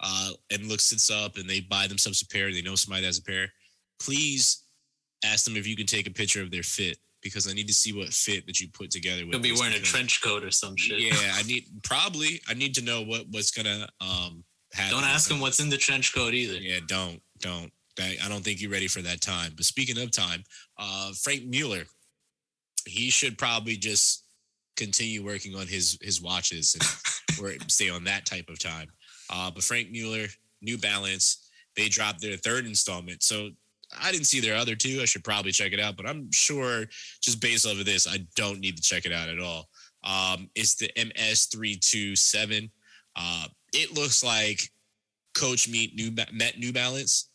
uh, 0.00 0.30
and 0.50 0.66
looks 0.66 0.90
this 0.90 1.10
up, 1.10 1.36
and 1.36 1.48
they 1.48 1.60
buy 1.60 1.86
themselves 1.86 2.22
a 2.22 2.26
pair, 2.26 2.52
they 2.52 2.62
know 2.62 2.74
somebody 2.74 3.02
that 3.02 3.08
has 3.08 3.18
a 3.18 3.22
pair. 3.22 3.48
Please 4.00 4.64
ask 5.24 5.44
them 5.44 5.56
if 5.56 5.66
you 5.66 5.76
can 5.76 5.86
take 5.86 6.06
a 6.06 6.12
picture 6.12 6.42
of 6.42 6.50
their 6.50 6.62
fit 6.62 6.98
because 7.22 7.48
I 7.48 7.54
need 7.54 7.68
to 7.68 7.74
see 7.74 7.92
what 7.92 8.08
fit 8.08 8.46
that 8.46 8.60
you 8.60 8.68
put 8.72 8.90
together. 8.90 9.24
With 9.24 9.34
He'll 9.34 9.42
be 9.42 9.52
wearing 9.52 9.76
a 9.76 9.80
trench 9.80 10.22
coat 10.22 10.44
or 10.44 10.50
some 10.50 10.76
shit. 10.76 11.00
Yeah, 11.00 11.32
I 11.34 11.42
need 11.44 11.66
probably 11.84 12.40
I 12.48 12.54
need 12.54 12.74
to 12.74 12.82
know 12.82 13.02
what 13.02 13.26
what's 13.30 13.50
gonna 13.50 13.88
um. 14.00 14.44
Don't 14.90 15.04
ask 15.04 15.30
him 15.30 15.40
what's 15.40 15.60
in 15.60 15.68
the 15.68 15.76
trench 15.76 16.14
coat 16.14 16.34
either. 16.34 16.58
Yeah, 16.58 16.80
don't, 16.86 17.20
don't. 17.40 17.70
I 18.00 18.28
don't 18.28 18.42
think 18.42 18.60
you're 18.60 18.70
ready 18.70 18.88
for 18.88 19.02
that 19.02 19.20
time. 19.20 19.52
But 19.54 19.66
speaking 19.66 20.02
of 20.02 20.10
time, 20.10 20.42
uh, 20.78 21.12
Franck 21.12 21.42
Muller, 21.44 21.84
he 22.86 23.10
should 23.10 23.36
probably 23.36 23.76
just 23.76 24.24
continue 24.76 25.22
working 25.22 25.54
on 25.54 25.66
his 25.66 25.98
his 26.00 26.22
watches 26.22 26.74
and 26.74 27.44
or 27.44 27.54
stay 27.68 27.90
on 27.90 28.04
that 28.04 28.24
type 28.24 28.48
of 28.48 28.58
time. 28.58 28.88
Uh, 29.30 29.50
but 29.50 29.62
Franck 29.62 29.88
Muller, 29.92 30.26
New 30.62 30.78
Balance, 30.78 31.50
they 31.76 31.88
dropped 31.88 32.20
their 32.20 32.36
third 32.36 32.66
installment. 32.66 33.22
So 33.22 33.50
I 34.00 34.10
didn't 34.10 34.26
see 34.26 34.40
their 34.40 34.56
other 34.56 34.74
two. 34.74 35.00
I 35.02 35.04
should 35.04 35.24
probably 35.24 35.52
check 35.52 35.72
it 35.72 35.80
out, 35.80 35.96
but 35.96 36.06
I'm 36.06 36.30
sure 36.32 36.86
just 37.20 37.40
based 37.40 37.66
off 37.66 37.78
of 37.78 37.84
this, 37.84 38.06
I 38.06 38.26
don't 38.36 38.60
need 38.60 38.76
to 38.76 38.82
check 38.82 39.04
it 39.04 39.12
out 39.12 39.28
at 39.28 39.38
all. 39.38 39.68
Um, 40.04 40.48
it's 40.54 40.74
the 40.76 40.90
MS327. 40.96 42.70
Uh, 43.14 43.46
it 43.72 43.94
looks 43.94 44.22
like 44.22 44.60
Coach 45.34 45.68
meet 45.68 45.94
new 45.94 46.10
met 46.32 46.58
New 46.58 46.72
Balance 46.72 47.30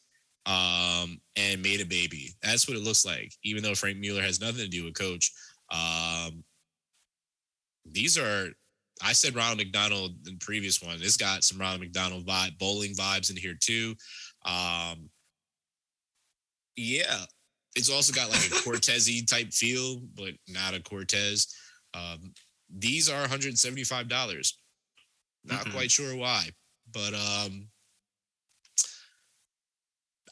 um, 0.45 1.19
and 1.35 1.61
made 1.61 1.81
a 1.81 1.85
baby. 1.85 2.33
That's 2.41 2.67
what 2.67 2.77
it 2.77 2.83
looks 2.83 3.05
like. 3.05 3.33
Even 3.43 3.63
though 3.63 3.75
Franck 3.75 3.97
Muller 3.97 4.21
has 4.21 4.39
nothing 4.39 4.63
to 4.63 4.67
do 4.67 4.85
with 4.85 4.97
Coach, 4.97 5.31
um, 5.71 6.43
these 7.85 8.17
are. 8.17 8.49
I 9.03 9.13
said 9.13 9.35
Ronald 9.35 9.59
McDonald 9.59 10.15
in 10.25 10.33
the 10.33 10.39
previous 10.39 10.81
one. 10.81 10.99
This 10.99 11.17
got 11.17 11.43
some 11.43 11.59
Ronald 11.59 11.81
McDonald 11.81 12.25
vibe, 12.25 12.57
bowling 12.57 12.95
vibes 12.95 13.29
in 13.29 13.37
here 13.37 13.55
too. 13.59 13.93
Um, 14.43 15.11
yeah, 16.75 17.25
it's 17.75 17.91
also 17.91 18.11
got 18.11 18.31
like 18.31 18.47
a 18.47 18.49
Cortez-y 18.63 19.21
type 19.27 19.53
feel, 19.53 20.01
but 20.15 20.31
not 20.47 20.73
a 20.73 20.81
Cortez. 20.81 21.47
Um, 21.93 22.33
these 22.75 23.07
are 23.07 23.27
$175. 23.27 24.53
Not 25.47 25.65
Mhm. 25.65 25.71
quite 25.71 25.91
sure 25.91 26.15
why, 26.15 26.49
but 26.91 27.13
um, 27.13 27.69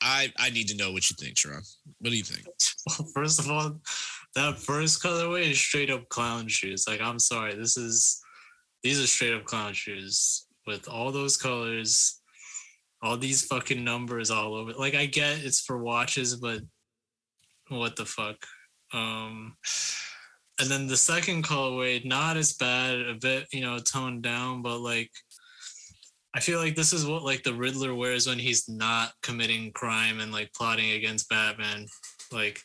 I 0.02 0.32
I 0.38 0.50
need 0.50 0.68
to 0.70 0.76
know 0.76 0.92
what 0.92 1.10
you 1.10 1.16
think, 1.18 1.38
Sharon. 1.38 1.64
What 2.00 2.10
do 2.10 2.18
you 2.18 2.24
think? 2.24 2.46
Well, 2.88 3.10
first 3.16 3.40
of 3.40 3.50
all, 3.50 3.82
that 4.36 4.60
first 4.60 5.02
colorway 5.02 5.50
is 5.50 5.60
straight 5.60 5.90
up 5.90 6.08
clown 6.10 6.48
shoes. 6.48 6.86
Like, 6.88 7.02
I'm 7.02 7.18
sorry, 7.20 7.56
this 7.56 7.78
is 7.78 8.22
these 8.84 9.02
are 9.02 9.08
straight 9.08 9.34
up 9.34 9.46
clown 9.46 9.74
shoes 9.74 10.46
with 10.68 10.88
all 10.88 11.12
those 11.12 11.36
colors, 11.38 12.22
all 13.02 13.18
these 13.18 13.46
fucking 13.46 13.84
numbers 13.84 14.30
all 14.30 14.54
over. 14.54 14.74
Like, 14.74 14.94
I 14.96 15.06
get 15.08 15.40
it's 15.40 15.62
for 15.62 15.78
watches, 15.82 16.36
but 16.36 16.62
what 17.70 17.96
the 17.96 18.06
fuck? 18.06 18.36
Um, 18.94 19.58
and 20.60 20.70
then 20.70 20.88
the 20.88 20.98
second 20.98 21.44
colorway, 21.44 22.04
not 22.06 22.38
as 22.38 22.54
bad, 22.54 23.00
a 23.00 23.16
bit 23.16 23.48
you 23.52 23.62
know 23.62 23.80
toned 23.80 24.24
down, 24.24 24.62
but 24.62 24.80
like. 24.80 25.12
I 26.38 26.42
feel 26.42 26.60
like 26.60 26.76
this 26.76 26.92
is 26.92 27.06
what 27.08 27.24
like 27.24 27.44
the 27.44 27.54
Riddler 27.54 27.96
wears 27.96 28.28
when 28.28 28.38
he's 28.40 28.68
not 28.68 29.12
committing 29.24 29.72
crime 29.72 30.20
and 30.20 30.34
like 30.34 30.52
plotting 30.54 30.92
against 30.92 31.30
Batman. 31.30 31.86
Like 32.30 32.60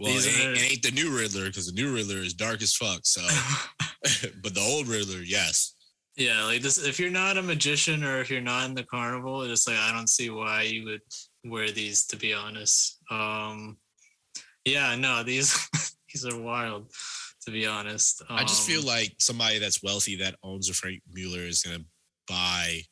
Well, 0.00 0.10
it 0.12 0.26
ain't, 0.26 0.48
are- 0.48 0.54
it 0.54 0.72
ain't 0.72 0.82
the 0.82 0.90
new 0.90 1.16
Riddler 1.16 1.44
because 1.44 1.68
the 1.68 1.80
new 1.80 1.94
Riddler 1.94 2.16
is 2.16 2.34
dark 2.34 2.60
as 2.62 2.74
fuck. 2.74 3.02
So, 3.04 3.20
but 4.42 4.54
the 4.54 4.60
old 4.60 4.88
Riddler, 4.88 5.22
yes. 5.22 5.76
Yeah, 6.16 6.42
like 6.42 6.62
this. 6.62 6.84
If 6.84 6.98
you're 6.98 7.12
not 7.12 7.38
a 7.38 7.42
magician 7.42 8.02
or 8.02 8.20
if 8.20 8.28
you're 8.28 8.40
not 8.40 8.68
in 8.68 8.74
the 8.74 8.82
carnival, 8.82 9.42
it's 9.42 9.68
like 9.68 9.76
I 9.78 9.92
don't 9.92 10.10
see 10.10 10.28
why 10.30 10.62
you 10.62 10.84
would 10.86 11.02
wear 11.44 11.70
these. 11.70 12.06
To 12.06 12.16
be 12.16 12.34
honest, 12.34 12.98
um, 13.08 13.78
yeah, 14.64 14.96
no, 14.96 15.22
these 15.22 15.56
these 16.12 16.26
are 16.26 16.38
wild. 16.40 16.90
To 17.46 17.50
be 17.50 17.66
honest, 17.66 18.22
I 18.28 18.42
just 18.44 18.66
feel 18.66 18.80
Um, 18.80 18.86
like 18.86 19.14
somebody 19.18 19.58
that's 19.58 19.82
wealthy 19.82 20.16
that 20.16 20.36
owns 20.42 20.68
a 20.68 20.74
Franck 20.74 21.02
Muller 21.10 21.40
is 21.40 21.62
gonna 21.62 21.84
buy 22.28 22.82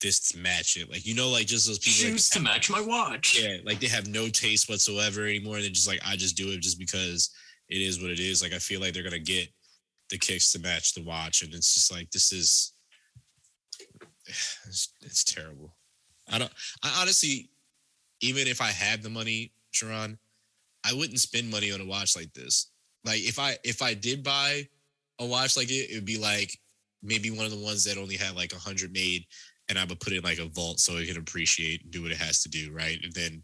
this 0.00 0.18
to 0.30 0.38
match 0.38 0.76
it. 0.76 0.90
Like 0.90 1.04
you 1.04 1.14
know, 1.14 1.28
like 1.28 1.46
just 1.46 1.66
those 1.66 1.78
people. 1.78 2.04
that 2.04 2.12
shoes 2.12 2.30
to 2.30 2.40
match 2.40 2.70
my 2.70 2.80
watch. 2.80 3.38
Yeah, 3.38 3.58
like 3.64 3.80
they 3.80 3.88
have 3.88 4.06
no 4.08 4.28
taste 4.28 4.68
whatsoever 4.68 5.26
anymore. 5.26 5.60
They're 5.60 5.68
just 5.68 5.86
like, 5.88 6.00
I 6.06 6.16
just 6.16 6.36
do 6.36 6.50
it 6.52 6.60
just 6.60 6.78
because 6.78 7.30
it 7.68 7.82
is 7.82 8.00
what 8.00 8.10
it 8.10 8.18
is. 8.18 8.42
Like 8.42 8.54
I 8.54 8.58
feel 8.58 8.80
like 8.80 8.94
they're 8.94 9.02
gonna 9.02 9.18
get 9.18 9.48
the 10.08 10.18
kicks 10.18 10.52
to 10.52 10.58
match 10.58 10.94
the 10.94 11.02
watch, 11.02 11.42
and 11.42 11.52
it's 11.54 11.74
just 11.74 11.92
like 11.92 12.10
this 12.10 12.32
is 12.32 12.72
it's, 14.26 14.94
it's 15.02 15.24
terrible. 15.24 15.76
I 16.30 16.38
don't. 16.38 16.52
I 16.82 16.98
honestly, 17.00 17.50
even 18.22 18.46
if 18.46 18.60
I 18.62 18.68
had 18.70 19.02
the 19.02 19.10
money, 19.10 19.52
Sharon, 19.72 20.18
I 20.84 20.92
wouldn't 20.92 21.20
spend 21.20 21.50
money 21.50 21.72
on 21.72 21.80
a 21.80 21.86
watch 21.86 22.16
like 22.16 22.32
this. 22.32 22.70
Like 23.04 23.20
if 23.20 23.38
I 23.38 23.56
if 23.64 23.82
I 23.82 23.94
did 23.94 24.22
buy 24.22 24.66
a 25.18 25.26
watch 25.26 25.56
like 25.56 25.70
it, 25.70 25.90
it 25.90 25.94
would 25.94 26.04
be 26.04 26.18
like 26.18 26.56
maybe 27.02 27.30
one 27.30 27.44
of 27.44 27.52
the 27.52 27.64
ones 27.64 27.84
that 27.84 27.98
only 27.98 28.16
had 28.16 28.36
like 28.36 28.52
a 28.52 28.58
hundred 28.58 28.92
made, 28.92 29.24
and 29.68 29.78
I 29.78 29.84
would 29.84 30.00
put 30.00 30.12
it 30.12 30.18
in 30.18 30.24
like 30.24 30.38
a 30.38 30.46
vault 30.46 30.80
so 30.80 30.96
it 30.96 31.08
can 31.08 31.16
appreciate 31.16 31.82
and 31.82 31.92
do 31.92 32.02
what 32.02 32.12
it 32.12 32.18
has 32.18 32.42
to 32.42 32.48
do, 32.48 32.72
right? 32.72 32.98
And 33.02 33.12
then 33.12 33.42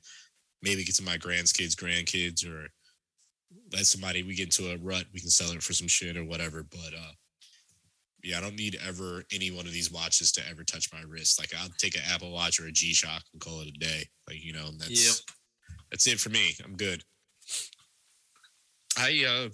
maybe 0.63 0.85
get 0.85 0.97
to 0.97 1.03
my 1.03 1.17
grandkids, 1.17 1.75
grandkids, 1.75 2.47
or 2.49 2.69
let 3.73 3.87
somebody 3.87 4.23
we 4.23 4.35
get 4.35 4.47
into 4.47 4.73
a 4.73 4.79
rut, 4.79 5.05
we 5.13 5.21
can 5.21 5.31
sell 5.31 5.51
it 5.53 5.63
for 5.63 5.73
some 5.73 5.89
shit 5.89 6.17
or 6.17 6.25
whatever. 6.25 6.63
But 6.63 6.95
uh 6.95 7.13
yeah, 8.23 8.39
I 8.39 8.41
don't 8.41 8.57
need 8.57 8.79
ever 8.87 9.23
any 9.33 9.51
one 9.51 9.67
of 9.67 9.73
these 9.73 9.93
watches 9.93 10.33
to 10.33 10.43
ever 10.51 10.65
touch 10.65 10.93
my 10.93 11.03
wrist. 11.07 11.39
Like 11.39 11.51
I'll 11.59 11.69
take 11.79 11.97
an 11.97 12.03
Apple 12.11 12.33
Watch 12.33 12.61
or 12.61 12.67
a 12.67 12.73
G 12.73 12.93
Shock 12.93 13.23
and 13.33 13.41
call 13.41 13.61
it 13.61 13.69
a 13.69 13.79
day. 13.79 14.09
Like, 14.27 14.43
you 14.43 14.53
know, 14.53 14.71
that's 14.79 15.07
yep. 15.07 15.37
that's 15.91 16.07
it 16.07 16.19
for 16.19 16.31
me. 16.31 16.55
I'm 16.65 16.77
good. 16.77 17.03
I 18.99 19.25
uh 19.27 19.49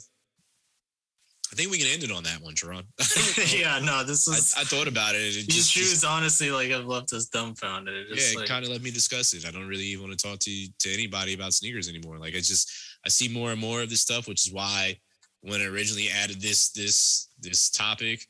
I 1.53 1.57
think 1.57 1.70
we 1.70 1.78
can 1.78 1.86
end 1.86 2.03
it 2.03 2.11
on 2.11 2.24
that 2.24 2.40
one, 2.40 2.57
Sharon. 2.57 2.84
yeah, 3.55 3.78
no, 3.78 4.03
this 4.03 4.26
is. 4.26 4.55
I, 4.57 4.62
I 4.62 4.64
thought 4.64 4.88
about 4.88 5.14
it. 5.14 5.18
it 5.18 5.47
these 5.47 5.55
just, 5.55 5.70
shoes, 5.70 5.90
just, 5.90 6.05
honestly, 6.05 6.51
like 6.51 6.70
have 6.70 6.86
left 6.86 7.12
us 7.12 7.26
dumbfounded. 7.26 7.95
It 7.95 8.07
yeah, 8.11 8.32
it 8.32 8.36
like, 8.38 8.49
kind 8.49 8.64
of 8.64 8.72
let 8.72 8.82
me 8.82 8.90
discuss 8.90 9.34
it. 9.34 9.47
I 9.47 9.53
don't 9.53 9.68
really 9.68 9.84
even 9.84 10.09
want 10.09 10.18
to 10.18 10.28
talk 10.28 10.40
to 10.40 10.66
to 10.80 10.92
anybody 10.92 11.34
about 11.34 11.55
sneakers 11.55 11.88
anymore. 11.88 12.18
Like 12.18 12.34
I 12.34 12.38
just 12.38 12.72
I 13.07 13.09
see 13.09 13.28
more 13.28 13.53
and 13.53 13.61
more 13.61 13.82
of 13.82 13.88
this 13.88 14.01
stuff, 14.01 14.26
which 14.26 14.49
is 14.49 14.53
why 14.53 14.99
when 15.42 15.61
I 15.61 15.66
originally 15.66 16.09
added 16.09 16.40
this 16.40 16.70
this 16.72 17.28
this 17.38 17.70
topic, 17.70 18.26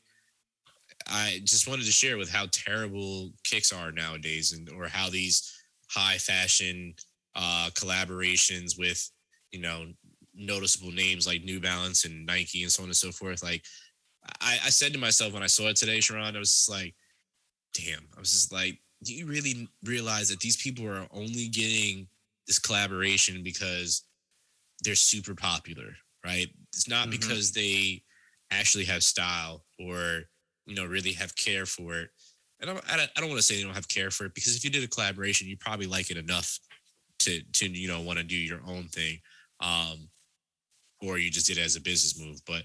I 1.07 1.39
just 1.45 1.67
wanted 1.67 1.85
to 1.85 1.91
share 1.91 2.17
with 2.17 2.29
how 2.29 2.45
terrible 2.51 3.31
kicks 3.43 3.71
are 3.71 3.91
nowadays, 3.91 4.51
and 4.51 4.69
or 4.69 4.87
how 4.87 5.09
these 5.09 5.51
high 5.89 6.19
fashion 6.19 6.93
uh, 7.35 7.69
collaborations 7.73 8.77
with 8.77 9.09
you 9.51 9.61
know 9.61 9.87
noticeable 10.35 10.91
names 10.91 11.27
like 11.27 11.43
New 11.43 11.59
Balance 11.59 12.05
and 12.05 12.25
Nike 12.25 12.63
and 12.63 12.71
so 12.71 12.83
on 12.83 12.89
and 12.89 12.95
so 12.95 13.11
forth. 13.11 13.43
Like 13.43 13.63
I, 14.41 14.57
I 14.65 14.69
said 14.69 14.93
to 14.93 14.99
myself 14.99 15.33
when 15.33 15.43
I 15.43 15.47
saw 15.47 15.69
it 15.69 15.75
today, 15.75 15.99
Sharon, 15.99 16.35
I 16.35 16.39
was 16.39 16.51
just 16.51 16.69
like, 16.69 16.95
damn. 17.73 18.07
I 18.15 18.19
was 18.19 18.31
just 18.31 18.53
like, 18.53 18.79
do 19.03 19.13
you 19.13 19.25
really 19.25 19.67
realize 19.83 20.29
that 20.29 20.39
these 20.39 20.57
people 20.57 20.87
are 20.87 21.07
only 21.11 21.47
getting 21.47 22.07
this 22.47 22.59
collaboration 22.59 23.43
because 23.43 24.03
they're 24.83 24.95
super 24.95 25.35
popular, 25.35 25.95
right? 26.25 26.47
It's 26.73 26.87
not 26.87 27.07
mm-hmm. 27.07 27.11
because 27.11 27.51
they 27.51 28.03
actually 28.51 28.85
have 28.85 29.03
style 29.03 29.63
or 29.79 30.23
you 30.65 30.75
know 30.75 30.85
really 30.85 31.13
have 31.13 31.35
care 31.35 31.65
for 31.65 31.95
it. 31.95 32.09
And 32.61 32.69
I, 32.69 33.07
I 33.15 33.19
don't 33.19 33.29
want 33.29 33.39
to 33.39 33.43
say 33.43 33.57
they 33.57 33.63
don't 33.63 33.75
have 33.75 33.87
care 33.87 34.11
for 34.11 34.25
it 34.25 34.33
because 34.33 34.55
if 34.55 34.63
you 34.63 34.69
did 34.69 34.83
a 34.83 34.87
collaboration, 34.87 35.47
you 35.47 35.57
probably 35.57 35.87
like 35.87 36.11
it 36.11 36.17
enough 36.17 36.59
to 37.19 37.41
to 37.41 37.69
you 37.69 37.87
know 37.87 38.01
want 38.01 38.19
to 38.19 38.23
do 38.23 38.37
your 38.37 38.61
own 38.65 38.85
thing. 38.85 39.19
Um, 39.59 40.09
or 41.05 41.17
you 41.17 41.29
just 41.29 41.47
did 41.47 41.57
it 41.57 41.65
as 41.65 41.75
a 41.75 41.81
business 41.81 42.19
move. 42.19 42.39
But 42.45 42.63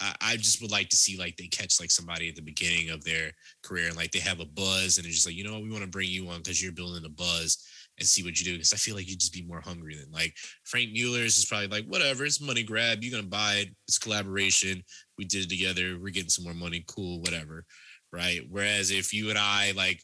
I, 0.00 0.14
I, 0.20 0.36
just 0.36 0.62
would 0.62 0.70
like 0.70 0.88
to 0.90 0.96
see 0.96 1.18
like 1.18 1.36
they 1.36 1.46
catch 1.46 1.80
like 1.80 1.90
somebody 1.90 2.28
at 2.28 2.36
the 2.36 2.42
beginning 2.42 2.90
of 2.90 3.04
their 3.04 3.32
career 3.62 3.88
and 3.88 3.96
like 3.96 4.12
they 4.12 4.20
have 4.20 4.40
a 4.40 4.44
buzz 4.44 4.96
and 4.96 5.06
it's 5.06 5.16
just 5.16 5.26
like, 5.26 5.34
you 5.34 5.44
know 5.44 5.54
what, 5.54 5.62
we 5.62 5.70
want 5.70 5.82
to 5.82 5.90
bring 5.90 6.08
you 6.08 6.28
on 6.28 6.38
because 6.38 6.62
you're 6.62 6.72
building 6.72 7.04
a 7.04 7.08
buzz 7.08 7.64
and 7.98 8.06
see 8.06 8.22
what 8.22 8.38
you 8.38 8.44
do. 8.44 8.52
Because 8.52 8.72
I 8.72 8.76
feel 8.76 8.94
like 8.94 9.08
you'd 9.08 9.20
just 9.20 9.32
be 9.32 9.42
more 9.42 9.60
hungry 9.60 9.96
than 9.96 10.10
like 10.12 10.34
Franck 10.64 10.90
Muller's 10.92 11.38
is 11.38 11.46
probably 11.46 11.68
like, 11.68 11.86
whatever, 11.86 12.24
it's 12.24 12.40
money 12.40 12.62
grab. 12.62 13.02
You're 13.02 13.16
gonna 13.18 13.28
buy 13.28 13.54
it, 13.54 13.68
it's 13.88 13.98
collaboration. 13.98 14.82
We 15.16 15.24
did 15.24 15.44
it 15.44 15.50
together, 15.50 15.98
we're 16.00 16.10
getting 16.10 16.30
some 16.30 16.44
more 16.44 16.54
money, 16.54 16.84
cool, 16.86 17.20
whatever. 17.20 17.64
Right. 18.12 18.42
Whereas 18.48 18.90
if 18.90 19.12
you 19.12 19.30
and 19.30 19.38
I 19.38 19.72
like, 19.76 20.02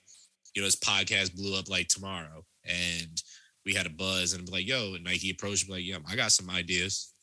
you 0.55 0.62
know, 0.62 0.66
this 0.66 0.76
podcast 0.76 1.35
blew 1.35 1.59
up 1.59 1.68
like 1.70 1.89
tomorrow 1.89 2.45
and 2.64 3.22
we 3.64 3.72
had 3.72 3.87
a 3.87 3.91
buzz 3.91 4.35
and 4.35 4.45
be 4.45 4.53
like, 4.53 4.66
yo, 4.66 4.95
and 4.95 5.05
Nike 5.05 5.30
approached 5.30 5.68
me 5.68 5.74
like, 5.74 5.87
yeah, 5.87 5.97
I 6.07 6.16
got 6.16 6.32
some 6.32 6.51
ideas 6.51 7.14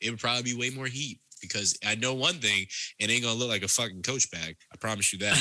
it 0.00 0.10
would 0.10 0.20
probably 0.20 0.42
be 0.42 0.58
way 0.58 0.70
more 0.70 0.86
heat 0.86 1.20
because 1.40 1.78
I 1.86 1.94
know 1.94 2.14
one 2.14 2.34
thing, 2.34 2.66
it 2.98 3.10
ain't 3.10 3.22
gonna 3.22 3.38
look 3.38 3.48
like 3.48 3.62
a 3.62 3.68
fucking 3.68 4.02
coach 4.02 4.30
bag. 4.30 4.56
I 4.72 4.76
promise 4.76 5.12
you 5.12 5.18
that. 5.20 5.38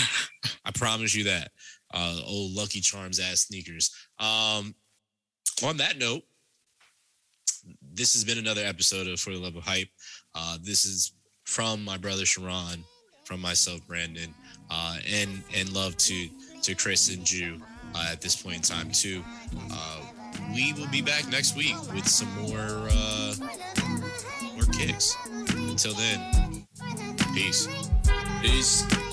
I 0.66 0.72
promise 0.72 1.16
you 1.16 1.26
that. 1.26 1.52
Uh, 1.94 2.20
old 2.26 2.54
Lucky 2.54 2.82
Charms 2.82 3.20
ass 3.20 3.48
sneakers. 3.48 3.96
Um, 4.20 4.76
on 5.64 5.78
that 5.78 5.98
note, 5.98 6.22
this 7.82 8.14
has 8.14 8.24
been 8.24 8.38
another 8.38 8.64
episode 8.64 9.08
of 9.08 9.20
For 9.20 9.32
the 9.32 9.40
Love 9.40 9.56
of 9.56 9.64
Hype. 9.64 9.90
Uh, 10.36 10.58
this 10.62 10.86
is 10.86 11.14
from 11.46 11.84
my 11.84 11.98
brother 11.98 12.26
Sharon, 12.26 12.84
from 13.26 13.42
myself, 13.42 13.80
Brandon, 13.88 14.34
uh, 14.70 14.98
and 15.10 15.42
and 15.56 15.72
love 15.74 15.98
to 15.98 16.30
to 16.64 16.76
Chris 16.76 17.14
and 17.14 17.26
Jew 17.26 17.60
uh, 17.96 18.10
at 18.12 18.22
this 18.22 18.42
point 18.42 18.58
in 18.58 18.62
time 18.62 18.92
too. 18.92 19.24
Uh, 19.72 20.02
we 20.54 20.74
will 20.74 20.90
be 20.90 21.02
back 21.02 21.28
next 21.30 21.56
week 21.56 21.76
with 21.94 22.08
some 22.08 22.30
more 22.42 22.90
uh, 22.92 23.34
more 23.40 23.87
kicks. 24.72 25.16
Until 25.50 25.94
then, 25.94 26.68
peace. 27.34 27.68
Peace. 28.42 29.07